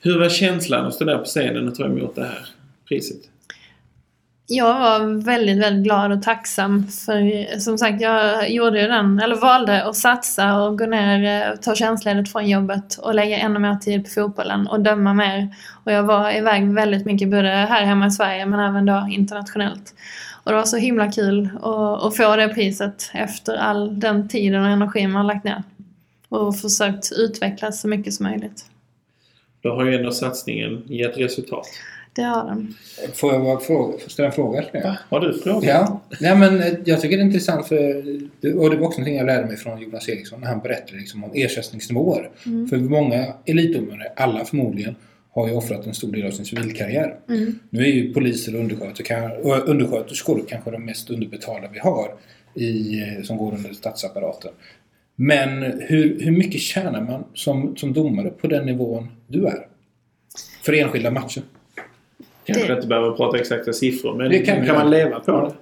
Hur 0.00 0.18
var 0.18 0.28
känslan 0.28 0.86
att 0.86 0.94
stå 0.94 1.04
där 1.04 1.18
på 1.18 1.24
scenen 1.24 1.68
och 1.68 1.74
ta 1.74 1.84
emot 1.84 2.14
det 2.14 2.24
här 2.24 2.46
priset? 2.88 3.20
Jag 4.46 4.78
var 4.78 5.24
väldigt, 5.24 5.58
väldigt 5.58 5.84
glad 5.84 6.12
och 6.12 6.22
tacksam 6.22 6.86
för 6.86 7.58
som 7.58 7.78
sagt 7.78 8.00
jag 8.00 8.50
gjorde 8.50 8.80
ju 8.80 8.88
den, 8.88 9.18
eller 9.18 9.36
valde 9.36 9.84
att 9.84 9.96
satsa 9.96 10.62
och 10.62 10.78
gå 10.78 10.86
ner, 10.86 11.48
eh, 11.50 11.56
ta 11.56 11.74
tjänstledigt 11.74 12.32
från 12.32 12.48
jobbet 12.48 12.98
och 12.98 13.14
lägga 13.14 13.38
ännu 13.38 13.58
mer 13.58 13.74
tid 13.74 14.04
på 14.04 14.10
fotbollen 14.10 14.66
och 14.66 14.80
döma 14.80 15.14
mer. 15.14 15.48
Och 15.84 15.92
jag 15.92 16.02
var 16.02 16.36
iväg 16.36 16.74
väldigt 16.74 17.06
mycket 17.06 17.30
både 17.30 17.48
här 17.48 17.84
hemma 17.84 18.06
i 18.06 18.10
Sverige 18.10 18.46
men 18.46 18.60
även 18.60 18.86
då 18.86 19.06
internationellt. 19.10 19.94
Och 20.44 20.50
det 20.50 20.56
var 20.56 20.64
så 20.64 20.76
himla 20.76 21.12
kul 21.12 21.50
att, 21.62 22.04
att 22.04 22.16
få 22.16 22.36
det 22.36 22.48
priset 22.48 23.10
efter 23.14 23.56
all 23.56 24.00
den 24.00 24.28
tiden 24.28 24.62
och 24.62 24.68
energin 24.68 25.10
man 25.10 25.26
lagt 25.26 25.44
ner. 25.44 25.62
Och 26.28 26.56
försökt 26.56 27.12
utvecklas 27.12 27.80
så 27.80 27.88
mycket 27.88 28.14
som 28.14 28.26
möjligt. 28.26 28.64
Då 29.62 29.74
har 29.74 29.84
ju 29.84 29.94
ändå 29.94 30.10
satsningen 30.10 30.82
gett 30.86 31.18
resultat. 31.18 31.66
Det 32.14 32.22
har 32.22 32.44
den. 32.44 32.74
Får 33.14 33.32
jag 33.32 33.42
bara 33.42 33.60
fråga, 33.60 33.98
får 33.98 34.10
ställa 34.10 34.28
en 34.28 34.34
fråga? 34.34 34.62
till 34.62 34.80
er? 34.80 34.98
Har 35.08 35.20
du 35.20 35.38
frågat? 35.38 35.64
Ja, 35.64 36.00
Nej, 36.20 36.36
men 36.36 36.60
eh, 36.60 36.72
jag 36.84 37.00
tycker 37.00 37.16
det 37.16 37.22
är 37.22 37.26
intressant 37.26 37.68
för, 37.68 37.96
och 38.56 38.70
det 38.70 38.76
var 38.76 38.86
också 38.86 38.98
någonting 38.98 39.16
jag 39.16 39.26
lärde 39.26 39.46
mig 39.46 39.56
från 39.56 39.80
Jonas 39.80 40.08
Eriksson 40.08 40.40
när 40.40 40.48
han 40.48 40.60
berättade 40.60 40.98
liksom 40.98 41.24
om 41.24 41.30
ersättningsnivåer. 41.34 42.30
Mm. 42.46 42.68
För 42.68 42.76
många 42.76 43.34
elitdomare, 43.46 44.12
alla 44.16 44.44
förmodligen, 44.44 44.94
har 45.30 45.48
ju 45.48 45.54
offrat 45.54 45.86
en 45.86 45.94
stor 45.94 46.12
del 46.12 46.26
av 46.26 46.30
sin 46.30 46.44
civilkarriär. 46.44 47.16
Mm. 47.28 47.58
Nu 47.70 47.82
är 47.82 47.86
ju 47.86 48.14
poliser 48.14 48.54
och 48.54 48.60
undersköterskor, 48.60 49.60
undersköterskor 49.66 50.44
kanske 50.48 50.70
de 50.70 50.84
mest 50.84 51.10
underbetalda 51.10 51.68
vi 51.72 51.78
har 51.78 52.14
i, 52.54 53.00
eh, 53.00 53.22
som 53.22 53.36
går 53.36 53.54
under 53.54 53.72
statsapparaten. 53.72 54.50
Men 55.16 55.62
hur, 55.80 56.20
hur 56.20 56.30
mycket 56.30 56.60
tjänar 56.60 57.00
man 57.00 57.24
som, 57.34 57.76
som 57.76 57.92
domare 57.92 58.30
på 58.30 58.46
den 58.46 58.66
nivån 58.66 59.08
du 59.26 59.46
är? 59.46 59.66
För 60.62 60.72
enskilda 60.72 61.10
matcher? 61.10 61.42
Kanske 62.44 62.66
Det- 62.66 62.74
inte 62.74 62.86
behöver 62.86 63.10
prata 63.10 63.38
exakta 63.38 63.72
siffror, 63.72 64.14
men 64.16 64.30
Det 64.30 64.38
kan, 64.38 64.66
kan 64.66 64.74
man 64.76 64.90
leva 64.90 65.20
på 65.20 65.40
det? 65.40 65.52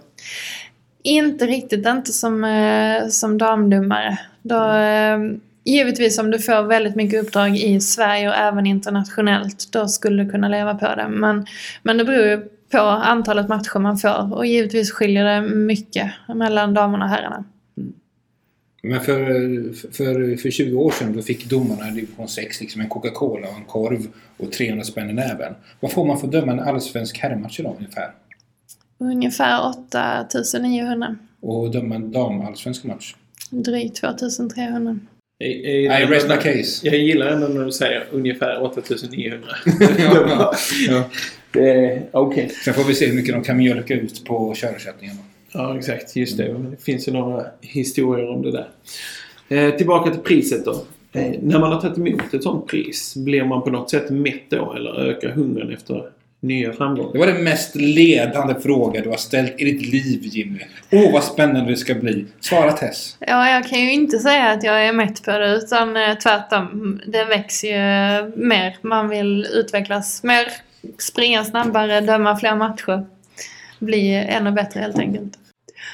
Inte 1.02 1.46
riktigt, 1.46 1.86
inte 1.86 2.12
som, 2.12 2.44
eh, 2.44 3.08
som 3.08 3.38
damdomare. 3.38 4.18
Då, 4.42 4.70
eh, 4.72 5.18
givetvis 5.64 6.18
om 6.18 6.30
du 6.30 6.38
får 6.38 6.62
väldigt 6.62 6.96
mycket 6.96 7.22
uppdrag 7.24 7.56
i 7.56 7.80
Sverige 7.80 8.28
och 8.28 8.34
även 8.34 8.66
internationellt, 8.66 9.72
då 9.72 9.88
skulle 9.88 10.24
du 10.24 10.30
kunna 10.30 10.48
leva 10.48 10.74
på 10.74 10.86
det. 10.86 11.08
Men, 11.08 11.46
men 11.82 11.98
det 11.98 12.04
beror 12.04 12.26
ju 12.26 12.40
på 12.72 12.78
antalet 12.78 13.48
matcher 13.48 13.78
man 13.78 13.98
får 13.98 14.34
och 14.34 14.46
givetvis 14.46 14.92
skiljer 14.92 15.24
det 15.24 15.40
mycket 15.48 16.10
mellan 16.34 16.74
damerna 16.74 17.04
och 17.04 17.10
herrarna. 17.10 17.44
Men 18.82 19.00
för, 19.00 19.22
för, 19.92 20.36
för 20.36 20.50
20 20.50 20.76
år 20.76 20.90
sedan 20.90 21.12
då 21.16 21.22
fick 21.22 21.44
domarna 21.44 21.88
i 21.88 21.90
division 21.90 22.28
6 22.28 22.60
liksom 22.60 22.80
en 22.80 22.88
Coca-Cola 22.88 23.48
och 23.48 23.56
en 23.56 23.64
korv 23.64 24.06
och 24.36 24.52
300 24.52 24.84
spänn 24.84 25.10
i 25.10 25.12
näven. 25.12 25.54
Vad 25.80 25.92
får 25.92 26.04
man 26.06 26.18
för 26.18 26.26
att 26.26 26.32
döma 26.32 26.52
en 26.52 26.60
allsvensk 26.60 27.18
herrmatch 27.18 27.60
idag 27.60 27.74
ungefär? 27.78 28.10
Ungefär 28.98 29.68
8900. 29.68 31.16
Och 31.40 31.70
döma 31.70 31.94
en 31.94 32.12
damallsvensk 32.12 32.84
match? 32.84 33.14
Drygt 33.50 33.96
2300. 33.96 34.98
Jag, 35.38 35.50
I 35.50 35.86
jag, 35.86 36.12
rest 36.12 36.28
my 36.28 36.36
case. 36.36 36.86
jag 36.86 36.98
gillar 36.98 37.26
ändå 37.26 37.48
när 37.48 37.64
du 37.64 37.72
säger 37.72 38.04
ungefär 38.10 38.62
8900. 38.62 39.48
ja, 39.98 40.54
ja. 40.88 41.10
Det 41.52 41.70
är 41.70 42.02
okej. 42.12 42.48
Sen 42.64 42.74
får 42.74 42.84
vi 42.84 42.94
se 42.94 43.06
hur 43.06 43.16
mycket 43.16 43.34
de 43.34 43.42
kan 43.42 43.56
mjölka 43.56 43.94
ut 43.94 44.24
på 44.24 44.54
körersättningen. 44.54 45.16
Ja, 45.52 45.78
exakt. 45.78 46.16
Just 46.16 46.36
det. 46.36 46.52
Det 46.52 46.82
finns 46.82 47.08
ju 47.08 47.12
några 47.12 47.46
historier 47.60 48.28
om 48.28 48.42
det 48.42 48.50
där. 48.50 48.68
Eh, 49.48 49.74
tillbaka 49.76 50.10
till 50.10 50.20
priset 50.20 50.64
då. 50.64 50.84
Eh, 51.12 51.32
när 51.42 51.58
man 51.58 51.72
har 51.72 51.80
tagit 51.80 51.98
emot 51.98 52.34
ett 52.34 52.42
sånt 52.42 52.66
pris, 52.66 53.16
blir 53.16 53.44
man 53.44 53.62
på 53.62 53.70
något 53.70 53.90
sätt 53.90 54.10
mätt 54.10 54.50
då? 54.50 54.72
Eller 54.72 55.08
ökar 55.08 55.28
hungern 55.28 55.72
efter 55.72 56.02
nya 56.40 56.72
framgångar? 56.72 57.12
Det 57.12 57.18
var 57.18 57.26
den 57.26 57.44
mest 57.44 57.76
ledande 57.76 58.54
fråga 58.54 59.02
du 59.02 59.08
har 59.08 59.16
ställt 59.16 59.60
i 59.60 59.64
ditt 59.64 59.92
liv 59.92 60.20
Jimmy. 60.22 60.60
Åh 60.92 61.12
vad 61.12 61.24
spännande 61.24 61.70
det 61.70 61.76
ska 61.76 61.94
bli. 61.94 62.24
Svara 62.40 62.72
Tess. 62.72 63.16
Ja, 63.20 63.50
jag 63.50 63.68
kan 63.68 63.80
ju 63.80 63.92
inte 63.92 64.18
säga 64.18 64.50
att 64.50 64.64
jag 64.64 64.86
är 64.86 64.92
mätt 64.92 65.24
på 65.24 65.30
det 65.30 65.56
utan 65.56 65.96
eh, 65.96 66.14
tvärtom. 66.14 67.00
Det 67.06 67.24
växer 67.24 67.68
ju 67.68 68.32
mer. 68.36 68.76
Man 68.82 69.08
vill 69.08 69.46
utvecklas 69.54 70.22
mer, 70.22 70.46
springa 70.98 71.44
snabbare, 71.44 72.00
döma 72.00 72.36
fler 72.36 72.56
matcher. 72.56 73.06
Bli 73.80 74.14
ännu 74.14 74.50
bättre 74.50 74.80
helt 74.80 74.98
enkelt. 74.98 75.38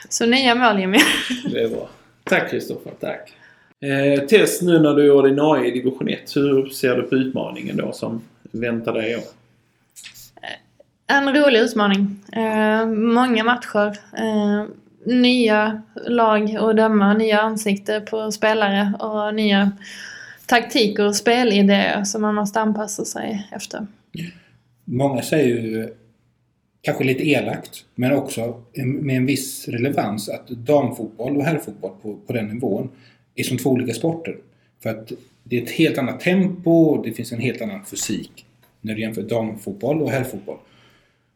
Så 0.08 0.26
nya 0.26 0.54
mål 0.54 0.80
Jimmy. 0.80 0.98
Det 1.52 1.62
är 1.62 1.68
bra. 1.68 1.88
Tack 2.24 2.50
Kristoffer, 2.50 2.92
tack. 3.00 3.32
Eh, 3.80 4.26
Tess, 4.26 4.62
nu 4.62 4.78
när 4.78 4.94
du 4.94 5.06
är 5.06 5.10
ordinarie 5.10 5.68
i 5.68 5.70
division 5.70 6.08
1, 6.08 6.36
hur 6.36 6.68
ser 6.68 6.96
du 6.96 7.02
på 7.02 7.14
utmaningen 7.14 7.76
då 7.76 7.92
som 7.92 8.22
väntar 8.52 8.92
dig 8.92 9.12
i 9.12 9.16
år? 9.16 9.22
En 11.06 11.34
rolig 11.34 11.60
utmaning. 11.60 12.16
Eh, 12.32 12.86
många 12.86 13.44
matcher. 13.44 13.98
Eh, 14.18 14.64
nya 15.04 15.82
lag 16.06 16.56
att 16.56 16.76
döma, 16.76 17.14
nya 17.14 17.40
ansikten 17.40 18.04
på 18.04 18.32
spelare 18.32 18.92
och 18.98 19.34
nya 19.34 19.70
taktiker 20.46 21.06
och 21.06 21.16
spelidéer 21.16 22.04
som 22.04 22.22
man 22.22 22.34
måste 22.34 22.60
anpassa 22.60 23.04
sig 23.04 23.48
efter. 23.52 23.86
Många 24.84 25.22
säger 25.22 25.56
ju, 25.56 25.94
kanske 26.86 27.04
lite 27.04 27.28
elakt, 27.28 27.84
men 27.94 28.12
också 28.12 28.62
med 28.74 29.16
en 29.16 29.26
viss 29.26 29.68
relevans 29.68 30.28
att 30.28 30.48
damfotboll 30.48 31.36
och 31.36 31.44
herrfotboll 31.44 31.92
på, 32.02 32.16
på 32.26 32.32
den 32.32 32.46
nivån 32.46 32.88
är 33.34 33.42
som 33.42 33.58
två 33.58 33.70
olika 33.70 33.94
sporter. 33.94 34.36
För 34.82 34.90
att 34.90 35.12
det 35.44 35.58
är 35.58 35.62
ett 35.62 35.70
helt 35.70 35.98
annat 35.98 36.20
tempo 36.20 36.70
och 36.70 37.06
det 37.06 37.12
finns 37.12 37.32
en 37.32 37.40
helt 37.40 37.62
annan 37.62 37.84
fysik 37.84 38.46
när 38.80 38.94
du 38.94 39.00
jämför 39.00 39.22
damfotboll 39.22 40.02
och 40.02 40.10
herrfotboll. 40.10 40.56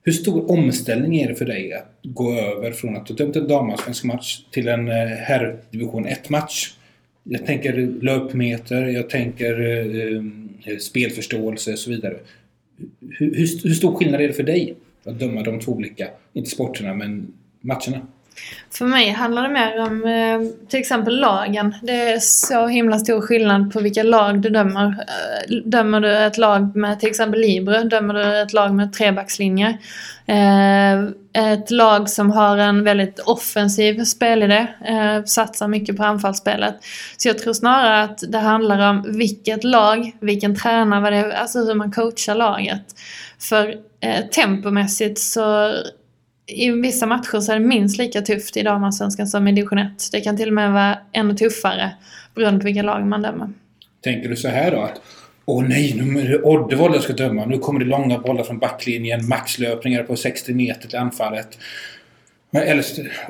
Hur 0.03 0.13
stor 0.13 0.51
omställning 0.51 1.21
är 1.21 1.29
det 1.29 1.35
för 1.35 1.45
dig 1.45 1.73
att 1.73 1.99
gå 2.03 2.35
över 2.35 2.73
från 2.73 2.97
att 2.97 3.07
du 3.07 3.15
dömt 3.15 3.37
en 3.37 3.49
damallsvensk 3.49 4.05
match 4.05 4.41
till 4.51 4.69
en 4.69 4.89
eh, 4.89 4.95
herrdivision 5.07 6.07
1-match? 6.07 6.75
Jag 7.23 7.47
tänker 7.47 7.73
löpmeter, 8.03 8.87
jag 8.87 9.11
tänker 9.11 9.61
eh, 9.61 10.23
eh, 10.73 10.79
spelförståelse 10.79 11.73
och 11.73 11.79
så 11.79 11.91
vidare. 11.91 12.17
Hur, 13.01 13.35
hur, 13.35 13.69
hur 13.69 13.75
stor 13.75 13.95
skillnad 13.95 14.21
är 14.21 14.29
det 14.29 14.35
för 14.35 14.43
dig 14.43 14.77
att 15.11 15.19
döma 15.19 15.43
de 15.43 15.61
två 15.61 15.73
olika, 15.73 16.09
inte 16.33 16.51
sporterna, 16.51 16.95
men 16.95 17.33
matcherna? 17.61 18.01
För 18.71 18.85
mig 18.85 19.11
handlar 19.11 19.43
det 19.43 19.49
mer 19.49 19.81
om 19.81 20.05
eh, 20.05 20.69
till 20.69 20.81
exempel 20.81 21.21
lagen. 21.21 21.75
Det 21.83 21.93
är 21.93 22.19
så 22.19 22.67
himla 22.67 22.99
stor 22.99 23.21
skillnad 23.21 23.73
på 23.73 23.81
vilka 23.81 24.03
lag 24.03 24.41
du 24.41 24.51
dömer. 24.51 24.87
Eh, 24.87 25.57
dömer 25.65 26.01
du 26.01 26.17
ett 26.17 26.39
lag 26.39 26.77
med 26.77 27.01
till 27.01 27.09
exempel 27.09 27.41
Libre? 27.41 27.83
dömer 27.83 28.15
du 28.15 28.43
ett 28.43 28.53
lag 28.53 28.75
med 28.75 28.93
trebackslinje. 28.93 29.79
Eh, 30.27 31.05
ett 31.33 31.71
lag 31.71 32.09
som 32.09 32.31
har 32.31 32.59
en 32.59 32.85
väldigt 32.85 33.19
offensiv 33.19 34.05
spelidé, 34.05 34.67
satsar 35.27 35.69
mycket 35.69 35.97
på 35.97 36.05
anfallsspelet. 36.05 36.75
Så 37.17 37.29
jag 37.29 37.39
tror 37.39 37.53
snarare 37.53 38.03
att 38.03 38.19
det 38.29 38.39
handlar 38.39 38.91
om 38.91 39.05
vilket 39.19 39.65
lag, 39.65 40.13
vilken 40.21 40.57
tränare, 40.57 41.37
alltså 41.37 41.59
hur 41.59 41.75
man 41.75 41.93
coachar 41.93 42.35
laget. 42.35 42.83
För 43.39 43.90
eh, 44.01 44.27
tempomässigt 44.27 45.19
så 45.19 45.73
i 46.47 46.71
vissa 46.71 47.07
matcher 47.07 47.41
så 47.41 47.53
är 47.53 47.59
det 47.59 47.67
minst 47.67 47.99
lika 47.99 48.21
tufft 48.21 48.57
i 48.57 48.63
damallsvenskan 48.63 49.27
som 49.27 49.49
i 49.49 49.53
division 49.53 49.79
1. 49.79 49.93
Det 50.13 50.21
kan 50.21 50.37
till 50.37 50.49
och 50.49 50.55
med 50.55 50.73
vara 50.73 50.99
ännu 51.13 51.35
tuffare 51.35 51.91
beroende 52.35 52.61
på 52.61 52.65
vilka 52.65 52.83
lag 52.83 53.07
man 53.07 53.23
dömer. 53.23 53.53
Tänker 54.01 54.29
du 54.29 54.37
så 54.37 54.49
här 54.49 54.71
då 54.71 54.81
att 54.81 55.01
Åh 55.45 55.65
nej, 55.69 55.95
nu 56.03 56.21
är 56.21 56.29
det 56.29 56.43
Oddevall 56.43 56.95
jag 56.95 57.03
ska 57.03 57.13
döma. 57.13 57.47
Nu 57.47 57.59
kommer 57.59 57.81
det 57.81 57.87
långa 57.87 58.19
bollar 58.19 58.45
från 58.45 58.59
backlinjen, 58.59 59.29
maxlöpningar 59.29 60.03
på 60.03 60.17
60 60.17 60.55
meter 60.55 60.89
till 60.89 60.99
anfallet. 60.99 61.59
Men, 62.51 62.63
eller, 62.63 62.85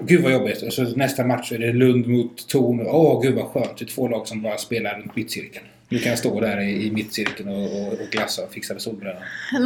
gud 0.07 0.23
vad 0.23 0.33
jobbigt. 0.33 0.63
Och 0.63 0.73
så 0.73 0.83
nästa 0.83 1.25
match 1.25 1.49
så 1.49 1.55
är 1.55 1.59
det 1.59 1.73
Lund 1.73 2.07
mot 2.07 2.49
Torn. 2.49 2.87
Åh 2.87 3.23
gud 3.23 3.35
vad 3.35 3.45
skönt. 3.45 3.79
Det 3.79 3.85
är 3.85 3.87
två 3.87 4.09
lag 4.09 4.29
som 4.29 4.43
bara 4.43 4.59
spelar 4.59 4.99
runt 4.99 5.17
mittcirkeln. 5.17 5.67
Du 5.91 5.99
kan 5.99 6.17
stå 6.17 6.41
där 6.41 6.61
i, 6.61 6.87
i 6.87 6.91
mittcirkeln 6.91 7.49
och, 7.49 7.63
och, 7.63 7.93
och 7.93 8.11
glassa 8.11 8.43
och 8.43 8.53
fixa 8.53 8.79
solbrännan. 8.79 9.23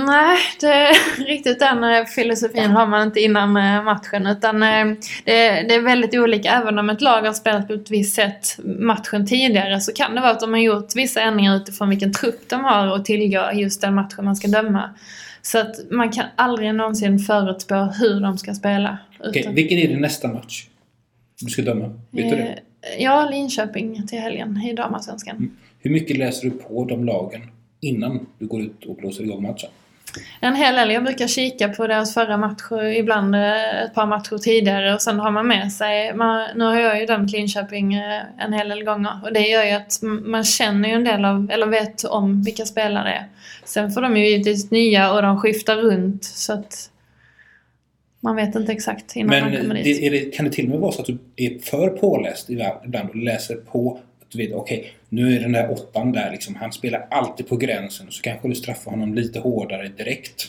Nej, 0.07 0.39
det, 0.61 0.93
riktigt 1.27 1.59
den 1.59 1.85
eh, 1.85 2.05
filosofin 2.05 2.71
har 2.71 2.87
man 2.87 3.07
inte 3.07 3.21
innan 3.21 3.57
eh, 3.57 3.85
matchen. 3.85 4.27
Utan 4.27 4.63
eh, 4.63 4.87
det, 5.25 5.63
det 5.69 5.75
är 5.75 5.83
väldigt 5.83 6.15
olika. 6.15 6.51
Även 6.51 6.79
om 6.79 6.91
ett 6.91 7.01
lag 7.01 7.23
har 7.23 7.33
spelat 7.33 7.69
på 7.69 7.75
ett 7.75 7.91
visst 7.91 8.15
sätt 8.15 8.59
matchen 8.65 9.27
tidigare 9.27 9.81
så 9.81 9.93
kan 9.93 10.15
det 10.15 10.21
vara 10.21 10.31
att 10.31 10.41
de 10.41 10.53
har 10.53 10.61
gjort 10.61 10.97
vissa 10.97 11.21
ändringar 11.21 11.57
utifrån 11.57 11.89
vilken 11.91 12.13
trupp 12.13 12.49
de 12.49 12.65
har 12.65 12.97
att 12.97 13.05
tillgå 13.05 13.51
just 13.55 13.81
den 13.81 13.95
matchen 13.95 14.25
man 14.25 14.37
ska 14.37 14.49
döma. 14.49 14.95
Så 15.43 15.59
att 15.59 15.77
man 15.91 16.13
kan 16.13 16.27
aldrig 16.37 16.75
någonsin 16.75 17.19
förutspå 17.19 17.75
hur 17.75 18.21
de 18.21 18.39
ska 18.39 18.55
spela. 18.55 18.99
Okej, 19.21 19.41
utan- 19.41 19.55
vilken 19.55 19.79
är 19.79 19.89
din 19.89 20.01
nästa 20.01 20.29
match? 20.29 20.67
Du 21.41 21.51
ska 21.51 21.63
döma? 21.63 22.01
Vet 22.11 22.31
du 22.31 22.37
det? 22.37 22.59
Ja, 22.99 23.29
Linköping 23.31 24.07
till 24.07 24.19
helgen 24.19 24.63
i 24.71 24.73
damallsvenskan. 24.73 25.57
Hur 25.79 25.91
mycket 25.91 26.17
läser 26.17 26.45
du 26.45 26.51
på 26.51 26.85
de 26.85 27.05
lagen 27.05 27.41
innan 27.81 28.27
du 28.39 28.47
går 28.47 28.63
ut 28.63 28.85
och 28.85 28.97
blåser 28.97 29.25
igång 29.25 29.43
matchen? 29.43 29.71
En 30.41 30.55
hel 30.55 30.75
del. 30.75 30.91
Jag 30.91 31.05
brukar 31.05 31.27
kika 31.27 31.69
på 31.69 31.87
deras 31.87 32.15
förra 32.15 32.37
matcher, 32.37 32.85
ibland 32.85 33.35
eh, 33.35 33.83
ett 33.83 33.95
par 33.95 34.07
matcher 34.07 34.39
tidigare 34.39 34.95
och 34.95 35.03
sen 35.03 35.21
har 35.21 35.31
man 35.31 35.49
med 35.49 35.73
sig, 35.73 36.15
man, 36.15 36.47
nu 36.57 36.65
har 36.65 36.81
jag 36.81 37.01
ju 37.01 37.07
dömt 37.07 37.33
Linköping 37.33 37.95
eh, 37.95 38.23
en 38.39 38.53
hel 38.53 38.69
del 38.69 38.85
gånger 38.85 39.21
och 39.23 39.33
det 39.33 39.41
gör 39.41 39.65
ju 39.65 39.71
att 39.71 39.99
man 40.03 40.45
känner 40.45 40.89
ju 40.89 40.95
en 40.95 41.05
del 41.05 41.25
av, 41.25 41.51
eller 41.51 41.67
vet 41.67 42.05
om 42.05 42.43
vilka 42.43 42.65
spelare 42.65 43.09
det 43.09 43.15
är. 43.15 43.29
Sen 43.65 43.91
får 43.91 44.03
de 44.03 44.17
ju 44.17 44.29
givetvis 44.29 44.71
nya 44.71 45.13
och 45.13 45.23
de 45.23 45.41
skiftar 45.41 45.77
runt 45.77 46.25
så 46.25 46.53
att 46.53 46.91
man 48.25 48.37
vet 48.37 48.55
inte 48.55 48.73
exakt 48.73 49.17
innan 49.17 49.29
Men 49.31 49.45
man 49.53 49.61
kommer 49.63 49.75
dit. 49.75 50.13
det, 50.13 50.37
kan 50.37 50.45
det 50.45 50.53
till 50.53 50.65
och 50.65 50.71
med 50.71 50.79
vara 50.79 50.93
så 50.93 51.01
att 51.01 51.07
du 51.07 51.19
är 51.37 51.59
för 51.59 51.89
påläst 51.89 52.51
ibland 52.51 53.09
och 53.09 53.17
läser 53.17 53.55
på 53.57 54.01
att 54.23 54.31
du 54.31 54.39
vet, 54.39 54.53
okej, 54.53 54.93
nu 55.09 55.37
är 55.37 55.41
den 55.41 55.53
där 55.53 55.71
åttan 55.71 56.13
där 56.13 56.31
liksom, 56.31 56.55
han 56.55 56.73
spelar 56.73 57.07
alltid 57.11 57.49
på 57.49 57.57
gränsen 57.57 58.07
så 58.11 58.23
kanske 58.23 58.49
du 58.49 58.55
straffar 58.55 58.91
honom 58.91 59.15
lite 59.15 59.39
hårdare 59.39 59.89
direkt. 59.89 60.47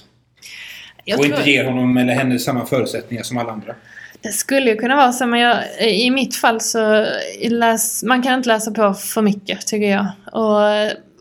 Jag 1.06 1.20
och 1.20 1.26
tror- 1.26 1.38
inte 1.38 1.50
ger 1.50 1.64
honom 1.66 1.98
eller 1.98 2.14
henne 2.14 2.40
samma 2.40 2.66
förutsättningar 2.66 3.24
som 3.24 3.38
alla 3.38 3.52
andra. 3.52 3.76
Det 4.22 4.32
skulle 4.32 4.70
ju 4.72 4.78
kunna 4.78 4.96
vara 4.96 5.12
så, 5.12 5.26
men 5.28 5.40
jag, 5.40 5.64
i 5.92 6.12
mitt 6.12 6.36
fall 6.36 6.62
så 6.62 7.06
läs, 7.50 8.04
man 8.04 8.24
kan 8.24 8.34
inte 8.34 8.50
läsa 8.50 8.72
på 8.72 8.94
för 8.94 9.22
mycket 9.22 9.68
tycker 9.68 9.90
jag. 9.90 10.08
Och 10.32 10.60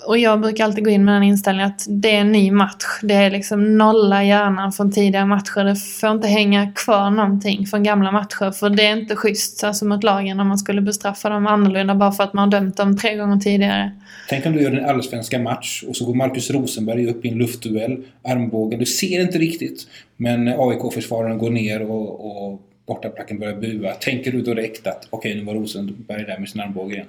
och 0.06 0.18
jag 0.18 0.40
brukar 0.40 0.64
alltid 0.64 0.84
gå 0.84 0.90
in 0.90 1.04
med 1.04 1.14
den 1.14 1.22
inställningen 1.22 1.70
att 1.70 1.86
det 1.88 2.10
är 2.10 2.20
en 2.20 2.32
ny 2.32 2.50
match. 2.50 2.84
Det 3.02 3.14
är 3.14 3.30
liksom 3.30 3.78
nolla 3.78 4.24
hjärnan 4.24 4.72
från 4.72 4.92
tidigare 4.92 5.26
matcher. 5.26 5.64
Det 5.64 5.76
får 5.76 6.10
inte 6.10 6.28
hänga 6.28 6.72
kvar 6.72 7.10
någonting 7.10 7.66
från 7.66 7.82
gamla 7.82 8.12
matcher. 8.12 8.50
För 8.50 8.70
det 8.70 8.86
är 8.86 8.96
inte 8.96 9.16
schysst 9.16 9.64
alltså 9.64 9.84
mot 9.84 10.04
lagen 10.04 10.40
om 10.40 10.48
man 10.48 10.58
skulle 10.58 10.80
bestraffa 10.80 11.28
dem 11.28 11.46
annorlunda 11.46 11.94
bara 11.94 12.12
för 12.12 12.24
att 12.24 12.32
man 12.32 12.52
har 12.52 12.60
dömt 12.60 12.76
dem 12.76 12.96
tre 12.96 13.16
gånger 13.16 13.36
tidigare. 13.36 13.90
Tänk 14.28 14.46
om 14.46 14.52
du 14.52 14.62
gör 14.62 14.72
en 14.72 14.84
allsvenska 14.84 15.38
match 15.38 15.84
och 15.88 15.96
så 15.96 16.06
går 16.06 16.14
Marcus 16.14 16.50
Rosenberg 16.50 17.06
upp 17.06 17.24
i 17.24 17.28
en 17.28 17.38
luftduell, 17.38 18.04
armbågen. 18.24 18.78
Du 18.78 18.86
ser 18.86 19.20
inte 19.20 19.38
riktigt. 19.38 19.86
Men 20.16 20.48
AIK-försvararen 20.48 21.38
går 21.38 21.50
ner 21.50 21.82
och, 21.82 22.50
och 22.50 22.62
bortaplacken 22.86 23.38
börjar 23.38 23.56
bua. 23.56 23.92
Tänker 23.92 24.32
du 24.32 24.42
då 24.42 24.54
direkt 24.54 24.86
att 24.86 25.06
okej, 25.10 25.32
okay, 25.32 25.40
nu 25.40 25.46
var 25.46 25.54
Rosenberg 25.54 26.24
där 26.24 26.38
med 26.38 26.48
sin 26.48 26.60
armbåge 26.60 26.94
igen? 26.94 27.06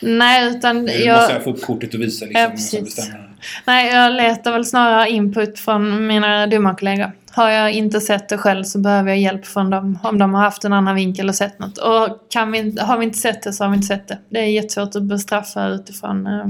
Nej, 0.00 0.50
utan 0.50 0.84
Nu 0.84 0.92
jag... 0.92 1.16
måste 1.16 1.32
jag 1.32 1.44
få 1.44 1.50
upp 1.50 1.62
kortet 1.62 1.94
och 1.94 2.00
visa 2.00 2.26
liksom, 2.26 2.86
Ja. 2.96 3.34
Nej, 3.64 3.94
jag 3.94 4.12
letar 4.12 4.52
väl 4.52 4.64
snarare 4.64 5.10
input 5.10 5.58
från 5.58 6.06
mina 6.06 6.46
domarkollegor. 6.46 7.12
Har 7.30 7.50
jag 7.50 7.72
inte 7.72 8.00
sett 8.00 8.28
det 8.28 8.38
själv 8.38 8.64
så 8.64 8.78
behöver 8.78 9.08
jag 9.08 9.18
hjälp 9.18 9.46
från 9.46 9.70
dem 9.70 9.98
om 10.02 10.18
de 10.18 10.34
har 10.34 10.42
haft 10.42 10.64
en 10.64 10.72
annan 10.72 10.94
vinkel 10.94 11.28
och 11.28 11.34
sett 11.34 11.58
något. 11.58 11.78
Och 11.78 12.26
kan 12.30 12.52
vi, 12.52 12.76
har 12.80 12.98
vi 12.98 13.04
inte 13.04 13.18
sett 13.18 13.42
det 13.42 13.52
så 13.52 13.64
har 13.64 13.70
vi 13.70 13.76
inte 13.76 13.86
sett 13.86 14.08
det. 14.08 14.18
Det 14.28 14.38
är 14.38 14.46
jättesvårt 14.46 14.96
att 14.96 15.02
bestraffa 15.02 15.68
utifrån 15.68 16.26
eh, 16.26 16.46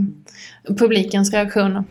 publikens 0.75 1.33
reaktioner. 1.33 1.85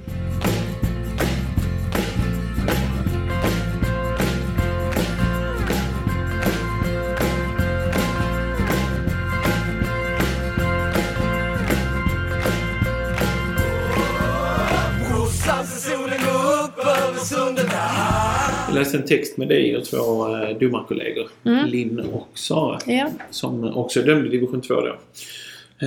Läste 18.73 18.97
en 18.97 19.05
text 19.05 19.37
med 19.37 19.47
dig 19.47 19.77
och 19.77 19.85
två 19.85 20.35
eh, 20.35 20.57
domarkollegor. 20.57 21.29
Linn 21.65 21.99
och 21.99 22.27
Sara. 22.33 22.79
Ja. 22.85 23.07
Som 23.29 23.77
också 23.77 24.01
dömde 24.01 24.29
division 24.29 24.61
2 24.61 24.73
då. 24.73 24.97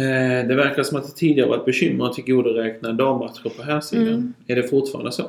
Eh, 0.00 0.46
det 0.48 0.54
verkar 0.54 0.82
som 0.82 0.98
att 0.98 1.06
det 1.06 1.12
tidigare 1.12 1.48
var 1.48 1.56
ett 1.56 1.64
bekymmer 1.64 2.06
att 2.06 2.12
tillgodoräkna 2.12 2.92
dammatcher 2.92 3.48
på 3.56 3.62
här 3.62 3.80
sidan. 3.80 4.08
Mm. 4.08 4.34
Är 4.46 4.56
det 4.56 4.62
fortfarande 4.62 5.12
så? 5.12 5.22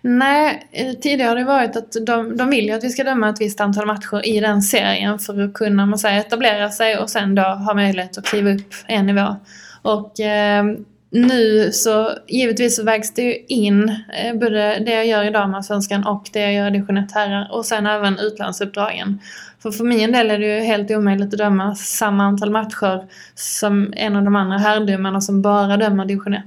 Nej, 0.00 0.68
eh, 0.72 0.92
tidigare 0.92 1.28
har 1.28 1.36
det 1.36 1.44
varit 1.44 1.76
att 1.76 1.92
de, 2.06 2.36
de 2.36 2.50
vill 2.50 2.66
ju 2.66 2.72
att 2.72 2.84
vi 2.84 2.90
ska 2.90 3.04
döma 3.04 3.28
ett 3.28 3.40
visst 3.40 3.60
antal 3.60 3.86
matcher 3.86 4.26
i 4.26 4.40
den 4.40 4.62
serien 4.62 5.18
för 5.18 5.40
att 5.40 5.54
kunna 5.54 5.86
man 5.86 5.98
säger, 5.98 6.20
etablera 6.20 6.70
sig 6.70 6.98
och 6.98 7.10
sen 7.10 7.34
då 7.34 7.42
ha 7.42 7.74
möjlighet 7.74 8.18
att 8.18 8.24
kliva 8.24 8.50
upp 8.50 8.74
en 8.86 9.06
nivå. 9.06 9.36
Och 9.82 10.20
eh, 10.20 10.64
nu 11.12 11.72
så 11.72 12.18
givetvis 12.28 12.76
så 12.76 12.84
vägs 12.84 13.14
det 13.14 13.22
ju 13.22 13.44
in 13.48 13.88
eh, 13.88 14.34
både 14.34 14.78
det 14.78 14.94
jag 14.94 15.06
gör 15.06 15.24
i 15.24 15.30
damallsvenskan 15.30 16.06
och 16.06 16.30
det 16.32 16.40
jag 16.40 16.52
gör 16.52 16.68
i 16.68 16.70
division 16.70 16.96
1 16.96 17.12
herrar 17.12 17.48
och 17.52 17.66
sen 17.66 17.86
även 17.86 18.18
utlandsuppdragen. 18.18 19.18
För 19.58 19.70
för 19.70 19.84
min 19.84 20.12
del 20.12 20.30
är 20.30 20.38
det 20.38 20.46
ju 20.46 20.60
helt 20.60 20.90
omöjligt 20.90 21.32
att 21.32 21.38
döma 21.38 21.74
samma 21.74 22.24
antal 22.24 22.50
matcher 22.50 23.06
som 23.34 23.92
en 23.96 24.16
av 24.16 24.24
de 24.24 24.36
andra 24.36 24.58
herrdomarna 24.58 25.20
som 25.20 25.42
bara 25.42 25.76
dömer 25.76 26.04
division 26.04 26.34
1. 26.34 26.42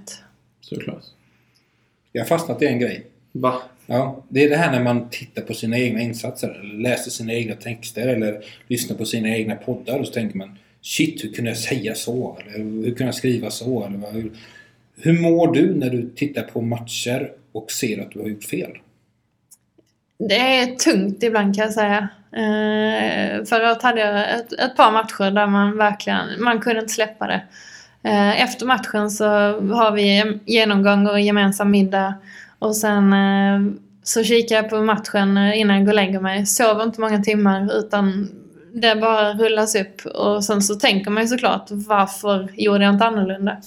Såklart. 0.62 1.04
Jag 2.12 2.22
har 2.22 2.28
fastnat 2.28 2.62
i 2.62 2.66
en 2.66 2.80
grej. 2.80 3.08
Va? 3.32 3.62
Ja, 3.86 4.24
det 4.30 4.44
är 4.44 4.50
det 4.50 4.58
här 4.58 4.72
när 4.72 4.84
man 4.84 5.10
tittar 5.10 5.42
på 5.42 5.54
sina 5.54 5.78
egna 5.78 6.02
insatser 6.02 6.50
eller 6.50 6.82
läser 6.82 7.12
sina 7.12 7.34
egna 7.34 7.56
texter 7.56 8.08
eller 8.08 8.44
lyssnar 8.68 8.98
på 8.98 9.06
sina 9.06 9.30
egna 9.30 9.56
poddar 9.56 10.00
och 10.00 10.08
så 10.08 10.14
tänker 10.14 10.38
man 10.38 10.58
Shit, 10.86 11.24
hur 11.24 11.34
kunde 11.34 11.52
jag 11.52 11.58
säga 11.58 11.96
så? 11.96 12.38
Eller 12.40 12.58
hur 12.58 12.84
kunde 12.84 13.06
jag 13.06 13.16
skriva 13.16 13.52
så? 13.52 13.86
Eller 13.86 13.98
vad, 13.98 14.14
hur, 14.14 14.32
hur 14.98 15.22
mår 15.22 15.54
du 15.54 15.76
när 15.76 15.90
du 15.90 16.10
tittar 16.16 16.42
på 16.42 16.62
matcher 16.62 17.32
och 17.52 17.72
ser 17.72 18.02
att 18.02 18.12
du 18.12 18.20
har 18.20 18.28
gjort 18.28 18.44
fel? 18.44 18.72
Det 20.20 20.40
är 20.60 20.76
tungt 20.76 21.24
ibland 21.24 21.56
kan 21.56 21.64
jag 21.64 21.74
säga. 21.74 22.10
Eh, 22.32 23.44
förra 23.46 23.72
året 23.72 23.84
hade 23.84 24.02
jag 24.02 24.40
ett, 24.40 24.54
ett 24.54 24.76
par 24.76 24.92
matcher 24.92 25.32
där 25.32 25.48
man 25.48 25.78
verkligen, 25.78 26.44
man 26.44 26.60
kunde 26.60 26.80
inte 26.80 26.94
släppa 26.94 27.28
det. 27.28 27.44
Eh, 28.04 28.42
efter 28.42 28.66
matchen 28.66 29.12
så 29.12 29.26
har 29.74 29.92
vi 29.92 30.40
genomgång 30.46 31.08
och 31.08 31.20
gemensam 31.20 31.72
middag. 31.72 32.14
Och 32.60 32.76
sen 32.76 33.14
eh, 33.14 33.74
så 34.04 34.24
kikar 34.24 34.56
jag 34.56 34.70
på 34.70 34.82
matchen 34.82 35.38
eh, 35.38 35.60
innan 35.60 35.76
jag 35.76 35.86
går 35.86 35.92
och 35.92 35.96
lägger 35.96 36.20
mig. 36.20 36.46
Sover 36.46 36.84
inte 36.84 37.02
många 37.02 37.20
timmar 37.20 37.78
utan 37.80 38.30
det 38.74 38.96
bara 38.96 39.34
rullas 39.34 39.76
upp. 39.76 40.06
Och 40.06 40.44
sen 40.44 40.62
så 40.62 40.76
tänker 40.76 41.12
man 41.12 41.24
ju 41.24 41.28
såklart 41.28 41.68
varför 41.70 42.50
gjorde 42.54 42.84
jag 42.84 42.94
inte 42.94 43.06
annorlunda? 43.06 43.58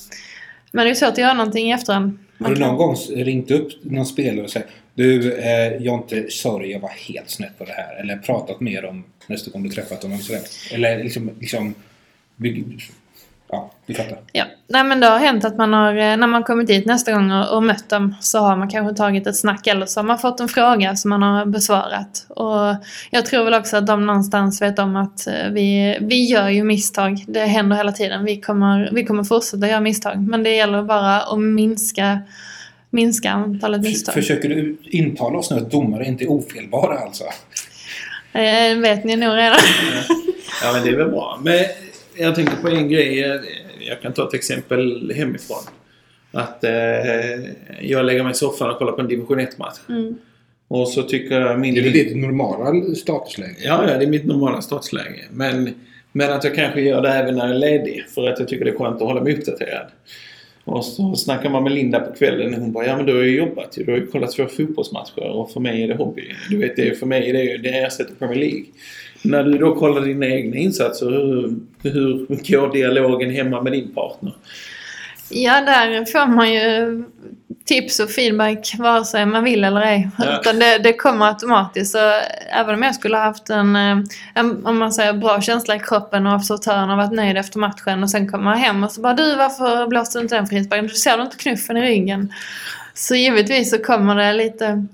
Men 0.72 0.84
det 0.84 0.90
är 0.90 0.94
svårt 0.94 1.08
att 1.08 1.18
göra 1.18 1.34
någonting 1.34 1.70
i 1.70 1.72
efterhand. 1.72 2.18
Har 2.38 2.54
du 2.54 2.60
någon 2.60 2.76
gång 2.76 2.96
ringt 3.10 3.50
upp 3.50 3.68
någon 3.82 4.06
spelare 4.06 4.44
och 4.44 4.50
sagt 4.50 4.68
Du 4.94 5.32
eh, 5.32 5.76
Jonte, 5.76 6.26
sorry 6.30 6.72
jag 6.72 6.80
var 6.80 6.88
helt 6.88 7.30
snett 7.30 7.58
på 7.58 7.64
det 7.64 7.72
här. 7.72 8.00
Eller 8.00 8.16
pratat 8.16 8.60
mer 8.60 8.84
om 8.84 9.04
nästa 9.26 9.50
gång 9.50 9.62
du 9.62 9.68
träffat. 9.68 10.02
Sådär. 10.02 10.40
Eller 10.72 11.04
liksom, 11.04 11.30
liksom 11.40 11.74
Ja, 13.50 13.70
du 13.86 13.94
fattar. 13.94 14.18
Ja, 14.32 14.44
nej 14.66 14.84
men 14.84 15.00
det 15.00 15.06
har 15.06 15.18
hänt 15.18 15.44
att 15.44 15.56
man 15.56 15.72
har, 15.72 15.90
eh, 15.94 16.16
när 16.16 16.26
man 16.26 16.42
kommit 16.42 16.66
dit 16.66 16.86
nästa 16.86 17.12
gång 17.12 17.32
och, 17.32 17.56
och 17.56 17.62
mött 17.62 17.88
dem 17.88 18.14
så 18.20 18.38
har 18.38 18.56
man 18.56 18.70
kanske 18.70 18.96
tagit 18.96 19.26
ett 19.26 19.36
snack 19.36 19.66
eller 19.66 19.86
så 19.86 20.00
har 20.00 20.04
man 20.04 20.18
fått 20.18 20.40
en 20.40 20.48
fråga 20.48 20.96
som 20.96 21.08
man 21.08 21.22
har 21.22 21.46
besvarat. 21.46 22.26
Och 22.28 22.76
jag 23.10 23.26
tror 23.26 23.44
väl 23.44 23.54
också 23.54 23.76
att 23.76 23.86
de 23.86 24.06
någonstans 24.06 24.62
vet 24.62 24.78
om 24.78 24.96
att 24.96 25.26
eh, 25.26 25.50
vi, 25.50 25.98
vi 26.00 26.24
gör 26.24 26.48
ju 26.48 26.64
misstag. 26.64 27.24
Det 27.28 27.40
händer 27.40 27.76
hela 27.76 27.92
tiden. 27.92 28.24
Vi 28.24 28.40
kommer, 28.40 28.90
vi 28.92 29.04
kommer 29.04 29.24
fortsätta 29.24 29.68
göra 29.68 29.80
misstag. 29.80 30.20
Men 30.28 30.42
det 30.42 30.54
gäller 30.54 30.82
bara 30.82 31.20
att 31.20 31.38
minska, 31.38 32.18
minska 32.90 33.30
antalet 33.30 33.82
misstag. 33.82 34.14
Försöker 34.14 34.48
du 34.48 34.76
intala 34.82 35.38
oss 35.38 35.50
nu 35.50 35.56
att 35.56 35.70
domare 35.70 36.04
inte 36.04 36.24
är 36.24 36.30
ofelbara 36.30 36.98
alltså? 36.98 37.24
Eh, 38.32 38.78
vet 38.78 39.04
ni 39.04 39.16
nog 39.16 39.36
redan. 39.36 39.58
Ja, 40.62 40.72
men 40.72 40.82
det 40.84 40.90
är 40.90 40.96
väl 40.96 41.10
bra. 41.10 41.40
Men 41.42 41.64
jag 42.18 42.34
tänker 42.34 42.56
på 42.56 42.68
en 42.68 42.88
grej. 42.88 43.18
Jag 43.88 44.02
kan 44.02 44.12
ta 44.12 44.28
ett 44.28 44.34
exempel 44.34 45.12
hemifrån. 45.16 45.62
Att 46.32 46.64
eh, 46.64 46.70
jag 47.80 48.04
lägger 48.04 48.22
mig 48.22 48.32
i 48.32 48.34
soffan 48.34 48.70
och 48.70 48.78
kollar 48.78 48.92
på 48.92 49.00
en 49.00 49.08
division 49.08 49.40
1-match. 49.40 49.78
Mm. 49.88 50.14
Och 50.68 50.88
så 50.88 51.02
tycker 51.02 51.40
jag 51.40 51.60
min... 51.60 51.76
Är 51.76 51.82
det 51.82 51.90
ditt 51.90 52.16
normala 52.16 52.94
statusläge? 52.94 53.56
Ja, 53.58 53.90
ja, 53.90 53.98
det 53.98 54.04
är 54.04 54.10
mitt 54.10 54.26
normala 54.26 54.62
startläge. 54.62 55.24
Men, 55.30 55.74
men 56.12 56.32
att 56.32 56.44
jag 56.44 56.54
kanske 56.54 56.80
gör 56.80 57.02
det 57.02 57.08
även 57.08 57.36
när 57.36 57.46
jag 57.46 57.54
är 57.54 57.58
ledig. 57.58 58.04
För 58.14 58.28
att 58.28 58.38
jag 58.38 58.48
tycker 58.48 58.64
det 58.64 58.70
är 58.70 58.76
skönt 58.76 58.96
att 58.96 59.08
hålla 59.08 59.22
mig 59.22 59.34
uppdaterad. 59.38 59.86
Och 60.64 60.84
så 60.84 61.14
snackar 61.14 61.50
man 61.50 61.62
med 61.62 61.72
Linda 61.72 62.00
på 62.00 62.14
kvällen 62.14 62.54
och 62.54 62.60
hon 62.60 62.72
bara 62.72 62.86
ja 62.86 62.96
men 62.96 63.06
du 63.06 63.16
har 63.16 63.22
ju 63.22 63.36
jobbat 63.36 63.78
ju. 63.78 63.84
Du 63.84 63.90
har 63.92 63.98
ju 63.98 64.06
kollat 64.06 64.32
två 64.32 64.46
fotbollsmatcher 64.46 65.30
och 65.30 65.50
för 65.50 65.60
mig 65.60 65.82
är 65.82 65.88
det 65.88 65.94
hobby. 65.94 66.22
Du 66.50 66.58
vet, 66.58 66.76
det 66.76 66.88
är, 66.88 66.94
för 66.94 67.06
mig 67.06 67.28
är 67.28 67.32
det 67.32 67.42
ju 67.42 67.58
det 67.58 67.68
ersätter 67.68 68.14
Premier 68.14 68.38
League. 68.38 68.64
När 69.22 69.44
du 69.44 69.58
då 69.58 69.74
kollar 69.74 70.00
dina 70.00 70.26
egna 70.26 70.56
insatser, 70.56 71.06
hur, 71.10 71.54
hur 71.82 72.26
går 72.28 72.72
dialogen 72.72 73.30
hemma 73.30 73.62
med 73.62 73.72
din 73.72 73.94
partner? 73.94 74.32
Ja, 75.30 75.60
där 75.60 76.04
får 76.04 76.26
man 76.26 76.52
ju 76.52 77.04
tips 77.64 78.00
och 78.00 78.10
feedback 78.10 78.74
vare 78.78 79.04
sig 79.04 79.26
man 79.26 79.44
vill 79.44 79.64
eller 79.64 79.80
ej. 79.80 80.08
Ja. 80.18 80.40
Utan 80.40 80.58
det, 80.58 80.78
det 80.78 80.92
kommer 80.92 81.26
automatiskt. 81.26 81.92
Så 81.92 81.98
även 82.52 82.74
om 82.74 82.82
jag 82.82 82.94
skulle 82.94 83.16
ha 83.16 83.24
haft 83.24 83.50
en, 83.50 83.76
eh, 83.76 83.98
en 84.34 84.66
om 84.66 84.78
man 84.78 84.92
säger, 84.92 85.12
bra 85.12 85.40
känsla 85.40 85.76
i 85.76 85.78
kroppen 85.78 86.26
och 86.26 86.34
observatören 86.34 86.88
har 86.88 86.96
varit 86.96 87.12
nöjd 87.12 87.36
efter 87.36 87.58
matchen 87.58 88.02
och 88.02 88.10
sen 88.10 88.28
kommer 88.28 88.44
man 88.44 88.58
hem 88.58 88.84
och 88.84 88.92
så 88.92 89.00
bara 89.00 89.14
du 89.14 89.36
varför 89.36 89.86
blåste 89.86 90.18
du 90.18 90.22
inte 90.22 90.34
den 90.34 90.46
frisparken? 90.46 90.86
Du 90.86 90.94
ser 90.94 91.16
du 91.16 91.22
inte 91.22 91.36
knuffen 91.36 91.76
i 91.76 91.82
ryggen? 91.82 92.32
Så 92.94 93.14
givetvis 93.14 93.70
så 93.70 93.78
kommer 93.78 94.14
det 94.14 94.32
lite 94.32 94.86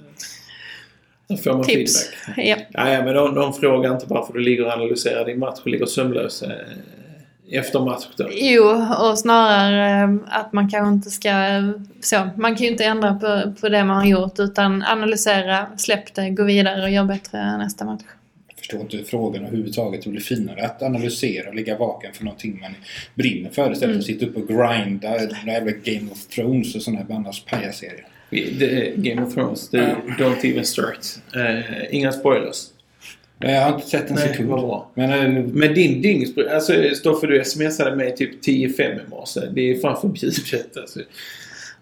får 1.29 1.53
man 1.53 1.63
tips. 1.63 2.11
feedback. 2.11 2.47
Ja. 2.47 2.57
Ja, 2.73 2.93
ja, 2.93 3.05
men 3.05 3.15
de, 3.15 3.35
de 3.35 3.53
frågar 3.55 3.93
inte 3.93 4.07
varför 4.09 4.33
du 4.33 4.41
ligger 4.41 4.67
och 4.67 4.73
analyserar 4.73 5.25
din 5.25 5.39
match 5.39 5.59
och 5.61 5.67
ligger 5.67 5.87
sömnlös 5.87 6.43
eh, 6.43 6.51
efter 7.51 7.81
match 7.81 8.05
då. 8.17 8.29
Jo, 8.33 8.85
och 9.01 9.19
snarare 9.19 10.03
eh, 10.03 10.17
att 10.27 10.53
man 10.53 10.71
kanske 10.71 10.95
inte 10.95 11.11
ska... 11.11 11.31
Så, 12.01 12.29
man 12.37 12.57
kan 12.57 12.65
ju 12.65 12.71
inte 12.71 12.85
ändra 12.85 13.15
på, 13.15 13.53
på 13.61 13.69
det 13.69 13.85
man 13.85 13.97
har 13.97 14.07
gjort 14.07 14.39
utan 14.39 14.83
analysera, 14.83 15.67
släpp 15.77 16.15
det, 16.15 16.31
gå 16.31 16.45
vidare 16.45 16.83
och 16.83 16.91
göra 16.91 17.05
bättre 17.05 17.57
nästa 17.59 17.85
match. 17.85 18.03
Jag 18.49 18.59
förstår 18.59 18.81
inte 18.81 19.11
frågan 19.11 19.45
överhuvudtaget. 19.45 20.05
Det 20.05 20.11
blir 20.11 20.21
finare 20.21 20.65
att 20.65 20.83
analysera 20.83 21.49
och 21.49 21.55
ligga 21.55 21.79
vaken 21.79 22.13
för 22.13 22.25
någonting 22.25 22.59
man 22.61 22.75
brinner 23.15 23.51
för 23.51 23.73
istället 23.73 23.95
för 23.95 24.01
att 24.01 24.07
sitta 24.07 24.27
upp 24.27 24.37
och 24.37 24.49
grinda 24.49 25.21
jävla 25.47 25.71
Game 25.85 26.11
of 26.13 26.27
Thrones 26.27 26.75
och 26.75 26.83
sådana 26.83 27.03
här 27.09 27.17
annars 27.17 27.45
pajaserier. 27.45 28.07
Det 28.59 28.65
är 28.65 28.97
Game 28.97 29.23
of 29.27 29.35
Thrones. 29.35 29.69
Det, 29.69 29.97
don't 30.19 30.45
even 30.47 30.65
start. 30.65 30.99
Eh, 31.37 31.95
inga 31.95 32.13
spoilers. 32.13 32.67
Jag 33.39 33.63
har 33.63 33.75
inte 33.75 33.87
sett 33.89 34.09
en 34.11 34.15
Nej, 34.15 34.29
sekund. 34.29 34.49
bra. 34.49 34.91
Men 34.95 35.11
eh, 35.37 35.45
Men 35.45 35.75
din 35.75 36.03
dygnsbruk... 36.03 36.49
Alltså 36.51 36.73
Stoffe, 36.95 37.27
du 37.27 37.45
smsade 37.45 37.97
mig 37.97 38.17
typ 38.17 38.45
10-5 38.45 38.83
i 38.83 39.09
morse. 39.11 39.41
Det 39.53 39.71
är 39.71 39.81
fan 39.81 40.01
förbjudet 40.01 40.77
alltså. 40.77 41.01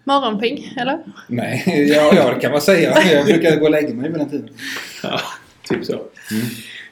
Morgonpigg, 0.03 0.73
eller? 0.77 0.99
nej, 1.27 1.63
ja, 1.89 2.11
ja 2.15 2.33
det 2.33 2.39
kan 2.39 2.51
man 2.51 2.61
säga. 2.61 2.97
Jag 3.13 3.25
brukar 3.25 3.55
gå 3.59 3.65
och 3.65 3.71
lägga 3.71 3.93
mig 3.93 4.09
vid 4.09 4.19
den 4.19 4.29
tiden. 4.29 4.49
Ja, 5.03 5.19
typ 5.69 5.85
så. 5.85 6.01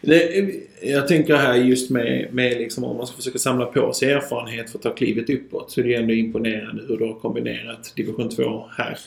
Det, 0.01 0.49
jag 0.81 1.07
tänker 1.07 1.35
här 1.35 1.55
just 1.55 1.89
med, 1.89 2.27
med 2.31 2.57
liksom 2.57 2.83
om 2.83 2.97
man 2.97 3.07
ska 3.07 3.15
försöka 3.15 3.39
samla 3.39 3.65
på 3.65 3.93
sig 3.93 4.11
erfarenhet 4.11 4.69
för 4.69 4.77
att 4.77 4.83
ta 4.83 4.93
klivet 4.93 5.29
uppåt 5.29 5.71
så 5.71 5.79
är 5.79 5.83
det 5.83 5.89
ju 5.89 5.95
ändå 5.95 6.13
imponerande 6.13 6.83
hur 6.87 6.97
du 6.97 7.05
har 7.05 7.19
kombinerat 7.19 7.93
division 7.95 8.29
2 8.29 8.65
här 8.77 8.97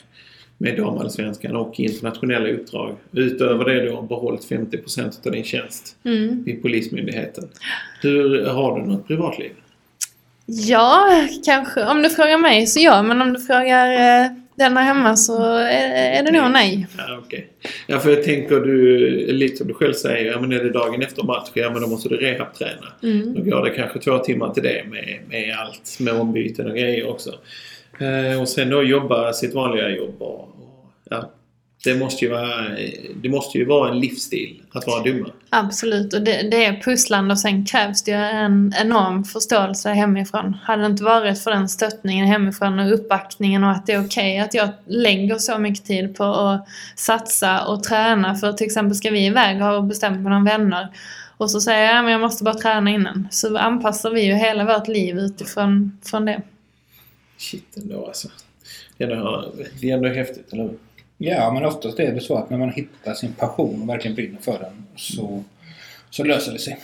med 0.58 0.76
damallsvenskan 0.76 1.56
och 1.56 1.80
internationella 1.80 2.48
uppdrag. 2.48 2.96
Utöver 3.12 3.64
det 3.64 3.80
du 3.80 3.90
har 3.90 4.02
behållit 4.02 4.50
50% 4.50 5.26
av 5.26 5.32
din 5.32 5.44
tjänst 5.44 5.96
Mm. 6.04 6.44
vid 6.44 6.62
Polismyndigheten. 6.62 7.48
Hur, 8.02 8.46
har 8.46 8.80
du 8.80 8.86
något 8.86 9.06
privatliv? 9.06 9.50
Ja, 10.46 11.06
kanske. 11.44 11.84
Om 11.84 12.02
du 12.02 12.10
frågar 12.10 12.38
mig 12.38 12.66
så 12.66 12.80
ja, 12.80 13.02
men 13.02 13.22
om 13.22 13.32
du 13.32 13.40
frågar 13.40 13.92
eh, 13.92 14.30
den 14.56 14.74
där 14.74 14.82
hemma 14.82 15.16
så 15.16 15.42
är, 15.56 16.18
är 16.18 16.22
det 16.22 16.42
nog 16.42 16.50
nej. 16.50 16.86
Ja, 16.98 17.18
okej. 17.24 17.48
Ja, 17.86 17.98
för 17.98 18.10
jag 18.10 18.24
tänker 18.24 18.60
du, 18.60 18.98
lite 19.32 19.56
som 19.56 19.68
du 19.68 19.74
själv 19.74 19.92
säger, 19.92 20.32
ja 20.32 20.40
men 20.40 20.52
är 20.52 20.64
det 20.64 20.70
dagen 20.70 21.02
efter 21.02 21.22
match, 21.22 21.48
ja 21.54 21.70
men 21.70 21.82
då 21.82 21.88
måste 21.88 22.08
du 22.08 22.16
rehabträna. 22.16 22.86
Mm. 23.02 23.34
Då 23.34 23.42
går 23.50 23.64
det 23.64 23.70
kanske 23.70 23.98
två 23.98 24.18
timmar 24.18 24.54
till 24.54 24.62
det 24.62 24.84
med, 24.90 25.18
med 25.28 25.56
allt, 25.58 25.96
med 26.00 26.14
ombyten 26.14 26.70
och 26.70 26.76
grejer 26.76 27.08
också. 27.08 27.34
Eh, 27.98 28.40
och 28.40 28.48
sen 28.48 28.70
då 28.70 28.82
jobba 28.82 29.32
sitt 29.32 29.54
vanliga 29.54 29.88
jobb 29.88 30.22
och, 30.22 30.40
och 30.40 30.92
ja. 31.10 31.30
Det 31.84 31.94
måste, 31.94 32.24
ju 32.24 32.30
vara, 32.30 32.68
det 33.22 33.28
måste 33.28 33.58
ju 33.58 33.64
vara 33.64 33.90
en 33.90 34.00
livsstil 34.00 34.62
att 34.72 34.86
vara 34.86 35.02
dumma. 35.02 35.28
Absolut, 35.50 36.14
och 36.14 36.22
det, 36.22 36.50
det 36.50 36.64
är 36.64 36.80
pusslande 36.80 37.32
och 37.32 37.38
sen 37.38 37.66
krävs 37.66 38.02
det 38.02 38.10
ju 38.10 38.16
en 38.16 38.74
enorm 38.80 39.24
förståelse 39.24 39.90
hemifrån. 39.90 40.56
Hade 40.62 40.82
det 40.82 40.86
inte 40.86 41.04
varit 41.04 41.42
för 41.42 41.50
den 41.50 41.68
stöttningen 41.68 42.26
hemifrån 42.26 42.78
och 42.78 42.94
uppbackningen 42.94 43.64
och 43.64 43.70
att 43.70 43.86
det 43.86 43.92
är 43.92 44.06
okej 44.06 44.38
att 44.38 44.54
jag 44.54 44.68
lägger 44.86 45.38
så 45.38 45.58
mycket 45.58 45.84
tid 45.84 46.16
på 46.16 46.24
att 46.24 46.68
satsa 46.96 47.66
och 47.66 47.82
träna. 47.82 48.34
För 48.34 48.52
till 48.52 48.66
exempel 48.66 48.96
ska 48.96 49.10
vi 49.10 49.26
iväg 49.26 49.56
och 49.56 49.66
ha 49.66 49.80
bestämt 49.80 50.20
med 50.20 50.32
några 50.32 50.58
vänner 50.58 50.88
och 51.36 51.50
så 51.50 51.60
säger 51.60 51.94
jag 51.94 52.04
att 52.04 52.10
jag 52.10 52.20
måste 52.20 52.44
bara 52.44 52.54
träna 52.54 52.90
innan. 52.90 53.28
Så 53.30 53.58
anpassar 53.58 54.10
vi 54.10 54.24
ju 54.24 54.32
hela 54.32 54.64
vårt 54.64 54.88
liv 54.88 55.18
utifrån 55.18 55.98
från 56.04 56.24
det. 56.24 56.42
Shit 57.38 57.76
ändå 57.76 58.06
alltså. 58.06 58.28
Det 58.98 59.04
är 59.04 59.10
ändå, 59.10 59.52
det 59.80 59.90
är 59.90 59.94
ändå 59.94 60.08
häftigt, 60.08 60.52
eller 60.52 60.62
hur? 60.62 60.78
Ja, 61.18 61.52
men 61.52 61.64
oftast 61.64 61.98
är 62.00 62.12
det 62.12 62.20
så 62.20 62.36
att 62.36 62.50
när 62.50 62.58
man 62.58 62.70
hittar 62.70 63.14
sin 63.14 63.32
passion 63.32 63.82
och 63.82 63.88
verkligen 63.88 64.14
brinner 64.14 64.40
för 64.40 64.58
den 64.58 64.86
så, 64.96 65.44
så 66.10 66.24
löser 66.24 66.52
det 66.52 66.58
sig. 66.58 66.80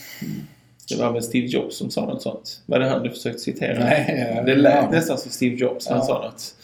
Det 0.88 0.96
var 0.96 1.12
väl 1.12 1.22
Steve 1.22 1.46
Jobs 1.46 1.76
som 1.76 1.90
sa 1.90 2.07
något 2.07 2.22
sånt? 2.22 2.62
Var 2.66 2.78
det 2.78 2.88
han 2.88 3.03
du 3.03 3.11
försökte 3.11 3.38
citera? 3.38 3.78
Nej, 3.84 4.32
ja, 4.36 4.42
det 4.42 4.55
lät 4.55 4.74
ja. 4.74 4.90
nästan 4.90 5.18
som 5.18 5.30
Steve 5.30 5.55
Jobs. 5.57 5.88
Han 5.88 5.98
Ja. 5.98 6.05
sa 6.05 6.22
något. 6.22 6.55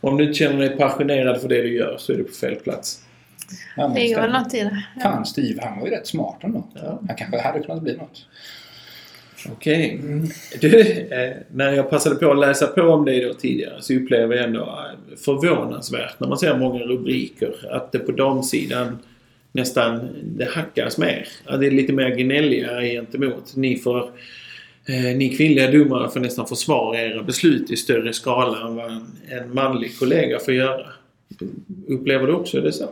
Om 0.00 0.16
du 0.16 0.24
inte 0.24 0.34
känner 0.38 0.58
dig 0.58 0.76
passionerad 0.76 1.40
för 1.40 1.48
det 1.48 1.62
du 1.62 1.76
gör 1.76 1.96
så 1.98 2.12
är 2.12 2.16
du 2.16 2.24
på 2.24 2.32
fel 2.32 2.54
plats. 2.56 3.00
Ja, 3.76 3.88
Det 3.88 4.00
ligger 4.00 4.20
väl 4.20 4.32
något 4.32 4.54
i 4.54 4.60
det. 4.60 4.84
Ja. 4.96 5.02
Fan, 5.02 5.26
Steve 5.26 5.60
han 5.62 5.80
var 5.80 5.86
ju 5.86 5.92
rätt 5.94 6.06
smart 6.06 6.36
ändå. 6.40 6.66
Ja. 6.74 7.00
Han 7.08 7.16
kanske 7.16 7.40
hade 7.40 7.60
kunnat 7.60 7.82
bli 7.82 7.96
något. 7.96 8.26
Okej. 9.52 10.00
Du, 10.60 10.80
eh, 10.80 11.32
när 11.52 11.72
jag 11.72 11.90
passade 11.90 12.16
på 12.16 12.30
att 12.30 12.38
läsa 12.38 12.66
på 12.66 12.82
om 12.82 13.04
dig 13.04 13.20
då 13.20 13.34
tidigare 13.34 13.82
så 13.82 13.94
upplever 13.94 14.36
jag 14.36 14.44
ändå 14.44 14.60
eh, 14.60 15.16
förvånansvärt 15.16 16.20
när 16.20 16.28
man 16.28 16.38
ser 16.38 16.58
många 16.58 16.84
rubriker 16.84 17.68
att 17.70 17.92
det 17.92 17.98
på 17.98 18.12
damsidan 18.12 18.98
nästan 19.52 20.08
det 20.22 20.44
hackas 20.44 20.98
mer. 20.98 21.28
Att 21.44 21.60
det 21.60 21.66
är 21.66 21.70
lite 21.70 21.92
mer 21.92 22.16
gnälliga 22.16 22.82
gentemot. 22.82 23.56
Ni 23.56 23.76
får 23.76 23.98
eh, 24.86 25.16
ni 25.16 25.36
kvinnliga 25.36 25.70
domare 25.70 26.10
får 26.10 26.20
nästan 26.20 26.46
försvara 26.46 27.00
era 27.00 27.22
beslut 27.22 27.70
i 27.70 27.76
större 27.76 28.12
skala 28.12 28.66
än 28.66 28.76
vad 28.76 28.92
en, 28.92 29.06
en 29.28 29.54
manlig 29.54 29.98
kollega 29.98 30.38
får 30.38 30.54
göra. 30.54 30.86
Upplever 31.88 32.26
du 32.26 32.32
också 32.32 32.60
det 32.60 32.72
så? 32.72 32.88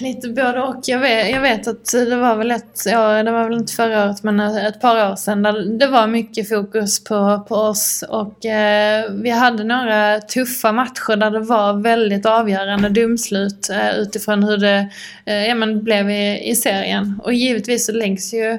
Lite 0.00 0.28
både 0.28 0.62
och. 0.62 0.80
Jag 0.86 0.98
vet, 0.98 1.30
jag 1.30 1.40
vet 1.40 1.68
att 1.68 1.92
det 1.92 2.16
var 2.16 2.36
väl 2.36 2.50
ett, 2.50 2.82
ja, 2.86 3.22
det 3.22 3.30
var 3.30 3.44
väl 3.44 3.58
inte 3.58 3.72
förra 3.72 4.04
året 4.04 4.22
men 4.22 4.40
ett 4.40 4.80
par 4.80 5.10
år 5.10 5.16
sedan 5.16 5.42
där 5.42 5.78
det 5.78 5.86
var 5.86 6.06
mycket 6.06 6.48
fokus 6.48 7.04
på, 7.04 7.44
på 7.48 7.54
oss 7.54 8.04
och 8.08 8.46
eh, 8.46 9.12
vi 9.12 9.30
hade 9.30 9.64
några 9.64 10.20
tuffa 10.20 10.72
matcher 10.72 11.16
där 11.16 11.30
det 11.30 11.40
var 11.40 11.72
väldigt 11.82 12.26
avgörande 12.26 12.88
domslut 12.88 13.70
eh, 13.70 13.98
utifrån 13.98 14.42
hur 14.44 14.56
det 14.56 14.88
eh, 15.24 15.46
ja, 15.46 15.54
men 15.54 15.84
blev 15.84 16.10
i, 16.10 16.50
i 16.50 16.56
serien. 16.56 17.20
Och 17.24 17.32
givetvis 17.32 17.86
så 17.86 17.92
läggs 17.92 18.34
ju 18.34 18.58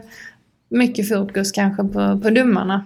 mycket 0.69 1.09
fokus 1.09 1.51
kanske 1.51 1.83
på, 1.83 2.19
på 2.23 2.29
domarna. 2.29 2.85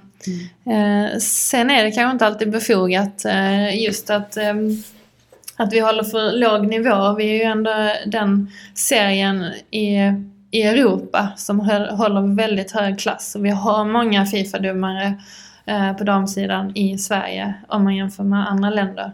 Eh, 0.65 1.19
sen 1.19 1.69
är 1.69 1.83
det 1.83 1.91
kanske 1.91 2.11
inte 2.11 2.25
alltid 2.25 2.51
befogat 2.51 3.25
eh, 3.25 3.83
just 3.83 4.09
att 4.09 4.37
ehm, 4.37 4.83
att 5.61 5.73
vi 5.73 5.79
håller 5.79 6.03
för 6.03 6.31
låg 6.31 6.67
nivå. 6.67 7.15
Vi 7.17 7.29
är 7.29 7.35
ju 7.35 7.41
ändå 7.41 7.71
den 8.05 8.51
serien 8.75 9.43
i, 9.71 10.13
i 10.51 10.61
Europa 10.61 11.27
som 11.37 11.59
håller 11.91 12.35
väldigt 12.35 12.71
hög 12.71 12.99
klass. 12.99 13.35
Och 13.35 13.45
vi 13.45 13.49
har 13.49 13.85
många 13.85 14.25
Fifa-domare 14.25 15.13
eh, 15.65 15.93
på 15.93 16.03
damsidan 16.03 16.77
i 16.77 16.97
Sverige 16.97 17.53
om 17.67 17.83
man 17.83 17.95
jämför 17.95 18.23
med 18.23 18.49
andra 18.49 18.69
länder. 18.69 19.11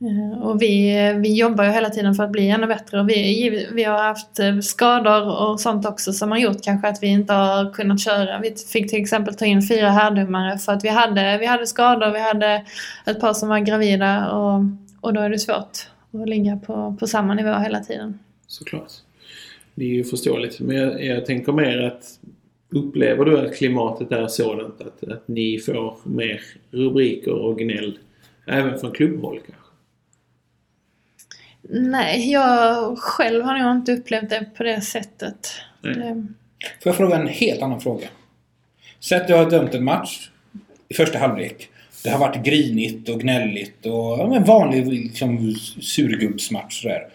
Eh, 0.00 0.42
och 0.42 0.62
vi, 0.62 0.92
vi 1.22 1.34
jobbar 1.34 1.64
ju 1.64 1.70
hela 1.70 1.90
tiden 1.90 2.14
för 2.14 2.24
att 2.24 2.30
bli 2.30 2.50
ännu 2.50 2.66
bättre 2.66 3.00
och 3.00 3.08
vi, 3.08 3.68
vi 3.72 3.84
har 3.84 4.02
haft 4.02 4.38
eh, 4.38 4.58
skador 4.58 5.48
och 5.48 5.60
sånt 5.60 5.86
också 5.86 6.12
som 6.12 6.30
har 6.30 6.38
gjort 6.38 6.64
kanske 6.64 6.88
att 6.88 7.02
vi 7.02 7.06
inte 7.06 7.32
har 7.32 7.72
kunnat 7.72 8.00
köra. 8.00 8.38
Vi 8.38 8.54
fick 8.72 8.90
till 8.90 9.02
exempel 9.02 9.34
ta 9.34 9.44
in 9.44 9.62
fyra 9.62 9.90
härdomare 9.90 10.58
för 10.58 10.72
att 10.72 10.84
vi 10.84 10.88
hade, 10.88 11.38
vi 11.38 11.46
hade 11.46 11.66
skador, 11.66 12.10
vi 12.10 12.20
hade 12.20 12.64
ett 13.06 13.20
par 13.20 13.32
som 13.32 13.48
var 13.48 13.58
gravida 13.58 14.30
och, 14.30 14.60
och 15.00 15.12
då 15.12 15.20
är 15.20 15.30
det 15.30 15.38
svårt 15.38 15.88
att 16.12 16.28
ligga 16.28 16.56
på, 16.56 16.96
på 17.00 17.06
samma 17.06 17.34
nivå 17.34 17.54
hela 17.54 17.80
tiden. 17.80 18.18
Såklart. 18.46 18.92
Det 19.74 19.84
är 19.84 19.88
ju 19.88 20.04
förståeligt. 20.04 20.60
Men 20.60 20.76
jag, 20.76 21.04
jag 21.04 21.26
tänker 21.26 21.52
mer 21.52 21.82
att 21.82 22.18
upplever 22.68 23.24
du 23.24 23.38
att 23.38 23.56
klimatet 23.56 24.12
är 24.12 24.26
sådant 24.26 24.80
att, 24.80 25.08
att 25.08 25.28
ni 25.28 25.58
får 25.58 25.96
mer 26.04 26.40
rubriker 26.70 27.32
och 27.32 27.58
gnäll 27.58 27.98
även 28.46 28.78
från 28.78 28.92
klubbhåll 28.92 29.40
kanske? 29.46 29.68
Nej, 31.70 32.30
jag 32.32 32.98
själv 32.98 33.44
har 33.44 33.58
nog 33.58 33.76
inte 33.76 33.92
upplevt 33.92 34.30
det 34.30 34.46
på 34.56 34.62
det 34.62 34.80
sättet. 34.80 35.48
Nej. 35.80 35.94
Det, 35.94 36.26
Får 36.82 36.90
jag 36.90 36.96
fråga 36.96 37.16
en 37.16 37.26
helt 37.26 37.62
annan 37.62 37.80
fråga? 37.80 38.08
Säg 39.00 39.18
att 39.18 39.28
du 39.28 39.34
har 39.34 39.50
dömt 39.50 39.74
en 39.74 39.84
match 39.84 40.30
i 40.88 40.94
första 40.94 41.18
halvlek. 41.18 41.70
Det 42.08 42.12
har 42.12 42.18
varit 42.18 42.44
grinigt 42.44 43.08
och 43.08 43.20
gnälligt 43.20 43.86
och 43.86 44.36
en 44.36 44.44
vanlig 44.44 44.86
liksom, 44.86 45.54
surgubbsmatch 45.80 46.82
sådär. 46.82 47.08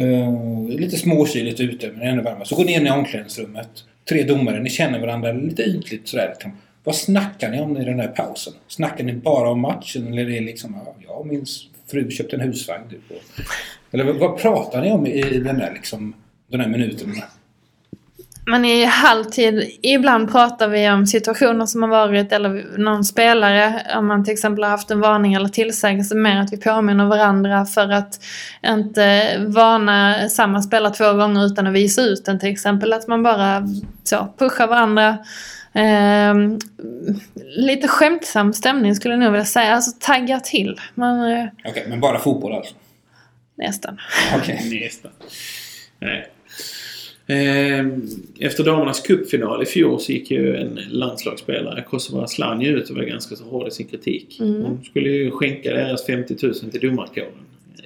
Uh, 0.00 0.68
lite 0.68 0.96
småkyligt 0.96 1.60
ute 1.60 1.90
men 1.92 2.08
ännu 2.08 2.22
varmare. 2.22 2.44
Så 2.44 2.56
går 2.56 2.64
ni 2.64 2.72
in 2.72 2.86
i 2.86 2.90
omklädningsrummet. 2.90 3.68
Tre 4.08 4.22
domare, 4.22 4.60
ni 4.60 4.70
känner 4.70 5.00
varandra 5.00 5.32
lite 5.32 5.62
ytligt 5.62 6.08
sådär. 6.08 6.28
Liksom. 6.28 6.52
Vad 6.84 6.96
snackar 6.96 7.50
ni 7.50 7.60
om 7.60 7.76
i 7.76 7.84
den 7.84 7.96
där 7.96 8.08
pausen? 8.08 8.52
Snackar 8.68 9.04
ni 9.04 9.12
bara 9.12 9.50
om 9.50 9.60
matchen 9.60 10.06
eller 10.06 10.22
är 10.22 10.26
det 10.26 10.40
liksom 10.40 10.80
ja, 10.84 10.94
jag 11.06 11.20
och 11.20 11.26
min 11.26 11.46
fru 11.90 12.10
köpte 12.10 12.36
en 12.36 12.42
husvagn 12.42 12.88
typ. 12.90 13.20
eller 13.90 14.12
vad, 14.12 14.38
pratar 14.38 14.82
ni 14.82 14.92
om 14.92 15.06
i 15.06 15.22
den 15.22 15.58
där 15.58 15.72
liksom, 15.74 16.14
den 16.50 16.60
där 16.60 16.68
minuten? 16.68 17.14
Men 18.44 18.64
i 18.64 18.84
halvtid, 18.84 19.78
ibland 19.82 20.32
pratar 20.32 20.68
vi 20.68 20.90
om 20.90 21.06
situationer 21.06 21.66
som 21.66 21.82
har 21.82 21.88
varit 21.88 22.32
eller 22.32 22.78
någon 22.78 23.04
spelare, 23.04 23.82
om 23.96 24.06
man 24.06 24.24
till 24.24 24.32
exempel 24.32 24.64
har 24.64 24.70
haft 24.70 24.90
en 24.90 25.00
varning 25.00 25.34
eller 25.34 25.48
tillsägelse, 25.48 26.14
mer 26.14 26.40
att 26.40 26.52
vi 26.52 26.56
påminner 26.56 27.04
varandra 27.04 27.64
för 27.64 27.92
att 27.92 28.20
inte 28.66 29.36
varna 29.46 30.28
samma 30.28 30.62
spelare 30.62 30.94
två 30.94 31.12
gånger 31.12 31.46
utan 31.46 31.66
att 31.66 31.72
visa 31.72 32.02
ut 32.02 32.24
den 32.24 32.40
till 32.40 32.52
exempel. 32.52 32.92
Att 32.92 33.08
man 33.08 33.22
bara 33.22 33.68
så, 34.04 34.34
pushar 34.38 34.66
varandra. 34.66 35.18
Ehm, 35.74 36.58
lite 37.56 37.88
skämtsam 37.88 38.52
stämning 38.52 38.94
skulle 38.94 39.14
jag 39.14 39.20
nog 39.20 39.32
vilja 39.32 39.44
säga, 39.44 39.74
alltså 39.74 39.90
taggar 40.00 40.40
till. 40.40 40.80
Man, 40.94 41.32
eh, 41.32 41.46
Okej, 41.64 41.86
men 41.88 42.00
bara 42.00 42.18
fotboll 42.18 42.52
alltså? 42.54 42.74
nästan. 43.54 44.00
Okej. 44.36 44.80
Nästan. 44.84 45.10
Nej. 45.98 46.31
Ehm, 47.26 48.10
Efter 48.40 48.64
damernas 48.64 49.00
cupfinal 49.00 49.62
i 49.62 49.66
fjol 49.66 50.00
så 50.00 50.12
gick 50.12 50.30
ju 50.30 50.56
en 50.56 50.80
landslagsspelare, 50.90 51.84
Kosova 51.90 52.24
Asllani, 52.24 52.66
ut 52.66 52.90
och 52.90 52.96
var 52.96 53.02
ganska 53.02 53.36
så 53.36 53.44
hård 53.44 53.68
i 53.68 53.70
sin 53.70 53.86
kritik. 53.86 54.40
Mm. 54.40 54.62
Hon 54.62 54.84
skulle 54.84 55.08
ju 55.10 55.30
skänka 55.30 55.70
deras 55.70 56.06
50 56.06 56.36
000 56.42 56.54
till 56.54 56.80
domarkåren. 56.80 57.32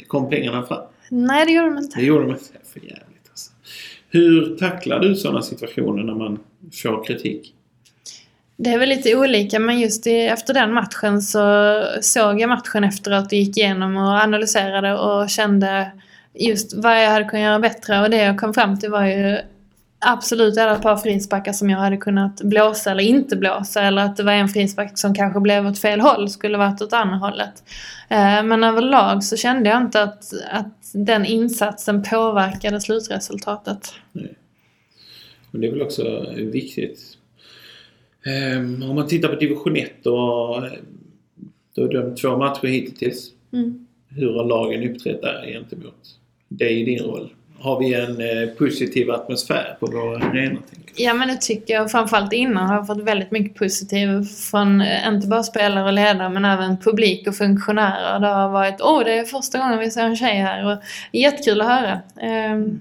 Kom 0.07 0.31
pengarna 0.31 0.67
fram? 0.67 0.83
Nej, 1.09 1.47
det 1.47 1.53
gjorde 1.53 1.69
de 1.69 1.79
inte. 1.79 2.01
Det 2.01 2.07
gjorde 2.07 2.25
de 2.25 2.31
inte. 2.31 2.45
För 2.73 2.81
jävligt 2.81 3.29
alltså. 3.31 3.51
Hur 4.11 4.57
tacklar 4.57 5.01
du 5.01 5.15
sådana 5.15 5.43
situationer 5.43 6.03
när 6.03 6.15
man 6.15 6.39
får 6.83 7.05
kritik? 7.05 7.53
Det 8.57 8.71
är 8.71 8.79
väl 8.79 8.89
lite 8.89 9.17
olika 9.17 9.59
men 9.59 9.81
just 9.81 10.07
i, 10.07 10.21
efter 10.21 10.55
den 10.55 10.73
matchen 10.73 11.23
så 11.23 11.85
såg 12.01 12.41
jag 12.41 12.49
matchen 12.49 12.85
efteråt 12.85 13.27
och 13.27 13.33
gick 13.33 13.57
igenom 13.57 13.97
och 13.97 14.23
analyserade 14.23 14.99
och 14.99 15.31
kände 15.31 15.91
just 16.39 16.75
vad 16.75 17.05
jag 17.05 17.11
hade 17.11 17.25
kunnat 17.25 17.45
göra 17.45 17.59
bättre 17.59 18.01
och 18.01 18.11
det 18.11 18.17
jag 18.17 18.39
kom 18.39 18.55
fram 18.55 18.79
till 18.79 18.91
var 18.91 19.07
ju 19.07 19.39
absolut 19.99 20.57
ett 20.59 20.83
par 20.83 20.97
frisparkar 20.97 21.53
som 21.53 21.71
jag 21.71 21.79
hade 21.79 21.97
kunnat 21.97 22.43
blåsa 22.43 22.91
eller 22.91 23.05
inte 23.05 23.37
blåsa 23.37 23.83
eller 23.83 24.03
att 24.03 24.17
det 24.17 24.23
var 24.23 24.33
en 24.33 24.49
frispark 24.49 24.99
som 24.99 25.15
kanske 25.15 25.41
blev 25.41 25.67
åt 25.67 25.79
fel 25.79 26.01
håll 26.01 26.31
skulle 26.31 26.59
varit 26.59 26.83
åt 26.83 26.93
andra 26.93 27.17
hållet. 27.17 27.65
Eh, 28.09 28.43
Men 28.43 28.65
överlag 28.65 29.25
så 29.25 29.37
kände 29.37 29.71
jag 29.71 29.83
inte 29.83 30.03
att, 30.03 30.33
att 30.51 30.91
den 30.95 31.25
insatsen 31.25 32.03
påverkade 32.03 32.81
slutresultatet. 32.81 33.95
Och 35.51 35.61
det 35.61 35.67
är 35.67 35.71
väl 35.73 35.83
också 35.83 36.27
viktigt. 36.37 37.01
Ehm, 38.27 38.83
om 38.83 38.95
man 38.95 39.07
tittar 39.07 39.29
på 39.29 39.35
division 39.35 39.77
1 39.77 40.07
och 40.07 40.67
eh, 40.67 40.73
du 41.75 41.83
har 41.83 41.89
dömt 41.89 42.17
två 42.17 42.37
matcher 42.37 42.67
hittills. 42.67 43.33
Mm. 43.53 43.87
Hur 44.09 44.33
har 44.33 44.45
lagen 44.45 44.91
uppträtt 44.91 45.23
där 45.23 45.47
gentemot 45.47 46.16
dig 46.49 46.81
i 46.81 46.85
din 46.85 46.99
roll? 47.05 47.33
Har 47.59 47.79
vi 47.81 47.95
en 47.95 48.21
eh, 48.21 48.49
positiv 48.59 49.11
atmosfär 49.11 49.77
på 49.81 49.87
våra 49.87 50.17
arenor? 50.17 50.59
Ja 50.99 51.15
men 51.15 51.29
det 51.29 51.37
tycker 51.37 51.75
jag. 51.75 51.91
Framförallt 51.91 52.33
innan 52.33 52.67
har 52.67 52.75
jag 52.75 52.87
fått 52.87 53.03
väldigt 53.03 53.31
mycket 53.31 53.59
positivt 53.59 54.39
från 54.39 54.81
eh, 54.81 55.09
inte 55.09 55.27
bara 55.27 55.43
spelare 55.43 55.85
och 55.85 55.93
ledare 55.93 56.29
men 56.29 56.45
även 56.45 56.77
publik 56.77 57.29
och 57.29 57.35
funktionärer. 57.37 58.21
Det 58.21 58.27
har 58.27 58.49
varit 58.49 58.81
åh 58.81 59.05
det 59.05 59.19
är 59.19 59.25
första 59.25 59.59
gången 59.59 59.79
vi 59.79 59.91
ser 59.91 60.03
en 60.05 60.17
tjej 60.17 60.35
här 60.37 60.73
och 60.73 60.79
jättekul 61.13 61.61
att 61.61 61.67
höra. 61.67 62.01
Ehm, 62.21 62.81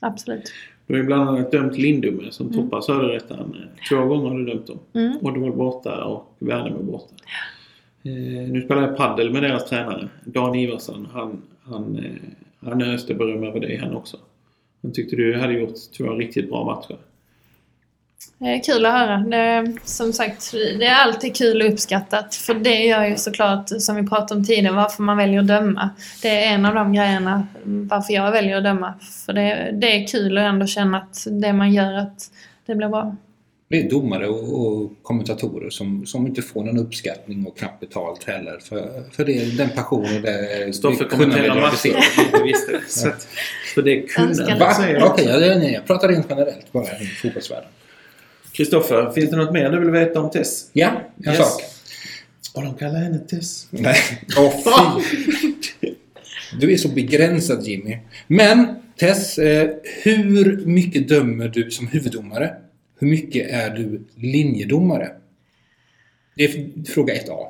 absolut. 0.00 0.52
Du 0.86 0.94
har 0.94 0.98
ju 1.00 1.06
bland 1.06 1.28
annat 1.28 1.52
dömt 1.52 1.78
Lindome 1.78 2.30
som 2.30 2.46
Mm. 2.46 2.58
toppar 2.58 2.80
Söderettan. 2.80 3.56
Två 3.88 3.96
gånger 4.04 4.30
har 4.30 4.38
du 4.38 4.44
dömt 4.46 4.66
dem. 4.66 4.78
Mm. 4.94 5.18
Oddevall 5.22 5.52
borta 5.56 6.04
och 6.04 6.36
Värnamo 6.38 6.82
borta. 6.82 7.14
Eh, 8.04 8.12
nu 8.52 8.62
spelar 8.64 8.82
jag 8.82 8.96
paddel 8.96 9.32
med 9.32 9.42
deras 9.42 9.68
tränare. 9.68 10.08
Dan 10.24 10.54
Ivarsson. 10.54 11.08
Han, 11.12 11.42
han, 11.64 11.96
eh, 11.98 12.10
han 12.64 12.82
öste 12.82 13.14
beröm 13.14 13.44
över 13.44 13.60
dig 13.60 13.76
han 13.76 13.96
också. 13.96 14.16
Han 14.82 14.92
tyckte 14.92 15.16
du 15.16 15.38
hade 15.38 15.52
gjort 15.52 15.74
två 15.96 16.04
riktigt 16.04 16.50
bra 16.50 16.64
matcher. 16.64 16.96
Kul 18.64 18.86
att 18.86 18.92
höra. 18.92 19.16
Det 19.18 19.72
som 19.84 20.12
sagt, 20.12 20.52
det 20.52 20.86
är 20.86 20.94
alltid 20.94 21.36
kul 21.36 21.62
och 21.62 21.72
uppskattat. 21.72 22.34
För 22.34 22.54
det 22.54 22.84
gör 22.84 23.04
ju 23.06 23.16
såklart, 23.16 23.68
som 23.68 23.96
vi 23.96 24.06
pratade 24.08 24.40
om 24.40 24.44
tidigare, 24.44 24.74
varför 24.74 25.02
man 25.02 25.16
väljer 25.16 25.40
att 25.40 25.46
döma. 25.46 25.90
Det 26.22 26.44
är 26.44 26.54
en 26.54 26.66
av 26.66 26.74
de 26.74 26.92
grejerna 26.92 27.46
varför 27.64 28.12
jag 28.12 28.32
väljer 28.32 28.56
att 28.56 28.64
döma. 28.64 28.94
För 29.26 29.32
det, 29.32 29.70
det 29.72 29.86
är 29.86 30.06
kul 30.06 30.38
att 30.38 30.44
ändå 30.44 30.66
känna 30.66 30.98
att 30.98 31.26
det 31.30 31.52
man 31.52 31.72
gör, 31.72 31.92
att 31.92 32.30
det 32.66 32.74
blir 32.74 32.88
bra. 32.88 33.16
Det 33.72 33.80
är 33.80 33.90
domare 33.90 34.28
och, 34.28 34.66
och 34.66 34.92
kommentatorer 35.02 35.70
som, 35.70 36.06
som 36.06 36.26
inte 36.26 36.42
får 36.42 36.64
någon 36.64 36.78
uppskattning 36.78 37.46
och 37.46 37.58
knappt 37.58 37.80
betalt 37.80 38.24
heller 38.24 38.58
för, 38.58 39.02
för 39.12 39.24
det, 39.24 39.56
den 39.56 39.68
passion 39.70 40.04
och 40.04 40.22
det 40.22 40.58
besitter. 41.70 42.38
Du 42.38 42.44
visste 42.44 42.72
det. 42.72 42.80
Så, 42.88 43.08
att, 43.08 43.28
så 43.74 43.80
det 43.80 44.02
kunde 44.02 44.56
Va? 44.60 44.74
Okej, 44.78 45.02
också. 45.02 45.24
ja, 45.24 45.38
det- 45.38 45.58
nej, 45.58 45.72
jag 45.72 45.86
pratar 45.86 46.08
rent 46.08 46.26
generellt 46.30 46.72
bara 46.72 46.98
i 47.00 47.06
fotbollsvärlden. 47.06 47.68
Kristoffer, 48.52 49.10
finns 49.10 49.30
det 49.30 49.36
något 49.36 49.52
mer 49.52 49.70
du 49.70 49.80
vill 49.80 49.90
veta 49.90 50.20
om 50.20 50.30
Tess? 50.30 50.70
Ja, 50.72 50.90
en 51.24 51.32
Yes. 51.32 51.38
sak. 51.38 51.62
Och 52.54 52.62
de 52.62 52.74
kallar 52.74 53.00
henne 53.00 53.18
Tess. 53.18 53.66
Nej. 53.70 53.96
Åh, 54.38 55.00
fy. 55.00 55.52
Du 56.60 56.72
är 56.72 56.76
så 56.76 56.88
begränsad 56.88 57.62
Jimmy. 57.66 57.98
Men 58.26 58.66
Tess, 59.00 59.38
eh, 59.38 59.70
hur 60.02 60.66
mycket 60.66 61.08
dömer 61.08 61.48
du 61.48 61.70
som 61.70 61.86
huvuddomare? 61.86 62.54
Hur 63.02 63.08
mycket 63.10 63.50
är 63.50 63.70
du 63.70 64.04
linjedomare? 64.16 65.08
Det 66.36 66.44
är 66.44 66.84
fråga 66.94 67.14
1A. 67.14 67.46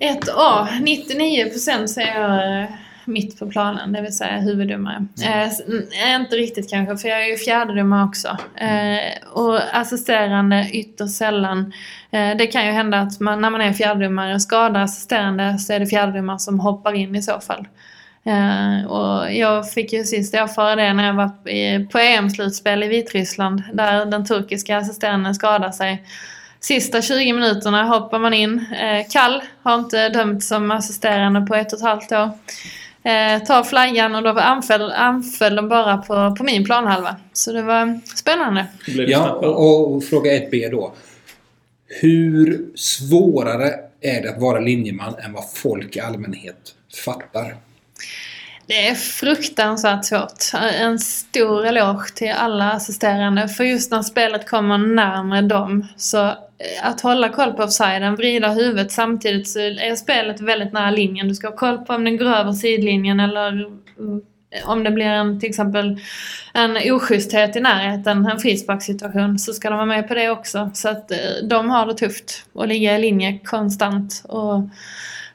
1A, 0.00 0.66
99% 0.82 1.86
så 1.86 2.00
är 2.00 2.20
jag 2.20 2.60
eh, 2.62 2.68
mitt 3.04 3.38
på 3.38 3.46
planen, 3.50 3.92
det 3.92 4.00
vill 4.02 4.16
säga 4.16 4.36
huvuddomare. 4.40 5.06
Eh, 5.24 5.42
s- 5.42 5.62
n- 5.68 6.20
inte 6.20 6.36
riktigt 6.36 6.70
kanske, 6.70 6.96
för 6.96 7.08
jag 7.08 7.24
är 7.24 7.28
ju 7.30 7.36
fjärdedomare 7.36 8.04
också. 8.04 8.28
Eh, 8.56 9.28
och 9.32 9.76
assisterande 9.80 10.68
ytterst 10.72 11.16
sällan. 11.16 11.72
Eh, 12.10 12.36
det 12.36 12.46
kan 12.46 12.66
ju 12.66 12.72
hända 12.72 12.98
att 13.00 13.20
man, 13.20 13.40
när 13.40 13.50
man 13.50 13.60
är 13.60 13.72
fjärdedomare 13.72 14.40
skadar 14.40 14.80
assisterande 14.80 15.58
så 15.58 15.72
är 15.72 15.80
det 15.80 15.86
fjärdedomare 15.86 16.38
som 16.38 16.60
hoppar 16.60 16.92
in 16.92 17.16
i 17.16 17.22
så 17.22 17.40
fall. 17.40 17.68
Eh, 18.28 18.90
och 18.90 19.34
jag 19.34 19.70
fick 19.70 19.92
ju 19.92 20.04
sist 20.04 20.34
erfara 20.34 20.76
det 20.76 20.92
när 20.92 21.06
jag 21.06 21.14
var 21.14 21.30
på 21.88 21.98
EM-slutspel 21.98 22.82
i 22.82 22.88
Vitryssland 22.88 23.62
där 23.72 24.06
den 24.06 24.26
turkiska 24.26 24.78
assistenten 24.78 25.34
skadade 25.34 25.72
sig. 25.72 26.02
Sista 26.60 27.02
20 27.02 27.32
minuterna 27.32 27.84
hoppar 27.84 28.18
man 28.18 28.34
in. 28.34 28.58
Eh, 28.58 29.06
Kall 29.10 29.42
har 29.62 29.74
inte 29.74 30.08
dömt 30.08 30.44
som 30.44 30.70
assisterande 30.70 31.40
på 31.40 31.54
ett 31.54 31.72
och 31.72 31.78
ett 31.78 31.84
halvt 31.84 32.12
år. 32.12 32.30
Eh, 33.02 33.42
tar 33.42 33.64
flaggan 33.64 34.14
och 34.14 34.22
då 34.22 34.30
anföll, 34.30 34.92
anföll 34.92 35.56
de 35.56 35.68
bara 35.68 35.96
på, 35.96 36.36
på 36.38 36.44
min 36.44 36.64
planhalva. 36.64 37.16
Så 37.32 37.52
det 37.52 37.62
var 37.62 38.00
spännande. 38.16 38.66
Det 38.86 39.02
Ja, 39.02 39.30
och, 39.30 39.94
och 39.94 40.04
fråga 40.04 40.30
1B 40.30 40.70
då. 40.70 40.92
Hur 42.00 42.60
svårare 42.74 43.74
är 44.00 44.22
det 44.22 44.30
att 44.30 44.40
vara 44.40 44.60
linjeman 44.60 45.14
än 45.24 45.32
vad 45.32 45.50
folk 45.50 45.96
i 45.96 46.00
allmänhet 46.00 46.74
fattar? 47.04 47.56
Det 48.68 48.88
är 48.88 48.94
fruktansvärt 48.94 50.04
svårt. 50.04 50.60
En 50.80 50.98
stor 50.98 51.66
eloge 51.66 52.14
till 52.14 52.32
alla 52.32 52.72
assisterande. 52.72 53.48
För 53.48 53.64
just 53.64 53.90
när 53.90 54.02
spelet 54.02 54.48
kommer 54.48 54.78
närmare 54.78 55.42
dem 55.42 55.86
så 55.96 56.26
eh, 56.26 56.34
att 56.82 57.00
hålla 57.00 57.28
koll 57.28 57.52
på 57.52 57.62
offsiden, 57.62 58.14
vrida 58.14 58.48
huvudet 58.48 58.92
samtidigt 58.92 59.48
så 59.48 59.58
är 59.58 59.96
spelet 59.96 60.40
väldigt 60.40 60.72
nära 60.72 60.90
linjen. 60.90 61.28
Du 61.28 61.34
ska 61.34 61.48
ha 61.48 61.56
koll 61.56 61.78
på 61.78 61.94
om 61.94 62.04
den 62.04 62.16
går 62.16 62.26
över 62.26 62.52
sidlinjen 62.52 63.20
eller 63.20 63.60
eh, 63.60 64.68
om 64.70 64.84
det 64.84 64.90
blir 64.90 65.06
en 65.06 65.40
till 65.40 65.48
exempel 65.48 66.00
en 66.54 66.92
oschysthet 66.92 67.56
i 67.56 67.60
närheten, 67.60 68.26
en 68.26 68.38
frisparkssituation, 68.38 69.38
så 69.38 69.52
ska 69.52 69.70
de 69.70 69.76
vara 69.76 69.86
med 69.86 70.08
på 70.08 70.14
det 70.14 70.30
också. 70.30 70.70
Så 70.74 70.88
att 70.88 71.10
eh, 71.10 71.18
de 71.42 71.70
har 71.70 71.86
det 71.86 71.94
tufft 71.94 72.44
att 72.54 72.68
ligga 72.68 72.98
i 72.98 73.00
linje 73.00 73.38
konstant 73.38 74.22
och 74.28 74.68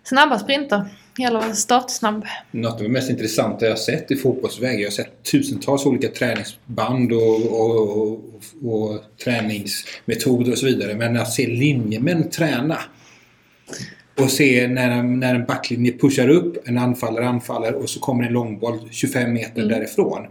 snabba 0.04 0.40
sprinter. 0.40 0.86
Vara 1.18 1.54
startsnabb. 1.54 2.26
Något 2.52 2.74
av 2.74 2.84
det 2.84 2.90
mest 2.90 3.10
intressanta 3.10 3.66
jag 3.66 3.80
sett 3.80 4.12
i 4.12 4.16
fotbollsväg. 4.16 4.80
Jag 4.80 4.86
har 4.86 4.92
sett 4.92 5.24
tusentals 5.32 5.86
olika 5.86 6.08
träningsband 6.08 7.12
och, 7.12 7.36
och, 7.52 8.02
och, 8.02 8.22
och 8.64 9.00
träningsmetoder 9.24 10.52
och 10.52 10.58
så 10.58 10.66
vidare. 10.66 10.96
Men 10.96 11.18
att 11.18 11.32
se 11.34 11.48
linjemän 11.48 12.30
träna 12.30 12.78
och 14.20 14.30
se 14.32 14.68
när 14.68 14.90
en, 14.92 15.20
när 15.20 15.36
en 15.36 15.46
backlinje 15.46 15.92
pushar 15.98 16.30
upp, 16.30 16.68
en 16.68 16.78
anfallare 16.78 17.28
anfaller 17.28 17.74
och 17.74 17.90
så 17.90 18.00
kommer 18.00 18.24
en 18.24 18.34
långboll 18.34 18.80
25 18.92 19.34
meter 19.34 19.62
Mm. 19.62 19.68
därifrån. 19.74 20.28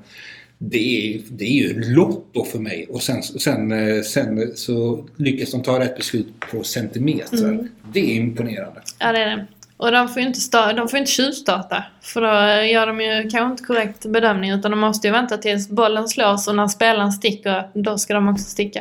Det 0.58 1.14
är, 1.14 1.20
det 1.30 1.44
är 1.44 1.52
ju 1.52 1.80
lotto 1.94 2.44
för 2.44 2.58
mig. 2.58 2.86
Och 2.90 3.02
sen, 3.02 3.22
sen, 3.22 4.04
sen 4.04 4.56
så 4.56 5.06
lyckas 5.16 5.50
de 5.50 5.62
ta 5.62 5.80
rätt 5.80 5.96
beslut 5.96 6.40
på 6.50 6.62
centimeter. 6.62 7.44
Mm. 7.44 7.68
Det 7.92 8.00
är 8.00 8.14
imponerande. 8.14 8.80
Ja, 8.98 9.12
det 9.12 9.18
är 9.18 9.36
det. 9.36 9.46
Och 9.82 9.92
de 9.92 10.08
får 10.08 10.22
ju 10.22 10.28
inte, 10.28 10.40
sta- 10.40 10.72
de 10.76 10.88
får 10.88 10.98
inte 10.98 11.10
tjuvstarta. 11.10 11.84
För 12.02 12.20
då 12.20 12.64
gör 12.66 12.86
de 12.86 13.00
ju 13.00 13.30
kanske 13.30 13.52
inte 13.52 13.62
korrekt 13.64 14.06
bedömning 14.06 14.50
utan 14.50 14.70
de 14.70 14.80
måste 14.80 15.06
ju 15.06 15.12
vänta 15.12 15.36
tills 15.36 15.68
bollen 15.68 16.08
slås 16.08 16.48
och 16.48 16.54
när 16.56 16.68
spelaren 16.68 17.12
sticker, 17.12 17.68
då 17.74 17.98
ska 17.98 18.14
de 18.14 18.28
också 18.28 18.44
sticka. 18.44 18.80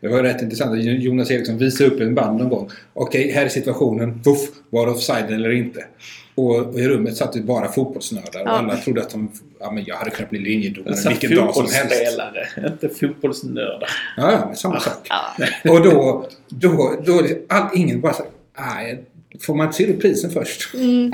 Det 0.00 0.08
var 0.08 0.22
rätt 0.22 0.42
intressant. 0.42 0.82
Jonas 0.82 1.30
Eriksson 1.30 1.58
visade 1.58 1.90
upp 1.90 2.00
en 2.00 2.14
band 2.14 2.38
någon 2.38 2.48
gång. 2.48 2.70
Okej, 2.94 3.32
här 3.32 3.44
är 3.44 3.48
situationen. 3.48 4.22
Puff, 4.22 4.40
var 4.70 4.86
det 4.86 4.92
offside 4.92 5.30
eller 5.30 5.50
inte? 5.50 5.84
Och, 6.34 6.78
i 6.80 6.88
rummet 6.88 7.16
satt 7.16 7.32
det 7.32 7.40
bara 7.40 7.68
fotbollsnördar 7.72 8.40
och 8.40 8.46
Ja. 8.48 8.50
alla 8.50 8.76
trodde 8.76 9.00
att 9.02 9.10
de, 9.10 9.32
ja, 9.60 9.70
men 9.70 9.84
jag 9.84 9.96
hade 9.96 10.10
kunnat 10.10 10.30
bli 10.30 10.38
linjedomare 10.38 10.94
vilken 11.08 11.34
dag 11.36 11.54
som 11.54 11.62
helst. 11.62 11.78
fotbollsspelare, 11.80 12.46
inte 12.72 12.88
fotbollsnördar. 12.88 13.88
Ja, 14.16 14.32
ja, 14.32 14.46
men 14.46 14.56
samma 14.56 14.80
sak. 14.80 15.08
Ja. 15.08 15.46
Och 15.72 15.82
då, 15.84 16.26
då, 16.48 16.94
då 17.06 17.18
är 17.18 17.22
det 17.22 17.38
all, 17.48 17.68
ingen 17.74 18.00
bara 18.00 18.12
så 18.12 18.22
nej, 18.58 19.04
får 19.42 19.54
man 19.54 19.66
inte 19.66 19.76
se 19.76 19.86
reprisen 19.86 20.30
först? 20.30 20.74
Mm. 20.74 21.12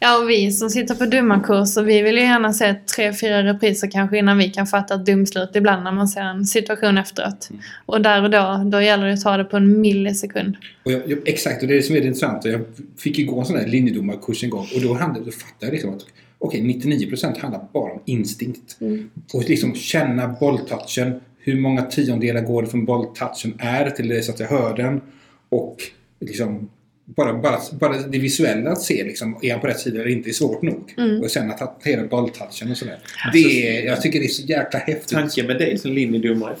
Ja, 0.00 0.22
och 0.22 0.30
vi 0.30 0.52
som 0.52 0.70
sitter 0.70 0.94
på 0.94 1.06
domarkurser, 1.06 1.82
vi 1.82 2.02
vill 2.02 2.16
ju 2.16 2.22
gärna 2.22 2.52
se 2.52 2.74
tre, 2.74 3.12
fyra 3.12 3.42
repriser 3.42 3.90
kanske 3.90 4.18
innan 4.18 4.38
vi 4.38 4.50
kan 4.50 4.66
fatta 4.66 4.94
ett 4.94 5.06
domslut 5.06 5.50
ibland 5.54 5.84
när 5.84 5.92
man 5.92 6.08
ser 6.08 6.20
en 6.20 6.46
situation 6.46 6.98
efteråt. 6.98 7.48
Och 7.86 8.02
där 8.02 8.22
och 8.22 8.30
då, 8.30 8.70
då 8.70 8.80
gäller 8.80 9.06
det 9.06 9.12
att 9.12 9.22
ta 9.22 9.36
det 9.36 9.44
på 9.44 9.56
en 9.56 9.80
millisekund. 9.80 10.56
Och 10.84 10.92
jag, 10.92 11.02
jag, 11.10 11.28
exakt, 11.28 11.62
och 11.62 11.68
det 11.68 11.74
är 11.74 11.76
det 11.76 11.82
som 11.82 11.96
är 11.96 12.00
det 12.00 12.06
intressanta. 12.06 12.48
Jag 12.48 12.60
fick 12.98 13.18
ju 13.18 13.26
gå 13.26 13.40
en 13.40 13.46
sån 13.46 13.56
här 13.56 13.66
linjedomarkurs 13.66 14.44
en 14.44 14.50
gång 14.50 14.66
och 14.74 14.80
då, 14.82 14.94
handlade, 14.94 15.24
då 15.26 15.32
fattade 15.32 15.66
jag 15.66 15.72
liksom 15.72 15.94
att 15.94 16.06
okej, 16.38 16.60
99% 16.60 17.40
handlar 17.40 17.68
bara 17.72 17.92
om 17.92 18.00
instinkt. 18.04 18.76
Mm. 18.80 19.10
Och 19.32 19.48
liksom 19.48 19.74
känna 19.74 20.28
bolltouchen. 20.28 21.20
Hur 21.38 21.60
många 21.60 21.82
tiondelar 21.82 22.40
går 22.40 22.62
det 22.62 22.68
från 22.68 22.84
bolltouchen 22.84 23.54
är 23.58 23.90
till 23.90 24.08
dess 24.08 24.28
att 24.28 24.40
jag 24.40 24.48
hör 24.48 24.76
den. 24.76 25.00
Och 25.48 25.76
liksom 26.20 26.68
bara, 27.16 27.34
bara, 27.34 27.58
bara 27.72 27.98
det 27.98 28.18
visuella 28.18 28.70
att 28.70 28.82
se 28.82 29.04
liksom, 29.04 29.38
är 29.42 29.52
han 29.52 29.60
på 29.60 29.66
rätt 29.66 29.80
sida 29.80 30.00
eller 30.00 30.10
inte 30.10 30.30
är 30.30 30.32
svårt 30.32 30.62
nog. 30.62 30.94
Mm. 30.98 31.20
Och 31.22 31.30
sen 31.30 31.50
att 31.50 31.60
hantera 31.60 32.06
bolltouchen 32.06 32.70
och 32.70 32.76
sådär. 32.76 32.98
Det 33.32 33.68
är, 33.68 33.86
jag 33.86 34.02
tycker 34.02 34.18
det 34.18 34.24
är 34.24 34.28
så 34.28 34.42
jäkla 34.42 34.78
häftigt. 34.78 35.08
Tanken 35.08 35.46
med 35.46 35.58
dig 35.58 35.78
som 35.78 35.92
linjedomare, 35.92 36.56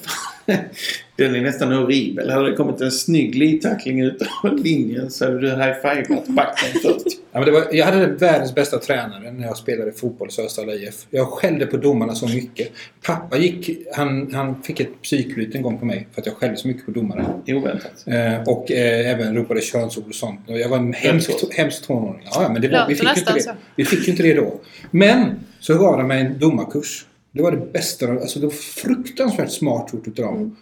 den 1.16 1.34
är 1.34 1.40
nästan 1.40 1.72
horribel. 1.72 2.30
Hade 2.30 2.50
det 2.50 2.56
kommit 2.56 2.80
en 2.80 2.90
snygg 2.90 3.32
glidtackling 3.32 4.00
ut 4.00 4.22
av 4.44 4.56
linjen 4.56 5.10
så 5.10 5.24
hade 5.24 5.40
du 5.40 5.50
high-fivat 5.50 6.26
backen 6.26 6.80
först. 6.82 7.18
Ja, 7.32 7.38
men 7.38 7.44
det 7.44 7.50
var, 7.50 7.66
jag 7.72 7.86
hade 7.86 8.06
världens 8.06 8.54
bästa 8.54 8.78
tränare 8.78 9.32
när 9.32 9.46
jag 9.46 9.56
spelade 9.56 9.92
fotboll 9.92 10.28
i 10.28 10.32
Söderstad 10.32 10.74
IF. 10.74 10.94
Jag 11.10 11.26
skällde 11.26 11.66
på 11.66 11.76
domarna 11.76 12.14
så 12.14 12.28
mycket. 12.28 12.68
Pappa 13.02 13.38
gick, 13.38 13.70
han, 13.94 14.34
han 14.34 14.62
fick 14.62 14.80
ett 14.80 15.02
psyklyt 15.02 15.54
en 15.54 15.62
gång 15.62 15.78
på 15.78 15.84
mig 15.84 16.08
för 16.12 16.20
att 16.20 16.26
jag 16.26 16.36
skällde 16.36 16.56
så 16.56 16.68
mycket 16.68 16.86
på 16.86 16.90
domarna. 16.90 17.42
Oväntat. 17.46 18.04
Eh, 18.06 18.42
och 18.46 18.70
eh, 18.72 19.10
även 19.10 19.36
ropade 19.36 19.60
könsord 19.60 20.04
och 20.08 20.14
sånt. 20.14 20.40
Jag 20.46 20.68
var 20.68 20.76
en 20.76 20.92
hemsk, 20.92 21.30
hemsk 21.50 21.86
tonåring. 21.86 22.22
Ja, 22.34 22.48
men 22.52 22.62
det 22.62 22.68
var, 22.68 22.88
vi, 22.88 22.94
fick 22.94 23.08
ju 23.16 23.20
inte 23.20 23.32
det. 23.32 23.54
vi 23.76 23.84
fick 23.84 24.06
ju 24.06 24.10
inte 24.10 24.22
det 24.22 24.34
då. 24.34 24.60
Men 24.90 25.40
så 25.60 25.78
gav 25.78 25.98
de 25.98 26.06
mig 26.08 26.20
en 26.20 26.38
domarkurs. 26.38 27.04
Det 27.38 27.42
var 27.42 27.50
det 27.50 27.72
bästa. 27.72 28.10
Alltså 28.12 28.40
det 28.40 28.46
var 28.46 28.52
fruktansvärt 28.52 29.50
smart 29.50 29.90
gjort 29.92 30.08
utav 30.08 30.24
dem. 30.24 30.56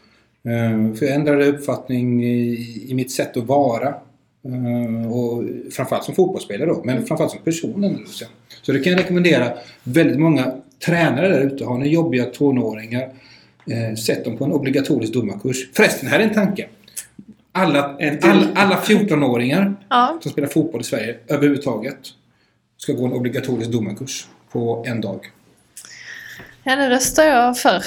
Eh, 0.45 0.95
för 0.95 1.07
jag 1.07 1.15
ändrade 1.15 1.47
uppfattning 1.47 2.25
i, 2.25 2.87
i 2.89 2.95
mitt 2.95 3.11
sätt 3.11 3.37
att 3.37 3.45
vara. 3.45 3.89
Eh, 4.45 5.13
och 5.13 5.45
framförallt 5.73 6.05
som 6.05 6.15
fotbollsspelare 6.15 6.69
då, 6.69 6.83
men 6.85 7.07
framförallt 7.07 7.33
som 7.33 7.41
person. 7.41 7.85
ändå, 7.85 8.01
Så 8.63 8.73
det 8.73 8.81
kan 8.81 8.93
jag 8.93 9.01
rekommendera 9.01 9.53
väldigt 9.83 10.19
många 10.19 10.55
tränare 10.87 11.29
där 11.29 11.41
ute. 11.41 11.65
Har 11.65 11.79
ni 11.79 11.89
jobbiga 11.89 12.25
tonåringar, 12.25 13.09
eh, 13.71 13.95
sätt 13.95 14.25
dem 14.25 14.37
på 14.37 14.45
en 14.45 14.53
obligatorisk 14.53 15.13
domarkurs. 15.13 15.71
Förresten, 15.73 16.09
här 16.09 16.19
är 16.19 16.25
en 16.25 16.35
tanke. 16.35 16.69
Alla, 17.53 17.97
En 17.99 18.19
alla, 18.23 18.49
alla 18.55 18.77
14-åringar 18.77 19.75
Ja, 19.89 20.19
som 20.23 20.33
spelar 20.33 20.49
fotboll 20.49 20.81
i 20.81 20.85
Sverige 20.85 21.17
överhuvudtaget 21.29 21.99
ska 22.77 22.93
gå 22.93 23.07
en 23.07 23.13
obligatorisk 23.13 23.71
domarkurs 23.71 24.29
på 24.53 24.85
en 24.87 25.01
dag. 25.01 25.21
Ja 26.67 26.77
det 26.77 26.91
röstar 26.91 27.25
jag 27.25 27.59
för. 27.59 27.83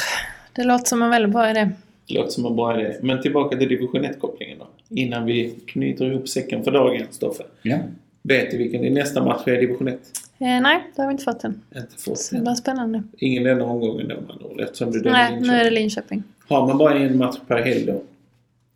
Det 0.53 0.63
låter 0.63 0.85
som 0.85 1.01
en 1.03 1.09
väldigt 1.09 1.31
bra 1.31 1.49
idé. 1.49 1.69
Det 2.07 2.13
låter 2.13 2.31
som 2.31 2.45
en 2.45 2.55
bra 2.55 2.79
idé. 2.79 2.95
Men 3.01 3.21
tillbaka 3.21 3.57
till 3.57 3.69
division 3.69 4.05
1-kopplingen 4.05 4.57
då. 4.59 4.67
Innan 4.89 5.25
vi 5.25 5.55
knyter 5.67 6.05
ihop 6.05 6.29
säcken 6.29 6.63
för 6.63 6.71
dagen, 6.71 7.07
Stoffe. 7.11 7.43
Ja. 7.61 7.77
Vet 8.21 8.51
du 8.51 8.57
vilken 8.57 8.81
din 8.81 8.93
nästa 8.93 9.23
match 9.25 9.41
är 9.45 9.57
i 9.57 9.61
division 9.61 9.87
1? 9.87 9.93
Eh, 10.39 10.47
nej, 10.61 10.83
det 10.95 11.01
har 11.01 11.07
vi 11.07 11.11
inte 11.11 11.23
fått 11.23 11.43
än. 11.43 11.61
Inte 11.75 11.97
fått 11.97 12.19
Så 12.19 12.35
det 12.35 12.41
blir 12.41 12.53
spännande. 12.53 13.03
Ingen 13.17 13.43
denna 13.43 13.63
omgången 13.65 14.07
då 14.07 14.15
andra 14.15 14.45
ord, 14.45 14.61
eftersom 14.61 14.91
du 14.91 15.01
Nej, 15.01 15.39
nu 15.41 15.53
är 15.53 15.57
det 15.57 15.63
köp. 15.63 15.73
Linköping. 15.73 16.23
Har 16.47 16.67
man 16.67 16.77
bara 16.77 16.93
en 16.93 17.17
match 17.17 17.37
per 17.47 17.61
helg 17.61 17.85
då? 17.85 18.01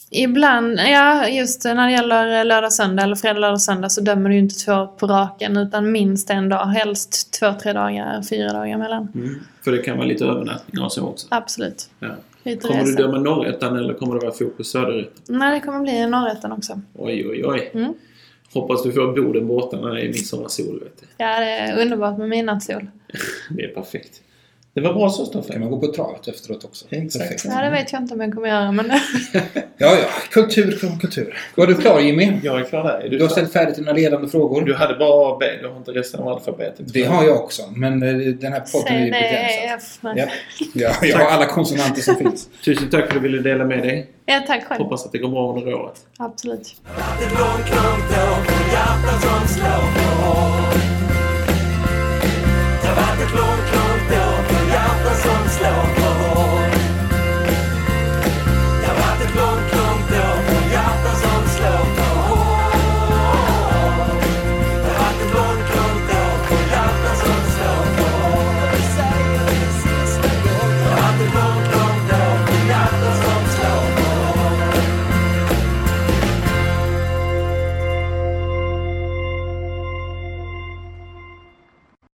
Ibland, 0.10 0.80
ja 0.80 1.28
just 1.28 1.64
när 1.66 1.86
det 1.88 1.92
gäller 1.92 2.44
lördag-söndag 2.44 3.04
eller 3.04 3.16
fredag-lördag-söndag 3.16 3.90
så 3.90 4.02
dömer 4.02 4.30
du 4.30 4.36
ju 4.36 4.42
inte 4.42 4.56
två 4.56 4.88
på 4.88 5.08
raken 5.08 5.58
utan 5.58 5.92
minst 5.92 6.30
en 6.30 6.50
dag. 6.50 6.66
Helst 6.66 7.40
två, 7.40 7.54
tre 7.62 7.74
dagar, 7.74 8.22
fyra 8.30 8.54
dagar 8.54 8.78
mellan. 8.78 9.08
Mm. 9.16 9.36
För 9.64 9.72
det 9.72 9.78
kan 9.78 9.98
vara 9.98 10.08
lite 10.08 10.26
övernattningar 10.26 10.86
och 10.86 10.92
så 10.92 11.08
också. 11.08 11.28
Absolut. 11.32 11.90
Ja. 12.00 12.08
Lite 12.44 12.68
Kommer 12.68 12.84
du 12.84 12.92
resor. 12.92 13.04
döma 13.04 13.20
norrättan 13.20 13.78
eller 13.78 13.94
kommer 13.94 14.14
det 14.14 14.20
vara 14.26 14.34
fokus 14.34 14.72
söderrätten? 14.72 15.24
Nej, 15.28 15.60
det 15.60 15.66
kommer 15.66 15.80
bli 15.80 16.08
norrätten 16.08 16.52
också. 16.52 16.82
Oj, 16.94 17.28
oj, 17.30 17.46
oj. 17.46 17.72
Mm. 17.74 17.94
Hoppas 18.54 18.84
du 18.84 18.92
får 18.92 19.22
Boden 19.24 19.48
borta 19.48 19.78
när 19.78 19.94
det 19.96 20.02
är 20.02 20.08
midsommarsol, 20.08 20.80
vet 20.84 21.02
du. 21.02 21.06
Ja, 21.18 21.40
det 21.40 21.46
är 21.52 21.82
underbart 21.82 22.18
med 22.18 22.30
midnattssol. 22.30 22.88
Det 23.50 23.64
är 23.64 23.68
perfekt. 23.68 24.22
Det 24.76 24.82
var 24.82 24.94
bra 24.94 25.10
så, 25.10 25.26
Stoffe. 25.26 25.52
Kan 25.52 25.62
man 25.62 25.72
gå 25.72 25.80
på 25.80 25.88
travet 25.88 26.28
efteråt 26.28 26.66
också? 26.66 26.86
Exakt. 26.90 27.24
Perfekt. 27.24 27.46
Ja, 27.46 27.62
det 27.62 27.70
vet 27.70 27.92
jag 27.92 28.02
inte 28.02 28.14
om 28.14 28.22
jag 28.22 28.34
kommer 28.34 28.48
göra 28.48 28.72
men... 28.72 28.86
Ja, 29.78 29.96
ja. 29.98 30.08
Kultur, 30.32 30.72
kultur, 30.72 31.00
kultur. 31.02 31.38
Var 31.56 31.68
du 31.68 31.76
klar 31.76 32.00
Jimmy? 32.00 32.40
Jag 32.44 32.60
är 32.60 32.64
klar 32.64 32.84
där. 32.84 33.00
Är 33.00 33.10
du, 33.10 33.18
Du 33.18 33.24
har 33.24 33.30
ställt 33.30 33.54
färdigt 33.54 33.76
dina 33.76 33.92
ledande 33.92 34.28
frågor. 34.28 34.62
Du 34.62 34.74
hade 34.76 34.96
bara 34.96 35.28
A 35.28 35.32
och 35.34 35.40
B. 35.40 35.46
Du 35.62 35.68
har 35.68 35.78
inte 35.78 35.92
resten 35.92 36.20
av 36.22 36.28
alfabetet. 36.28 36.94
Det 36.94 37.04
har 37.04 37.24
jag 37.24 37.44
också, 37.44 37.62
men 37.76 38.04
eh, 38.04 38.34
den 38.34 38.54
här 38.54 38.60
podden 38.60 38.96
är 38.98 39.06
ju 39.06 39.12
begränsad. 39.12 40.18
Ja. 40.18 40.26
ja, 40.74 40.92
jag 41.02 41.18
har 41.18 41.26
alla 41.26 41.46
konsonanter 41.46 42.02
som 42.02 42.16
finns. 42.16 42.50
Tusen 42.66 42.90
tack 42.90 43.00
för 43.00 43.08
att 43.08 43.14
du 43.14 43.20
ville 43.20 43.42
dela 43.42 43.66
med 43.66 43.84
dig. 43.84 44.08
Ja, 44.26 44.42
tack 44.48 44.64
själv. 44.64 44.82
Hoppas 44.84 45.06
att 45.06 45.12
det 45.12 45.18
går 45.18 45.30
bra 45.30 45.54
under 45.58 45.74
året. 45.74 46.00
Absolut. 46.18 46.76